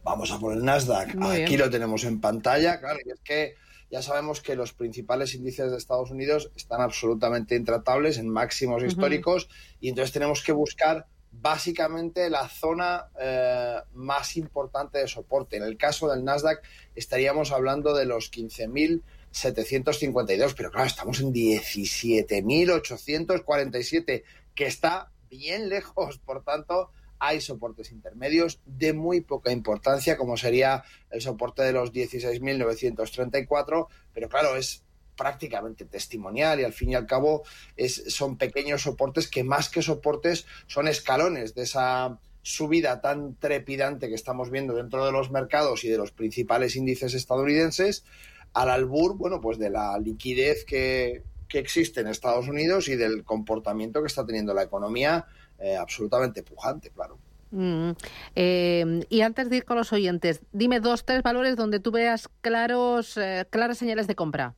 Vamos 0.02 0.30
a 0.32 0.38
por 0.38 0.52
el 0.54 0.64
Nasdaq. 0.64 1.14
Muy 1.14 1.42
Aquí 1.42 1.56
bien. 1.56 1.60
lo 1.60 1.70
tenemos 1.70 2.04
en 2.04 2.20
pantalla, 2.20 2.78
claro, 2.80 2.98
y 3.04 3.10
es 3.10 3.20
que 3.20 3.54
ya 3.90 4.02
sabemos 4.02 4.40
que 4.40 4.56
los 4.56 4.72
principales 4.72 5.34
índices 5.34 5.70
de 5.70 5.76
Estados 5.76 6.10
Unidos 6.10 6.50
están 6.56 6.80
absolutamente 6.80 7.54
intratables 7.54 8.18
en 8.18 8.28
máximos 8.28 8.82
históricos 8.82 9.48
y 9.80 9.88
entonces 9.88 10.12
tenemos 10.12 10.42
que 10.42 10.52
buscar 10.52 11.06
básicamente 11.40 12.28
la 12.30 12.48
zona 12.48 13.10
eh, 13.18 13.78
más 13.92 14.36
importante 14.36 14.98
de 14.98 15.08
soporte. 15.08 15.56
En 15.56 15.62
el 15.62 15.76
caso 15.76 16.08
del 16.08 16.24
Nasdaq 16.24 16.62
estaríamos 16.94 17.50
hablando 17.52 17.94
de 17.94 18.06
los 18.06 18.32
15.752, 18.32 20.54
pero 20.56 20.70
claro, 20.70 20.86
estamos 20.86 21.20
en 21.20 21.32
17.847, 21.32 24.22
que 24.54 24.66
está 24.66 25.10
bien 25.28 25.68
lejos, 25.68 26.18
por 26.18 26.44
tanto, 26.44 26.90
hay 27.18 27.40
soportes 27.40 27.90
intermedios 27.92 28.60
de 28.66 28.92
muy 28.92 29.20
poca 29.20 29.50
importancia, 29.50 30.16
como 30.16 30.36
sería 30.36 30.84
el 31.10 31.20
soporte 31.20 31.62
de 31.62 31.72
los 31.72 31.92
16.934, 31.92 33.88
pero 34.12 34.28
claro, 34.28 34.54
es 34.56 34.84
prácticamente 35.16 35.84
testimonial 35.84 36.60
y 36.60 36.64
al 36.64 36.72
fin 36.72 36.90
y 36.90 36.94
al 36.94 37.06
cabo 37.06 37.42
es, 37.76 38.04
son 38.08 38.36
pequeños 38.36 38.82
soportes 38.82 39.28
que 39.28 39.44
más 39.44 39.68
que 39.68 39.82
soportes 39.82 40.46
son 40.66 40.88
escalones 40.88 41.54
de 41.54 41.62
esa 41.62 42.18
subida 42.42 43.00
tan 43.00 43.36
trepidante 43.36 44.08
que 44.08 44.14
estamos 44.14 44.50
viendo 44.50 44.74
dentro 44.74 45.04
de 45.06 45.12
los 45.12 45.30
mercados 45.30 45.84
y 45.84 45.88
de 45.88 45.96
los 45.96 46.12
principales 46.12 46.76
índices 46.76 47.14
estadounidenses 47.14 48.04
al 48.52 48.70
albur, 48.70 49.16
bueno, 49.16 49.40
pues 49.40 49.58
de 49.58 49.70
la 49.70 49.98
liquidez 49.98 50.64
que, 50.64 51.22
que 51.48 51.58
existe 51.58 52.00
en 52.00 52.08
Estados 52.08 52.48
Unidos 52.48 52.88
y 52.88 52.96
del 52.96 53.24
comportamiento 53.24 54.00
que 54.00 54.06
está 54.06 54.24
teniendo 54.26 54.54
la 54.54 54.62
economía 54.62 55.26
eh, 55.58 55.76
absolutamente 55.76 56.42
pujante, 56.42 56.90
claro. 56.90 57.18
Mm, 57.50 57.92
eh, 58.34 59.06
y 59.08 59.20
antes 59.20 59.48
de 59.48 59.58
ir 59.58 59.64
con 59.64 59.76
los 59.76 59.92
oyentes, 59.92 60.42
dime 60.52 60.80
dos, 60.80 61.04
tres 61.04 61.22
valores 61.22 61.56
donde 61.56 61.78
tú 61.78 61.92
veas 61.92 62.28
claros, 62.40 63.16
eh, 63.16 63.46
claras 63.48 63.78
señales 63.78 64.06
de 64.06 64.16
compra. 64.16 64.54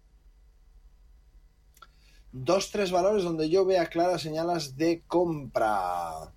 Dos, 2.39 2.70
tres 2.70 2.91
valores 2.91 3.24
donde 3.24 3.49
yo 3.49 3.64
vea 3.64 3.87
claras 3.87 4.20
señales 4.20 4.76
de 4.76 5.03
compra. 5.07 6.34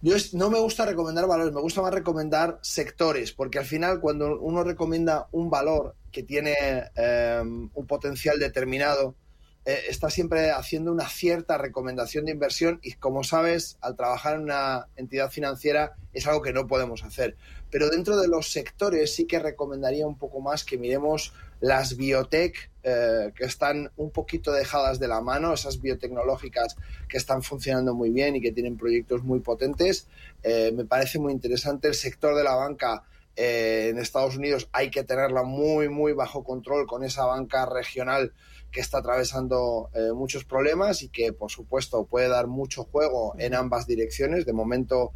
Yo 0.00 0.14
no 0.34 0.48
me 0.48 0.60
gusta 0.60 0.86
recomendar 0.86 1.26
valores, 1.26 1.52
me 1.52 1.60
gusta 1.60 1.82
más 1.82 1.92
recomendar 1.92 2.60
sectores, 2.62 3.32
porque 3.32 3.58
al 3.58 3.64
final 3.64 3.98
cuando 3.98 4.38
uno 4.38 4.62
recomienda 4.62 5.26
un 5.32 5.50
valor 5.50 5.96
que 6.12 6.22
tiene 6.22 6.54
eh, 6.94 7.42
un 7.42 7.86
potencial 7.88 8.38
determinado, 8.38 9.16
eh, 9.64 9.86
está 9.88 10.08
siempre 10.08 10.52
haciendo 10.52 10.92
una 10.92 11.08
cierta 11.08 11.58
recomendación 11.58 12.26
de 12.26 12.32
inversión 12.32 12.78
y 12.80 12.92
como 12.92 13.24
sabes, 13.24 13.76
al 13.80 13.96
trabajar 13.96 14.34
en 14.34 14.42
una 14.42 14.86
entidad 14.94 15.30
financiera 15.30 15.96
es 16.12 16.28
algo 16.28 16.42
que 16.42 16.52
no 16.52 16.68
podemos 16.68 17.02
hacer. 17.02 17.36
Pero 17.70 17.90
dentro 17.90 18.16
de 18.18 18.28
los 18.28 18.52
sectores 18.52 19.14
sí 19.14 19.26
que 19.26 19.40
recomendaría 19.40 20.06
un 20.06 20.16
poco 20.16 20.40
más 20.40 20.62
que 20.64 20.78
miremos 20.78 21.32
las 21.64 21.96
biotech 21.96 22.70
eh, 22.82 23.32
que 23.34 23.46
están 23.46 23.90
un 23.96 24.10
poquito 24.10 24.52
dejadas 24.52 24.98
de 24.98 25.08
la 25.08 25.22
mano, 25.22 25.54
esas 25.54 25.80
biotecnológicas 25.80 26.76
que 27.08 27.16
están 27.16 27.42
funcionando 27.42 27.94
muy 27.94 28.10
bien 28.10 28.36
y 28.36 28.42
que 28.42 28.52
tienen 28.52 28.76
proyectos 28.76 29.24
muy 29.24 29.40
potentes. 29.40 30.06
Eh, 30.42 30.72
me 30.76 30.84
parece 30.84 31.18
muy 31.18 31.32
interesante 31.32 31.88
el 31.88 31.94
sector 31.94 32.36
de 32.36 32.44
la 32.44 32.54
banca. 32.54 33.04
Eh, 33.34 33.88
en 33.88 33.98
Estados 33.98 34.36
Unidos 34.36 34.68
hay 34.72 34.90
que 34.90 35.04
tenerla 35.04 35.42
muy, 35.42 35.88
muy 35.88 36.12
bajo 36.12 36.44
control 36.44 36.86
con 36.86 37.02
esa 37.02 37.24
banca 37.24 37.64
regional 37.64 38.34
que 38.70 38.80
está 38.82 38.98
atravesando 38.98 39.88
muchos 40.16 40.44
problemas 40.44 41.02
y 41.02 41.08
que, 41.08 41.32
por 41.32 41.48
supuesto, 41.48 42.06
puede 42.06 42.26
dar 42.26 42.48
mucho 42.48 42.82
juego 42.82 43.32
en 43.38 43.54
ambas 43.54 43.86
direcciones. 43.86 44.46
De 44.46 44.52
momento, 44.52 45.12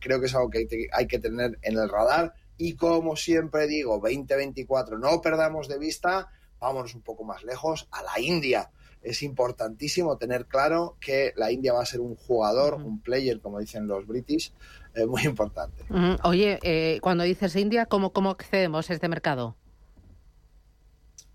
creo 0.00 0.20
que 0.20 0.26
es 0.26 0.34
algo 0.34 0.48
que 0.48 0.88
hay 0.90 1.06
que 1.06 1.18
tener 1.18 1.58
en 1.60 1.78
el 1.78 1.86
radar. 1.90 2.32
Y 2.58 2.74
como 2.74 3.16
siempre 3.16 3.66
digo, 3.66 3.98
2024, 3.98 4.98
no 4.98 5.20
perdamos 5.22 5.68
de 5.68 5.78
vista 5.78 6.28
vámonos 6.60 6.94
un 6.94 7.02
poco 7.02 7.24
más 7.24 7.42
lejos, 7.44 7.88
a 7.90 8.02
la 8.02 8.20
India. 8.20 8.70
Es 9.02 9.22
importantísimo 9.22 10.16
tener 10.16 10.46
claro 10.46 10.96
que 11.00 11.32
la 11.36 11.52
India 11.52 11.72
va 11.72 11.82
a 11.82 11.86
ser 11.86 12.00
un 12.00 12.16
jugador, 12.16 12.74
un 12.74 13.00
player, 13.00 13.40
como 13.40 13.60
dicen 13.60 13.86
los 13.86 14.06
british, 14.06 14.52
eh, 14.94 15.06
muy 15.06 15.22
importante. 15.22 15.84
Oye, 16.24 16.58
eh, 16.62 16.98
cuando 17.00 17.24
dices 17.24 17.54
India, 17.56 17.86
¿cómo, 17.86 18.12
¿cómo 18.12 18.30
accedemos 18.30 18.90
a 18.90 18.94
este 18.94 19.08
mercado? 19.08 19.56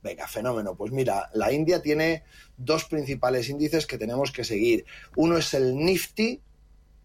Venga, 0.02 0.28
fenómeno. 0.28 0.76
Pues 0.76 0.92
mira, 0.92 1.30
la 1.34 1.54
India 1.54 1.82
tiene 1.82 2.24
dos 2.58 2.84
principales 2.86 3.48
índices 3.48 3.88
que 3.88 3.98
tenemos 3.98 4.34
que 4.34 4.44
seguir. 4.44 4.86
Uno 5.16 5.38
es 5.38 5.54
el 5.54 5.78
Nifty, 5.78 6.42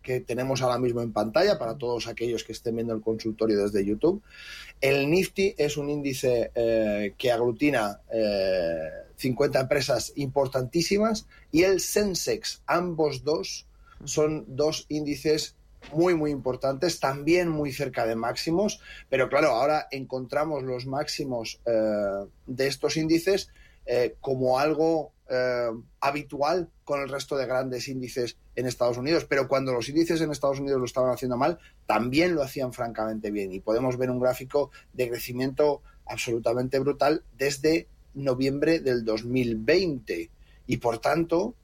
que 0.08 0.20
tenemos 0.20 0.62
ahora 0.62 0.78
mismo 0.78 1.02
en 1.02 1.12
pantalla 1.12 1.58
para 1.58 1.76
todos 1.76 2.06
aquellos 2.06 2.42
que 2.42 2.52
estén 2.52 2.76
viendo 2.76 2.94
el 2.94 3.02
consultorio 3.02 3.62
desde 3.62 3.84
YouTube. 3.84 4.22
El 4.80 5.10
Nifty 5.10 5.54
es 5.58 5.76
un 5.76 5.90
índice 5.90 6.50
eh, 6.54 7.12
que 7.18 7.30
aglutina 7.30 8.00
50 9.16 9.58
eh, 9.58 9.60
empresas 9.60 10.14
importantísimas 10.16 11.26
y 11.52 11.64
el 11.64 11.80
Sensex, 11.80 12.62
ambos 12.66 13.22
dos, 13.22 13.66
son 14.04 14.46
dos 14.48 14.86
índices 14.88 15.56
muy, 15.92 16.14
muy 16.14 16.30
importantes, 16.30 17.00
también 17.00 17.50
muy 17.50 17.70
cerca 17.70 18.06
de 18.06 18.16
máximos, 18.16 18.80
pero 19.10 19.28
claro, 19.28 19.48
ahora 19.48 19.88
encontramos 19.90 20.62
los 20.62 20.86
máximos 20.86 21.60
eh, 21.66 22.26
de 22.46 22.66
estos 22.66 22.96
índices 22.96 23.50
como 24.20 24.58
algo 24.58 25.12
habitual 26.00 26.70
con 26.84 27.00
el 27.00 27.08
resto 27.08 27.36
de 27.36 27.46
grandes 27.46 27.88
índices 27.88 28.36
en 28.56 28.66
Estados 28.66 28.98
Unidos, 28.98 29.24
pero 29.24 29.46
cuando 29.46 29.72
los 29.72 29.88
índices 29.88 30.20
en 30.20 30.30
Estados 30.30 30.58
Unidos 30.58 30.80
lo 30.80 30.86
estaban 30.86 31.12
haciendo 31.12 31.36
mal, 31.36 31.58
también 31.86 32.34
lo 32.34 32.42
hacían 32.42 32.72
francamente 32.72 33.30
bien. 33.30 33.52
Y 33.52 33.60
podemos 33.60 33.96
ver 33.96 34.10
un 34.10 34.18
gráfico 34.18 34.70
de 34.92 35.08
crecimiento 35.08 35.82
absolutamente 36.06 36.78
brutal 36.78 37.22
desde 37.36 37.88
noviembre 38.14 38.80
del 38.80 39.04
2020. 39.04 40.30
Y 40.66 40.76
por 40.78 40.98
tanto, 40.98 41.54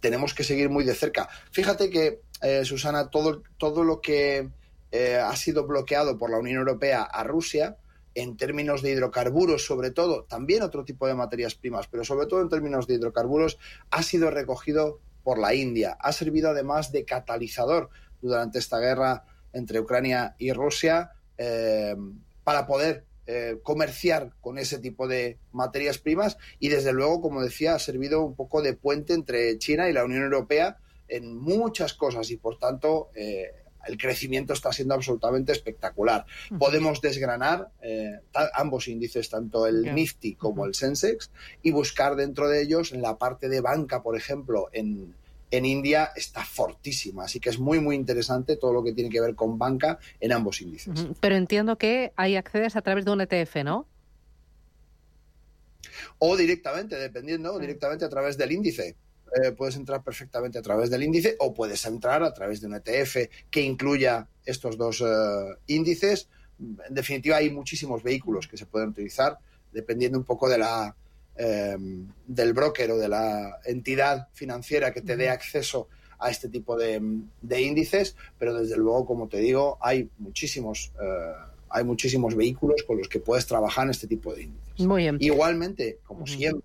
tenemos 0.00 0.34
que 0.34 0.44
seguir 0.44 0.70
muy 0.70 0.84
de 0.84 0.94
cerca. 0.94 1.28
Fíjate 1.52 1.90
que, 1.90 2.22
eh, 2.42 2.64
Susana, 2.64 3.10
todo, 3.10 3.42
todo 3.58 3.84
lo 3.84 4.00
que 4.00 4.48
eh, 4.90 5.16
ha 5.16 5.36
sido 5.36 5.66
bloqueado 5.66 6.16
por 6.16 6.30
la 6.30 6.38
Unión 6.38 6.58
Europea 6.58 7.02
a 7.02 7.24
Rusia, 7.24 7.76
en 8.18 8.36
términos 8.36 8.82
de 8.82 8.90
hidrocarburos, 8.90 9.64
sobre 9.64 9.92
todo, 9.92 10.24
también 10.24 10.62
otro 10.62 10.84
tipo 10.84 11.06
de 11.06 11.14
materias 11.14 11.54
primas, 11.54 11.86
pero 11.86 12.02
sobre 12.02 12.26
todo 12.26 12.42
en 12.42 12.48
términos 12.48 12.88
de 12.88 12.94
hidrocarburos, 12.94 13.58
ha 13.90 14.02
sido 14.02 14.32
recogido 14.32 14.98
por 15.22 15.38
la 15.38 15.54
India. 15.54 15.96
Ha 16.00 16.10
servido 16.10 16.50
además 16.50 16.90
de 16.90 17.04
catalizador 17.04 17.90
durante 18.20 18.58
esta 18.58 18.80
guerra 18.80 19.24
entre 19.52 19.78
Ucrania 19.78 20.34
y 20.36 20.52
Rusia 20.52 21.12
eh, 21.36 21.94
para 22.42 22.66
poder 22.66 23.04
eh, 23.28 23.58
comerciar 23.62 24.32
con 24.40 24.58
ese 24.58 24.80
tipo 24.80 25.06
de 25.06 25.38
materias 25.52 25.98
primas 25.98 26.38
y 26.58 26.70
desde 26.70 26.92
luego, 26.92 27.20
como 27.20 27.40
decía, 27.40 27.76
ha 27.76 27.78
servido 27.78 28.24
un 28.24 28.34
poco 28.34 28.62
de 28.62 28.74
puente 28.74 29.14
entre 29.14 29.56
China 29.58 29.88
y 29.88 29.92
la 29.92 30.04
Unión 30.04 30.24
Europea 30.24 30.78
en 31.06 31.36
muchas 31.36 31.94
cosas 31.94 32.32
y 32.32 32.36
por 32.36 32.58
tanto 32.58 33.10
eh, 33.14 33.52
el 33.88 33.96
crecimiento 33.96 34.52
está 34.52 34.72
siendo 34.72 34.94
absolutamente 34.94 35.52
espectacular. 35.52 36.26
Podemos 36.58 37.00
desgranar 37.00 37.70
ambos 38.54 38.88
índices, 38.88 39.28
tanto 39.28 39.66
el 39.66 39.94
Nifty 39.94 40.34
como 40.34 40.64
el 40.66 40.74
Sensex, 40.74 41.30
y 41.62 41.70
buscar 41.70 42.16
dentro 42.16 42.48
de 42.48 42.62
ellos, 42.62 42.92
en 42.92 43.02
la 43.02 43.18
parte 43.18 43.48
de 43.48 43.60
banca, 43.60 44.02
por 44.02 44.16
ejemplo, 44.16 44.68
en, 44.72 45.14
en 45.50 45.64
India 45.64 46.10
está 46.14 46.44
fortísima. 46.44 47.24
Así 47.24 47.40
que 47.40 47.50
es 47.50 47.58
muy, 47.58 47.80
muy 47.80 47.96
interesante 47.96 48.56
todo 48.56 48.72
lo 48.72 48.84
que 48.84 48.92
tiene 48.92 49.10
que 49.10 49.20
ver 49.20 49.34
con 49.34 49.58
banca 49.58 49.98
en 50.20 50.32
ambos 50.32 50.60
índices. 50.60 51.06
Pero 51.20 51.36
entiendo 51.36 51.78
que 51.78 52.12
hay 52.16 52.36
accedes 52.36 52.76
a 52.76 52.82
través 52.82 53.04
de 53.04 53.10
un 53.12 53.20
ETF, 53.20 53.64
¿no? 53.64 53.86
O 56.18 56.36
directamente, 56.36 56.96
dependiendo, 56.96 57.58
directamente 57.58 58.04
a 58.04 58.08
través 58.08 58.36
del 58.36 58.52
índice. 58.52 58.96
Eh, 59.34 59.52
puedes 59.52 59.76
entrar 59.76 60.02
perfectamente 60.02 60.58
a 60.58 60.62
través 60.62 60.90
del 60.90 61.02
índice 61.02 61.36
o 61.38 61.52
puedes 61.52 61.84
entrar 61.84 62.22
a 62.22 62.32
través 62.32 62.60
de 62.60 62.66
un 62.66 62.74
ETF 62.74 63.28
que 63.50 63.60
incluya 63.60 64.28
estos 64.44 64.76
dos 64.76 65.00
eh, 65.00 65.56
índices. 65.66 66.28
En 66.58 66.94
definitiva, 66.94 67.36
hay 67.36 67.50
muchísimos 67.50 68.02
vehículos 68.02 68.48
que 68.48 68.56
se 68.56 68.66
pueden 68.66 68.90
utilizar 68.90 69.38
dependiendo 69.72 70.18
un 70.18 70.24
poco 70.24 70.48
de 70.48 70.58
la, 70.58 70.96
Em, 71.40 72.08
del 72.26 72.52
broker 72.52 72.90
o 72.90 72.98
de 72.98 73.08
la 73.08 73.60
entidad 73.64 74.26
financiera 74.32 74.92
que 74.92 75.02
te 75.02 75.16
dé 75.16 75.28
acceso 75.28 75.86
a 76.18 76.30
este 76.30 76.48
tipo 76.48 76.76
de, 76.76 77.00
índices, 77.60 78.16
pero 78.36 78.54
desde 78.54 78.76
luego, 78.76 79.06
como 79.06 79.28
te 79.28 79.38
digo, 79.38 79.78
hay 79.80 80.10
muchísimos, 80.18 80.92
eh, 81.00 81.32
hay 81.70 81.84
muchísimos 81.84 82.34
vehículos 82.34 82.82
con 82.82 82.98
los 82.98 83.08
que 83.08 83.20
puedes 83.20 83.46
trabajar 83.46 83.84
en 83.84 83.90
este 83.90 84.08
tipo 84.08 84.34
de 84.34 84.42
índices. 84.42 84.84
Muy 84.84 85.02
bien. 85.02 85.16
Igualmente, 85.20 86.00
como 86.04 86.26
siempre, 86.26 86.64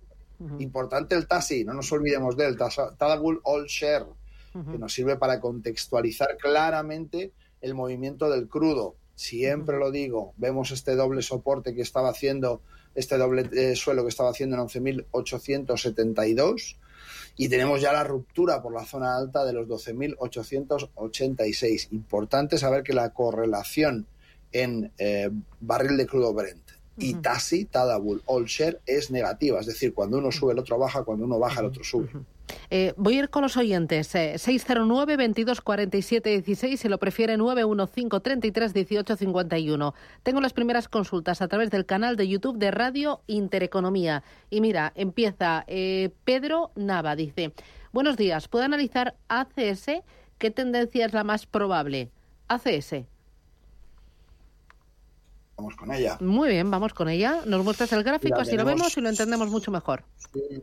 importante 0.58 1.14
el 1.14 1.26
TASI, 1.26 1.64
no 1.64 1.74
nos 1.74 1.90
olvidemos 1.92 2.36
del 2.36 2.56
Tadabul 2.56 3.40
All 3.44 3.66
Share, 3.66 4.06
que 4.52 4.78
nos 4.78 4.92
sirve 4.92 5.16
para 5.16 5.40
contextualizar 5.40 6.36
claramente 6.36 7.32
el 7.60 7.74
movimiento 7.74 8.30
del 8.30 8.48
crudo. 8.48 8.96
Siempre 9.14 9.78
lo 9.78 9.90
digo, 9.90 10.32
vemos 10.36 10.70
este 10.70 10.96
doble 10.96 11.22
soporte 11.22 11.74
que 11.74 11.82
estaba 11.82 12.10
haciendo 12.10 12.60
este 12.94 13.18
doble 13.18 13.50
eh, 13.52 13.74
suelo 13.74 14.02
que 14.02 14.10
estaba 14.10 14.30
haciendo 14.30 14.54
en 14.56 14.62
11.872 14.62 16.76
y 17.36 17.48
tenemos 17.48 17.80
ya 17.80 17.92
la 17.92 18.04
ruptura 18.04 18.62
por 18.62 18.72
la 18.72 18.84
zona 18.84 19.16
alta 19.16 19.44
de 19.44 19.52
los 19.52 19.66
12.886. 19.66 21.88
Importante 21.90 22.58
saber 22.58 22.84
que 22.84 22.92
la 22.92 23.10
correlación 23.10 24.06
en 24.52 24.92
eh, 24.98 25.30
barril 25.60 25.96
de 25.96 26.06
crudo 26.06 26.32
Brent 26.32 26.73
y 26.96 27.14
TASI, 27.14 27.64
Tadabul, 27.66 28.22
All 28.26 28.44
Share, 28.44 28.80
es 28.86 29.10
negativa. 29.10 29.60
Es 29.60 29.66
decir, 29.66 29.94
cuando 29.94 30.18
uno 30.18 30.30
sube, 30.30 30.52
el 30.52 30.58
otro 30.58 30.78
baja, 30.78 31.02
cuando 31.02 31.24
uno 31.24 31.38
baja, 31.38 31.60
el 31.60 31.66
otro 31.66 31.84
sube. 31.84 32.08
Eh, 32.70 32.92
voy 32.96 33.16
a 33.16 33.18
ir 33.20 33.30
con 33.30 33.42
los 33.42 33.56
oyentes. 33.56 34.14
Eh, 34.14 34.38
609 34.38 35.16
22 35.16 35.60
47 35.60 36.30
16, 36.30 36.80
si 36.80 36.88
lo 36.88 36.98
prefiere 36.98 37.36
915 37.36 38.20
33 38.20 38.74
18 38.74 39.16
51. 39.16 39.94
Tengo 40.22 40.40
las 40.40 40.52
primeras 40.52 40.88
consultas 40.88 41.42
a 41.42 41.48
través 41.48 41.70
del 41.70 41.86
canal 41.86 42.16
de 42.16 42.28
YouTube 42.28 42.58
de 42.58 42.70
Radio 42.70 43.22
Intereconomía. 43.26 44.22
Y 44.50 44.60
mira, 44.60 44.92
empieza 44.94 45.64
eh, 45.66 46.10
Pedro 46.24 46.70
Nava, 46.76 47.16
dice, 47.16 47.52
buenos 47.92 48.16
días, 48.16 48.48
¿puedo 48.48 48.64
analizar 48.64 49.16
ACS? 49.28 49.86
¿Qué 50.38 50.50
tendencia 50.50 51.06
es 51.06 51.12
la 51.12 51.24
más 51.24 51.46
probable? 51.46 52.10
ACS. 52.48 53.04
Vamos 55.56 55.76
con 55.76 55.92
ella. 55.92 56.18
Muy 56.20 56.48
bien, 56.48 56.70
vamos 56.70 56.94
con 56.94 57.08
ella. 57.08 57.42
Nos 57.46 57.64
muestras 57.64 57.92
el 57.92 58.02
gráfico, 58.02 58.40
así 58.40 58.56
lo 58.56 58.64
vemos 58.64 58.96
y 58.96 59.00
lo 59.00 59.08
entendemos 59.08 59.48
mucho 59.50 59.70
mejor. 59.70 60.04
Sí. 60.32 60.60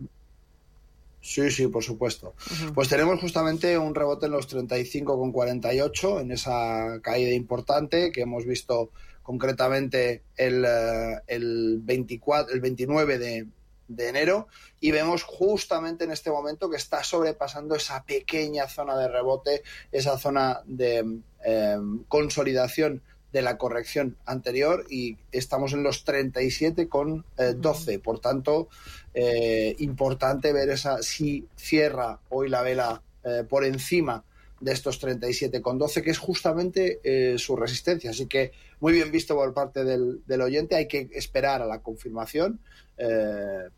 Sí, 1.22 1.68
por 1.68 1.84
supuesto. 1.84 2.34
Pues 2.74 2.90
tenemos 2.90 3.20
justamente 3.20 3.78
un 3.78 3.94
rebote 3.94 4.26
en 4.26 4.32
los 4.32 4.50
35,48, 4.50 6.22
en 6.22 6.32
esa 6.32 7.00
caída 7.02 7.32
importante 7.32 8.12
que 8.12 8.22
hemos 8.22 8.46
visto 8.46 8.90
concretamente 9.22 10.24
el, 10.36 10.66
eh, 10.66 11.22
el, 11.28 11.80
24, 11.84 12.54
el 12.56 12.60
29 12.60 13.20
de, 13.20 13.48
de, 13.88 14.10
enero 14.10 14.48
y 14.80 14.90
vemos 14.90 15.22
justamente 15.22 16.06
en 16.06 16.12
este 16.12 16.32
momento 16.32 16.72
que 16.72 16.78
está 16.78 17.04
sobrepasando 17.04 17.76
esa 17.76 18.04
pequeña 18.04 18.68
zona 18.68 18.98
de 18.98 19.08
rebote, 19.08 19.62
esa 19.92 20.18
zona 20.18 20.62
de 20.66 21.20
eh, 21.46 21.78
consolidación 22.08 23.04
de 23.32 23.42
la 23.42 23.58
corrección 23.58 24.18
anterior 24.26 24.86
y 24.90 25.18
estamos 25.32 25.74
en 25.74 25.84
los 25.84 26.04
37 26.04 26.88
con 26.90 27.26
12. 27.38 27.94
Eh, 27.94 28.00
por 28.00 28.20
tanto, 28.20 28.68
eh, 29.14 29.76
importante 29.80 30.52
ver 30.54 30.70
esa 30.70 31.02
si 31.02 31.48
cierra 31.56 32.20
hoy 32.30 32.50
la 32.50 32.62
vela 32.62 33.02
eh, 33.24 33.44
por 33.48 33.64
encima 33.64 34.24
de 34.60 34.74
estos 34.74 35.00
37 35.00 35.62
con 35.62 35.80
12, 35.80 36.04
que 36.04 36.12
es 36.12 36.20
justamente 36.20 37.00
su 37.40 37.56
resistencia. 37.56 38.12
Así 38.12 38.28
que 38.28 38.52
muy 38.80 38.94
bien 38.94 39.12
visto 39.12 39.34
por 39.34 39.52
parte 39.56 39.84
del, 39.84 40.22
del 40.28 40.42
oyente. 40.42 40.76
Hay 40.76 40.88
que 40.88 41.10
esperar 41.14 41.64
a 41.64 41.66
la 41.66 41.80
confirmación. 41.80 42.60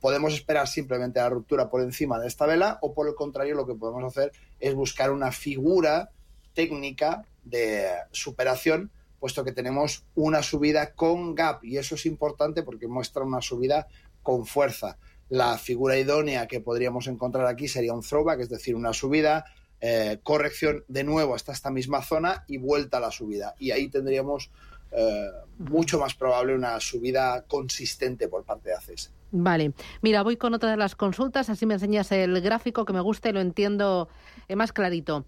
podemos 0.02 0.34
esperar 0.34 0.68
simplemente 0.68 1.22
la 1.22 1.30
ruptura 1.30 1.70
por 1.70 1.82
encima 1.82 2.20
de 2.20 2.28
esta 2.28 2.46
vela 2.46 2.80
o 2.82 2.94
por 2.94 3.08
el 3.08 3.16
contrario 3.16 3.56
lo 3.56 3.66
que 3.66 3.76
podemos 3.76 4.04
hacer 4.04 4.34
es 4.60 4.74
buscar 4.74 5.10
una 5.12 5.32
figura 5.32 6.10
técnica 6.54 7.24
de 7.46 7.88
superación 8.12 8.92
puesto 9.24 9.46
que 9.46 9.54
tenemos 9.54 10.04
una 10.16 10.44
subida 10.44 10.96
con 10.96 11.34
gap 11.34 11.64
y 11.64 11.78
eso 11.78 11.96
es 11.96 12.06
importante 12.06 12.62
porque 12.62 12.90
muestra 12.90 13.24
una 13.24 13.40
subida 13.40 13.88
con 14.22 14.46
fuerza. 14.46 14.98
La 15.30 15.58
figura 15.58 15.98
idónea 15.98 16.46
que 16.46 16.60
podríamos 16.60 17.08
encontrar 17.08 17.48
aquí 17.48 17.70
sería 17.70 17.94
un 17.94 18.02
throwback, 18.02 18.42
es 18.42 18.50
decir, 18.50 18.76
una 18.76 18.92
subida, 18.92 19.46
eh, 19.80 20.20
corrección 20.24 20.84
de 20.90 21.06
nuevo 21.06 21.36
hasta 21.36 21.54
esta 21.54 21.72
misma 21.72 22.02
zona 22.02 22.44
y 22.50 22.58
vuelta 22.58 22.98
a 22.98 23.00
la 23.00 23.12
subida. 23.12 23.56
Y 23.60 23.72
ahí 23.72 23.88
tendríamos 23.88 24.52
eh, 24.92 25.30
mucho 25.58 25.98
más 25.98 26.16
probable 26.16 26.54
una 26.54 26.78
subida 26.82 27.46
consistente 27.48 28.28
por 28.28 28.44
parte 28.44 28.72
de 28.72 28.76
ACES. 28.76 29.14
Vale, 29.32 29.72
mira, 30.02 30.22
voy 30.22 30.36
con 30.36 30.54
otra 30.54 30.70
de 30.70 30.76
las 30.76 30.98
consultas, 30.98 31.50
así 31.50 31.66
me 31.66 31.76
enseñas 31.76 32.12
el 32.12 32.42
gráfico 32.42 32.84
que 32.84 32.92
me 32.92 33.00
gusta 33.00 33.30
y 33.30 33.32
lo 33.32 33.40
entiendo 33.40 34.10
eh, 34.50 34.58
más 34.58 34.74
clarito. 34.74 35.26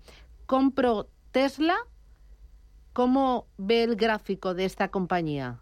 Compro 0.48 1.08
Tesla, 1.32 1.78
¿cómo 2.96 3.46
ve 3.58 3.84
el 3.84 3.98
gráfico 3.98 4.54
de 4.54 4.64
esta 4.64 4.88
compañía? 4.88 5.60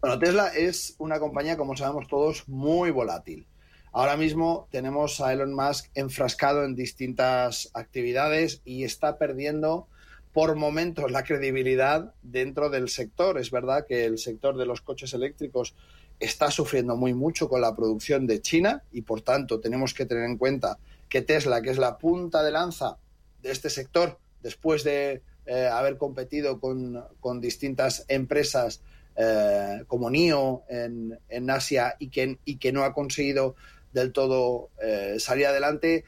Bueno, 0.00 0.18
Tesla 0.18 0.48
es 0.48 0.94
una 0.96 1.20
compañía, 1.20 1.58
como 1.58 1.76
sabemos 1.76 2.08
todos, 2.08 2.48
muy 2.48 2.90
volátil. 2.90 3.46
Ahora 3.92 4.16
mismo 4.16 4.66
tenemos 4.70 5.20
a 5.20 5.30
Elon 5.34 5.54
Musk 5.54 5.90
enfrascado 5.94 6.64
en 6.64 6.74
distintas 6.74 7.70
actividades 7.74 8.62
y 8.64 8.84
está 8.84 9.18
perdiendo 9.18 9.88
por 10.32 10.56
momentos 10.56 11.10
la 11.10 11.22
credibilidad 11.22 12.14
dentro 12.22 12.70
del 12.70 12.88
sector. 12.88 13.36
Es 13.38 13.50
verdad 13.50 13.84
que 13.86 14.06
el 14.06 14.16
sector 14.16 14.56
de 14.56 14.64
los 14.64 14.80
coches 14.80 15.12
eléctricos 15.12 15.74
está 16.18 16.50
sufriendo 16.50 16.96
muy 16.96 17.12
mucho 17.12 17.50
con 17.50 17.60
la 17.60 17.76
producción 17.76 18.26
de 18.26 18.40
China 18.40 18.84
y 18.90 19.02
por 19.02 19.20
tanto 19.20 19.60
tenemos 19.60 19.92
que 19.92 20.06
tener 20.06 20.24
en 20.24 20.38
cuenta 20.38 20.78
que 21.10 21.20
Tesla, 21.20 21.60
que 21.60 21.70
es 21.70 21.78
la 21.78 21.98
punta 21.98 22.42
de 22.42 22.52
lanza 22.52 22.96
de 23.44 23.52
este 23.52 23.70
sector, 23.70 24.18
después 24.42 24.82
de 24.82 25.22
eh, 25.46 25.68
haber 25.70 25.98
competido 25.98 26.58
con, 26.58 27.40
distintas 27.40 28.04
empresas 28.08 28.80
eh, 29.14 29.84
como 29.86 30.10
NIO 30.10 30.62
en, 30.68 31.50
Asia 31.50 31.94
y 31.98 32.08
que, 32.08 32.38
y 32.46 32.56
que, 32.56 32.72
no 32.72 32.82
ha 32.82 32.94
conseguido 32.94 33.54
del 33.92 34.12
todo 34.12 34.70
eh, 34.82 35.16
salir 35.18 35.46
adelante, 35.46 36.04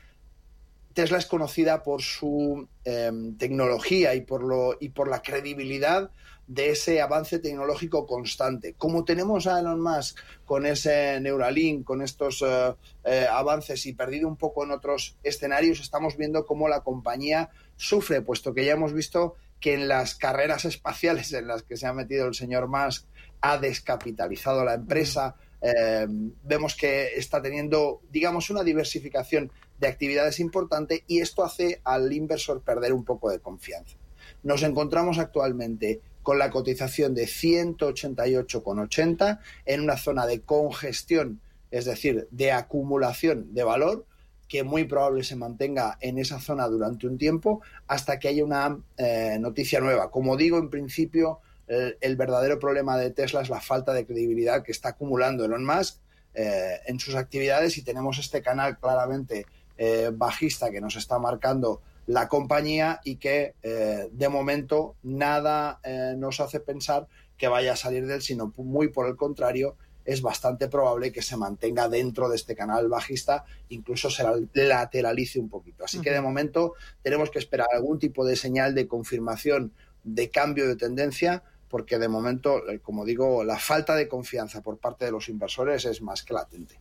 Tesla 0.94 1.18
es 1.18 1.26
conocida 1.26 1.82
por 1.82 2.00
su 2.00 2.66
em, 2.84 3.36
tecnología 3.36 4.14
y 4.14 4.22
por, 4.22 4.42
lo, 4.42 4.78
y 4.80 4.88
por 4.88 5.08
la 5.08 5.20
credibilidad 5.20 6.10
de 6.46 6.70
ese 6.70 7.00
avance 7.00 7.38
tecnológico 7.38 8.06
constante. 8.06 8.74
Como 8.74 9.04
tenemos 9.04 9.46
a 9.46 9.60
Elon 9.60 9.80
Musk 9.80 10.18
con 10.44 10.64
ese 10.66 11.20
Neuralink, 11.20 11.84
con 11.84 12.02
estos 12.02 12.42
eh, 12.46 12.74
eh, 13.04 13.26
avances 13.30 13.84
y 13.86 13.92
perdido 13.92 14.28
un 14.28 14.36
poco 14.36 14.64
en 14.64 14.70
otros 14.70 15.16
escenarios, 15.22 15.80
estamos 15.80 16.16
viendo 16.16 16.46
cómo 16.46 16.68
la 16.68 16.80
compañía 16.80 17.50
sufre, 17.76 18.22
puesto 18.22 18.54
que 18.54 18.64
ya 18.64 18.72
hemos 18.72 18.92
visto 18.92 19.34
que 19.60 19.74
en 19.74 19.88
las 19.88 20.14
carreras 20.14 20.64
espaciales 20.64 21.32
en 21.32 21.48
las 21.48 21.62
que 21.62 21.76
se 21.76 21.86
ha 21.86 21.92
metido 21.92 22.26
el 22.26 22.34
señor 22.34 22.68
Musk 22.68 23.06
ha 23.40 23.58
descapitalizado 23.58 24.64
la 24.64 24.74
empresa. 24.74 25.36
Em, 25.60 26.32
vemos 26.44 26.76
que 26.76 27.14
está 27.16 27.40
teniendo, 27.40 28.02
digamos, 28.10 28.50
una 28.50 28.62
diversificación 28.62 29.50
de 29.78 29.88
actividades 29.88 30.40
importante 30.40 31.04
y 31.06 31.20
esto 31.20 31.42
hace 31.42 31.80
al 31.84 32.12
inversor 32.12 32.62
perder 32.62 32.92
un 32.92 33.04
poco 33.04 33.30
de 33.30 33.40
confianza. 33.40 33.96
Nos 34.42 34.62
encontramos 34.62 35.18
actualmente 35.18 36.00
con 36.26 36.38
la 36.40 36.50
cotización 36.50 37.14
de 37.14 37.26
188,80 37.26 39.38
en 39.64 39.80
una 39.80 39.96
zona 39.96 40.26
de 40.26 40.40
congestión, 40.40 41.40
es 41.70 41.84
decir, 41.84 42.26
de 42.32 42.50
acumulación 42.50 43.54
de 43.54 43.62
valor, 43.62 44.04
que 44.48 44.64
muy 44.64 44.82
probable 44.82 45.22
se 45.22 45.36
mantenga 45.36 45.98
en 46.00 46.18
esa 46.18 46.40
zona 46.40 46.66
durante 46.66 47.06
un 47.06 47.16
tiempo 47.16 47.62
hasta 47.86 48.18
que 48.18 48.26
haya 48.26 48.44
una 48.44 48.76
eh, 48.96 49.38
noticia 49.38 49.78
nueva. 49.78 50.10
Como 50.10 50.36
digo, 50.36 50.58
en 50.58 50.68
principio, 50.68 51.38
el 51.68 52.16
verdadero 52.16 52.58
problema 52.58 52.98
de 52.98 53.12
Tesla 53.12 53.42
es 53.42 53.48
la 53.48 53.60
falta 53.60 53.92
de 53.92 54.04
credibilidad 54.04 54.64
que 54.64 54.72
está 54.72 54.88
acumulando 54.88 55.44
Elon 55.44 55.64
Musk 55.64 56.00
eh, 56.34 56.80
en 56.86 56.98
sus 56.98 57.14
actividades 57.14 57.78
y 57.78 57.82
tenemos 57.82 58.18
este 58.18 58.42
canal 58.42 58.80
claramente 58.80 59.46
eh, 59.78 60.10
bajista 60.12 60.72
que 60.72 60.80
nos 60.80 60.96
está 60.96 61.20
marcando 61.20 61.82
la 62.06 62.28
compañía 62.28 63.00
y 63.04 63.16
que 63.16 63.54
eh, 63.62 64.08
de 64.10 64.28
momento 64.28 64.96
nada 65.02 65.80
eh, 65.82 66.14
nos 66.16 66.40
hace 66.40 66.60
pensar 66.60 67.08
que 67.36 67.48
vaya 67.48 67.72
a 67.72 67.76
salir 67.76 68.06
de 68.06 68.14
él, 68.14 68.22
sino 68.22 68.52
muy 68.56 68.88
por 68.88 69.06
el 69.06 69.16
contrario, 69.16 69.76
es 70.04 70.22
bastante 70.22 70.68
probable 70.68 71.10
que 71.10 71.20
se 71.20 71.36
mantenga 71.36 71.88
dentro 71.88 72.28
de 72.28 72.36
este 72.36 72.54
canal 72.54 72.88
bajista, 72.88 73.44
incluso 73.70 74.08
se 74.08 74.24
lateralice 74.54 75.40
un 75.40 75.48
poquito. 75.48 75.84
Así 75.84 76.00
que 76.00 76.12
de 76.12 76.20
momento 76.20 76.74
tenemos 77.02 77.28
que 77.30 77.40
esperar 77.40 77.66
algún 77.72 77.98
tipo 77.98 78.24
de 78.24 78.36
señal 78.36 78.74
de 78.74 78.86
confirmación 78.86 79.72
de 80.04 80.30
cambio 80.30 80.68
de 80.68 80.76
tendencia, 80.76 81.42
porque 81.68 81.98
de 81.98 82.06
momento, 82.06 82.62
como 82.82 83.04
digo, 83.04 83.42
la 83.42 83.58
falta 83.58 83.96
de 83.96 84.06
confianza 84.06 84.62
por 84.62 84.78
parte 84.78 85.04
de 85.04 85.10
los 85.10 85.28
inversores 85.28 85.84
es 85.84 86.00
más 86.00 86.22
que 86.22 86.34
latente. 86.34 86.78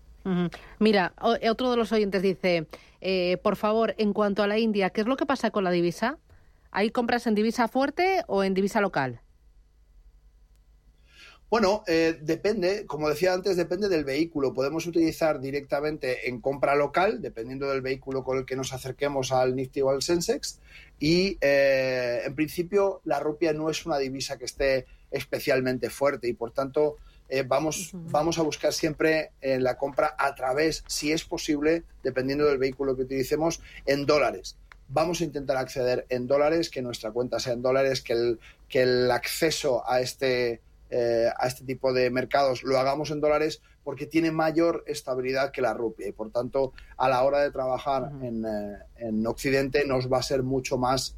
Mira, 0.80 1.13
eh, 1.41 1.49
otro 1.49 1.69
de 1.69 1.78
los 1.78 1.91
oyentes 1.91 2.21
dice, 2.21 2.67
eh, 3.01 3.38
por 3.43 3.55
favor, 3.55 3.93
en 3.97 4.13
cuanto 4.13 4.41
a 4.41 4.47
la 4.47 4.57
India, 4.57 4.89
¿qué 4.89 5.01
es 5.01 5.07
lo 5.07 5.17
que 5.17 5.26
pasa 5.26 5.51
con 5.51 5.63
la 5.63 5.71
divisa? 5.71 6.17
¿Hay 6.71 6.89
compras 6.89 7.28
en 7.28 7.36
divisa 7.36 7.67
fuerte 7.67 8.23
o 8.28 8.43
en 8.43 8.53
divisa 8.53 8.82
local? 8.82 9.21
Bueno, 11.47 11.84
eh, 11.88 12.17
depende, 12.21 12.88
como 12.88 13.07
decía 13.07 13.34
antes, 13.34 13.55
depende 13.55 13.88
del 13.88 14.03
vehículo. 14.03 14.53
Podemos 14.53 14.88
utilizar 14.88 15.39
directamente 15.39 16.28
en 16.28 16.41
compra 16.41 16.76
local, 16.76 17.21
dependiendo 17.21 17.69
del 17.69 17.82
vehículo 17.82 18.23
con 18.23 18.39
el 18.39 18.45
que 18.45 18.55
nos 18.55 18.73
acerquemos 18.73 19.32
al 19.32 19.55
Nifty 19.55 19.82
o 19.82 19.91
al 19.91 20.01
Sensex. 20.01 20.59
Y 20.99 21.38
en 21.41 22.34
principio 22.36 23.01
la 23.03 23.19
rupia 23.19 23.53
no 23.53 23.69
es 23.69 23.86
una 23.86 23.99
divisa 23.99 24.38
que 24.38 24.45
esté 24.45 24.88
especialmente 25.11 25.89
fuerte 25.89 26.28
y 26.28 26.34
por 26.34 26.51
tanto 26.51 26.97
eh, 27.28 27.43
vamos, 27.47 27.91
vamos 27.93 28.38
a 28.38 28.43
buscar 28.43 28.71
siempre 28.71 29.32
eh, 29.41 29.59
la 29.59 29.78
compra 29.78 30.15
a 30.17 30.36
través, 30.36 30.84
si 30.88 31.11
es 31.11 31.23
posible, 31.23 31.84
dependiendo 32.03 32.45
del 32.45 32.59
vehículo 32.59 32.95
que 32.95 33.03
utilicemos, 33.03 33.61
en 33.86 34.05
dólares. 34.05 34.57
Vamos 34.88 35.21
a 35.21 35.23
intentar 35.23 35.57
acceder 35.57 36.05
en 36.09 36.28
dólares, 36.28 36.69
que 36.69 36.84
nuestra 36.84 37.11
cuenta 37.11 37.39
sea 37.39 37.53
en 37.53 37.63
dólares, 37.63 38.01
que 38.01 38.13
el, 38.13 38.39
que 38.69 38.84
el 38.84 39.09
acceso 39.09 39.89
a 39.89 40.01
este, 40.01 40.61
eh, 40.91 41.28
a 41.36 41.47
este 41.47 41.65
tipo 41.65 41.93
de 41.93 42.11
mercados 42.11 42.61
lo 42.61 42.78
hagamos 42.78 43.09
en 43.09 43.21
dólares 43.21 43.61
porque 43.84 44.05
tiene 44.05 44.32
mayor 44.32 44.84
estabilidad 44.86 45.51
que 45.51 45.61
la 45.61 45.73
rupia 45.73 46.07
y 46.07 46.11
por 46.11 46.32
tanto 46.32 46.73
a 46.97 47.09
la 47.09 47.23
hora 47.23 47.41
de 47.41 47.51
trabajar 47.51 48.11
en, 48.21 48.43
en, 48.97 49.28
Occidente 49.28 49.86
nos 49.86 50.11
va 50.11 50.19
a 50.19 50.23
ser 50.23 50.41
mucho 50.41 50.80
más 50.80 51.15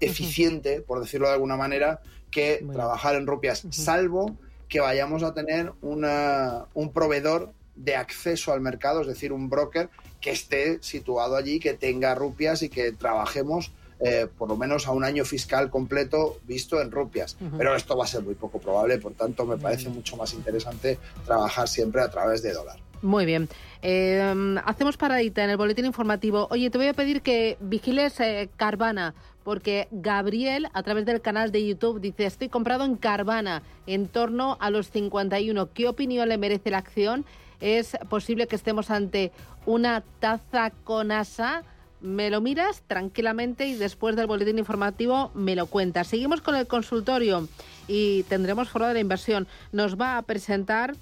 eficiente, 0.00 0.80
por 0.80 1.00
decirlo 1.00 1.28
de 1.28 1.34
alguna 1.34 1.56
manera, 1.56 2.00
que 2.32 2.66
trabajar 2.72 3.14
en 3.14 3.28
rupias, 3.28 3.64
salvo 3.70 4.36
que 4.68 4.80
vayamos 4.80 5.22
a 5.22 5.34
tener 5.34 5.72
un 5.82 6.92
proveedor 6.92 7.52
de 7.76 7.96
acceso 7.96 8.52
al 8.52 8.60
mercado, 8.60 9.00
es 9.00 9.06
decir, 9.06 9.32
un 9.32 9.48
broker 9.48 9.88
que 10.20 10.30
esté 10.30 10.82
situado 10.82 11.36
allí, 11.36 11.58
que 11.58 11.74
tenga 11.74 12.14
rupias 12.14 12.62
y 12.62 12.68
que 12.68 12.92
trabajemos 12.92 13.72
eh, 14.00 14.26
por 14.38 14.48
lo 14.48 14.56
menos 14.56 14.86
a 14.86 14.90
un 14.90 15.04
año 15.04 15.24
fiscal 15.24 15.70
completo 15.70 16.38
visto 16.44 16.80
en 16.80 16.90
rupias. 16.90 17.36
Pero 17.56 17.74
esto 17.74 17.96
va 17.96 18.04
a 18.04 18.06
ser 18.06 18.22
muy 18.22 18.34
poco 18.34 18.58
probable, 18.58 18.98
por 18.98 19.12
tanto 19.12 19.46
me 19.46 19.56
parece 19.56 19.88
mucho 19.88 20.16
más 20.16 20.34
interesante 20.34 20.98
trabajar 21.24 21.68
siempre 21.68 22.02
a 22.02 22.10
través 22.10 22.42
de 22.42 22.52
dólar. 22.52 22.76
Muy 23.02 23.26
bien. 23.26 23.48
Eh, 23.82 24.56
hacemos 24.64 24.96
paradita 24.96 25.44
en 25.44 25.50
el 25.50 25.56
boletín 25.58 25.84
informativo. 25.84 26.48
Oye, 26.50 26.70
te 26.70 26.78
voy 26.78 26.88
a 26.88 26.94
pedir 26.94 27.20
que 27.20 27.58
vigiles 27.60 28.18
eh, 28.20 28.48
Carvana, 28.56 29.14
porque 29.44 29.88
Gabriel, 29.92 30.68
a 30.72 30.82
través 30.82 31.04
del 31.04 31.20
canal 31.20 31.52
de 31.52 31.66
YouTube, 31.66 32.00
dice, 32.00 32.24
estoy 32.24 32.48
comprado 32.48 32.84
en 32.84 32.96
Carvana, 32.96 33.62
en 33.86 34.08
torno 34.08 34.56
a 34.60 34.70
los 34.70 34.90
51. 34.90 35.72
¿Qué 35.72 35.86
opinión 35.86 36.28
le 36.28 36.38
merece 36.38 36.70
la 36.70 36.78
acción? 36.78 37.24
¿Es 37.60 37.96
posible 38.08 38.46
que 38.46 38.56
estemos 38.56 38.90
ante 38.90 39.30
una 39.66 40.02
taza 40.18 40.70
con 40.70 41.12
asa? 41.12 41.62
Me 42.00 42.28
lo 42.30 42.40
miras 42.40 42.82
tranquilamente 42.86 43.66
y 43.66 43.74
después 43.74 44.16
del 44.16 44.26
boletín 44.26 44.58
informativo 44.58 45.30
me 45.34 45.56
lo 45.56 45.66
cuentas. 45.66 46.08
Seguimos 46.08 46.40
con 46.40 46.56
el 46.56 46.66
consultorio 46.66 47.48
y 47.86 48.24
tendremos 48.24 48.68
foro 48.68 48.86
de 48.88 48.94
la 48.94 49.00
inversión. 49.00 49.46
Nos 49.72 49.98
va 49.98 50.18
a 50.18 50.22
presentar 50.22 50.94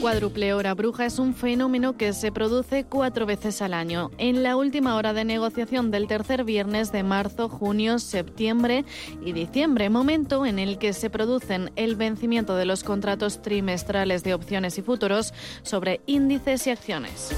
Cuádruple 0.00 0.54
hora 0.54 0.74
bruja 0.74 1.06
es 1.06 1.18
un 1.18 1.34
fenómeno 1.34 1.96
que 1.96 2.12
se 2.12 2.30
produce 2.30 2.84
cuatro 2.84 3.26
veces 3.26 3.60
al 3.62 3.74
año. 3.74 4.10
En 4.18 4.42
la 4.42 4.56
última 4.56 4.96
hora 4.96 5.12
de 5.12 5.24
negociación 5.24 5.90
del 5.90 6.06
tercer 6.06 6.44
viernes 6.44 6.92
de 6.92 7.02
marzo, 7.02 7.48
junio, 7.48 7.98
septiembre 7.98 8.84
y 9.24 9.32
diciembre, 9.32 9.90
momento 9.90 10.46
en 10.46 10.58
el 10.58 10.78
que 10.78 10.92
se 10.92 11.10
producen 11.10 11.72
el 11.76 11.96
vencimiento 11.96 12.54
de 12.56 12.66
los 12.66 12.84
contratos 12.84 13.42
trimestrales 13.42 14.22
de 14.22 14.34
opciones 14.34 14.78
y 14.78 14.82
futuros 14.82 15.34
sobre 15.62 16.00
índices 16.06 16.66
y 16.66 16.70
acciones. 16.70 17.34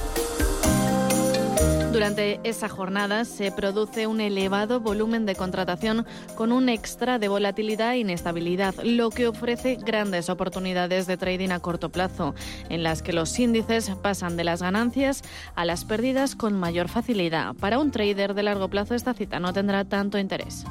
Durante 1.93 2.39
esa 2.45 2.69
jornada 2.69 3.25
se 3.25 3.51
produce 3.51 4.07
un 4.07 4.21
elevado 4.21 4.79
volumen 4.79 5.27
de 5.27 5.35
contratación 5.35 6.07
con 6.37 6.53
un 6.53 6.69
extra 6.69 7.19
de 7.19 7.27
volatilidad 7.27 7.95
e 7.95 7.99
inestabilidad, 7.99 8.75
lo 8.85 9.11
que 9.11 9.27
ofrece 9.27 9.75
grandes 9.75 10.31
oportunidades 10.31 11.09
de 11.09 11.17
trading 11.17 11.51
a 11.51 11.59
corto 11.59 11.89
plazo, 11.89 12.37
en 12.69 12.85
las 12.85 13.03
que 13.03 13.13
los 13.13 13.37
índices 13.41 13.91
pasan 14.03 14.37
de 14.37 14.45
las 14.45 14.63
ganancias 14.63 15.23
a 15.57 15.65
las 15.65 15.85
pérdidas 15.85 16.37
con 16.37 16.55
mayor 16.55 16.89
facilidad. 16.89 17.55
Para 17.57 17.81
un 17.81 17.91
trader 17.91 18.35
de 18.35 18.45
largo 18.45 18.69
plazo 18.69 18.95
esta 18.95 19.13
cita 19.13 19.41
no 19.41 19.53
tendrá 19.53 19.85
tanto 19.85 20.17
interés. 20.17 20.65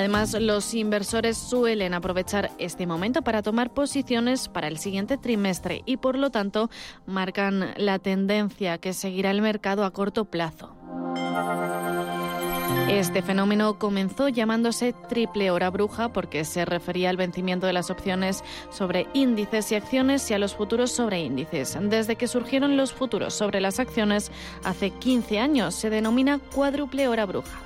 Además, 0.00 0.34
los 0.40 0.72
inversores 0.72 1.36
suelen 1.36 1.92
aprovechar 1.92 2.52
este 2.56 2.86
momento 2.86 3.20
para 3.20 3.42
tomar 3.42 3.74
posiciones 3.74 4.48
para 4.48 4.66
el 4.66 4.78
siguiente 4.78 5.18
trimestre 5.18 5.82
y, 5.84 5.98
por 5.98 6.16
lo 6.16 6.30
tanto, 6.30 6.70
marcan 7.04 7.74
la 7.76 7.98
tendencia 7.98 8.78
que 8.78 8.94
seguirá 8.94 9.30
el 9.30 9.42
mercado 9.42 9.84
a 9.84 9.90
corto 9.90 10.24
plazo. 10.24 10.74
Este 12.88 13.20
fenómeno 13.20 13.78
comenzó 13.78 14.30
llamándose 14.30 14.94
triple 15.10 15.50
hora 15.50 15.68
bruja 15.68 16.14
porque 16.14 16.46
se 16.46 16.64
refería 16.64 17.10
al 17.10 17.18
vencimiento 17.18 17.66
de 17.66 17.74
las 17.74 17.90
opciones 17.90 18.42
sobre 18.70 19.06
índices 19.12 19.70
y 19.70 19.74
acciones 19.74 20.30
y 20.30 20.34
a 20.34 20.38
los 20.38 20.54
futuros 20.54 20.92
sobre 20.92 21.20
índices. 21.20 21.76
Desde 21.78 22.16
que 22.16 22.26
surgieron 22.26 22.78
los 22.78 22.94
futuros 22.94 23.34
sobre 23.34 23.60
las 23.60 23.78
acciones 23.78 24.32
hace 24.64 24.92
15 24.92 25.40
años 25.40 25.74
se 25.74 25.90
denomina 25.90 26.38
cuádruple 26.54 27.06
hora 27.06 27.26
bruja. 27.26 27.60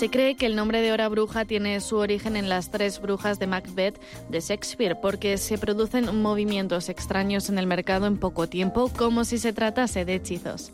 Se 0.00 0.08
cree 0.08 0.34
que 0.34 0.46
el 0.46 0.56
nombre 0.56 0.80
de 0.80 0.92
hora 0.92 1.10
bruja 1.10 1.44
tiene 1.44 1.78
su 1.82 1.98
origen 1.98 2.34
en 2.34 2.48
las 2.48 2.70
tres 2.70 3.02
brujas 3.02 3.38
de 3.38 3.46
Macbeth 3.46 4.00
de 4.30 4.40
Shakespeare, 4.40 4.96
porque 4.98 5.36
se 5.36 5.58
producen 5.58 6.22
movimientos 6.22 6.88
extraños 6.88 7.50
en 7.50 7.58
el 7.58 7.66
mercado 7.66 8.06
en 8.06 8.16
poco 8.16 8.48
tiempo, 8.48 8.90
como 8.96 9.26
si 9.26 9.36
se 9.36 9.52
tratase 9.52 10.06
de 10.06 10.14
hechizos. 10.14 10.72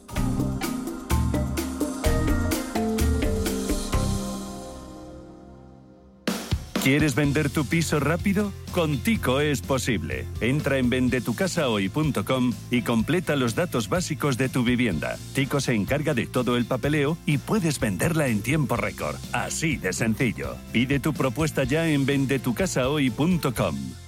¿Quieres 6.86 7.16
vender 7.16 7.50
tu 7.50 7.64
piso 7.64 7.98
rápido? 7.98 8.52
Con 8.70 8.98
Tico 8.98 9.40
es 9.40 9.60
posible. 9.60 10.24
Entra 10.40 10.78
en 10.78 10.88
vendetucasahoy.com 10.88 12.52
y 12.70 12.82
completa 12.82 13.34
los 13.34 13.56
datos 13.56 13.88
básicos 13.88 14.38
de 14.38 14.48
tu 14.48 14.62
vivienda. 14.62 15.18
Tico 15.34 15.58
se 15.58 15.74
encarga 15.74 16.14
de 16.14 16.28
todo 16.28 16.56
el 16.56 16.64
papeleo 16.64 17.18
y 17.26 17.38
puedes 17.38 17.80
venderla 17.80 18.28
en 18.28 18.40
tiempo 18.40 18.76
récord. 18.76 19.16
Así 19.32 19.78
de 19.78 19.92
sencillo. 19.92 20.54
Pide 20.70 21.00
tu 21.00 21.12
propuesta 21.12 21.64
ya 21.64 21.88
en 21.88 22.06
vendetucasahoy.com. 22.06 24.05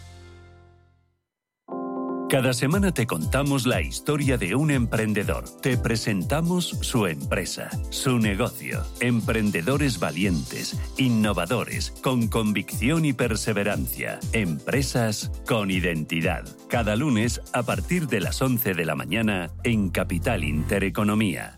Cada 2.29 2.53
semana 2.53 2.93
te 2.93 3.07
contamos 3.07 3.65
la 3.65 3.81
historia 3.81 4.37
de 4.37 4.55
un 4.55 4.71
emprendedor. 4.71 5.45
Te 5.63 5.79
presentamos 5.79 6.67
su 6.67 7.07
empresa, 7.07 7.71
su 7.89 8.19
negocio. 8.19 8.83
Emprendedores 9.01 9.99
valientes, 9.99 10.79
innovadores, 10.99 11.91
con 12.03 12.29
convicción 12.29 13.07
y 13.07 13.15
perseverancia. 13.15 14.21
Empresas 14.35 15.33
con 15.47 15.71
identidad. 15.71 16.45
Cada 16.69 16.97
lunes 16.97 17.41
a 17.55 17.63
partir 17.63 18.09
de 18.09 18.21
las 18.21 18.43
11 18.43 18.75
de 18.75 18.85
la 18.85 18.95
mañana 18.95 19.51
en 19.65 19.89
Capital 19.89 20.45
Intereconomía. 20.45 21.58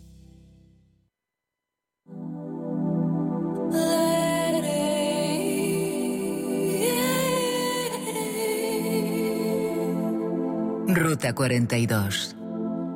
Ruta 10.95 11.35
42. 11.35 12.37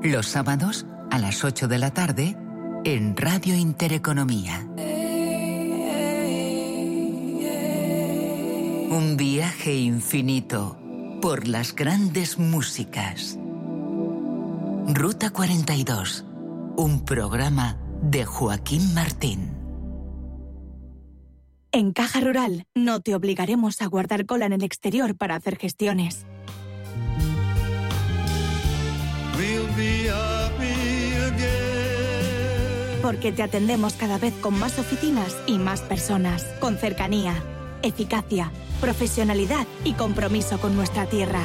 Los 0.03 0.26
sábados 0.26 0.84
a 1.12 1.18
las 1.18 1.45
8 1.45 1.68
de 1.68 1.78
la 1.78 1.92
tarde 1.92 2.36
en 2.84 3.16
Radio 3.16 3.55
Intereconomía. 3.55 4.66
Un 8.90 9.16
viaje 9.16 9.76
infinito 9.76 10.76
por 11.22 11.47
las 11.47 11.74
grandes 11.74 12.38
músicas. 12.38 13.38
Ruta 14.88 15.30
42. 15.30 16.24
Un 16.76 17.05
programa 17.05 17.78
de 18.03 18.24
Joaquín 18.24 18.92
Martín. 18.92 19.53
En 21.70 21.92
Caja 21.92 22.20
Rural 22.20 22.66
no 22.74 23.01
te 23.01 23.14
obligaremos 23.14 23.82
a 23.82 23.86
guardar 23.86 24.26
cola 24.26 24.47
en 24.47 24.53
el 24.53 24.64
exterior 24.64 25.16
para 25.16 25.36
hacer 25.36 25.57
gestiones. 25.57 26.26
Porque 33.03 33.33
te 33.33 33.43
atendemos 33.43 33.95
cada 33.95 34.18
vez 34.18 34.33
con 34.41 34.59
más 34.59 34.79
oficinas 34.79 35.37
y 35.47 35.59
más 35.59 35.83
personas, 35.83 36.45
con 36.59 36.79
cercanía, 36.79 37.35
eficacia, 37.83 38.51
profesionalidad 38.81 39.66
y 39.85 39.93
compromiso 39.93 40.59
con 40.59 40.75
nuestra 40.75 41.07
tierra. 41.07 41.43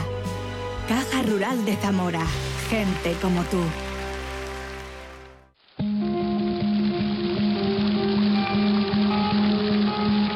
Caja 0.87 1.21
Rural 1.23 1.65
de 1.65 1.75
Zamora. 1.75 2.25
Gente 2.69 3.13
como 3.21 3.43
tú. 3.43 3.61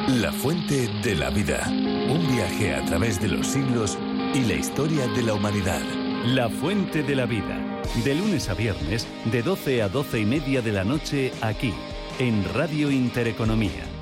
La 0.08 0.32
fuente 0.32 0.88
de 1.02 1.14
la 1.14 1.30
vida. 1.30 1.66
Un 1.68 2.26
viaje 2.34 2.74
a 2.74 2.84
través 2.84 3.20
de 3.20 3.28
los 3.28 3.46
siglos 3.46 3.98
y 4.34 4.40
la 4.40 4.54
historia 4.54 5.06
de 5.08 5.22
la 5.22 5.34
humanidad. 5.34 5.82
La 6.26 6.48
Fuente 6.48 7.02
de 7.02 7.16
la 7.16 7.26
Vida. 7.26 7.63
De 8.04 8.14
lunes 8.14 8.48
a 8.48 8.54
viernes, 8.54 9.06
de 9.30 9.42
12 9.42 9.82
a 9.82 9.88
12 9.88 10.18
y 10.20 10.24
media 10.26 10.60
de 10.62 10.72
la 10.72 10.84
noche, 10.84 11.32
aquí, 11.40 11.72
en 12.18 12.44
Radio 12.52 12.90
Intereconomía. 12.90 13.94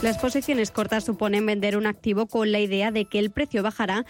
Las 0.00 0.18
posiciones 0.18 0.70
cortas 0.70 1.04
suponen 1.04 1.44
vender 1.44 1.76
un 1.76 1.86
activo 1.86 2.26
con 2.28 2.52
la 2.52 2.60
idea 2.60 2.92
de 2.92 3.06
que 3.06 3.18
el 3.18 3.32
precio 3.32 3.64
bajará 3.64 4.06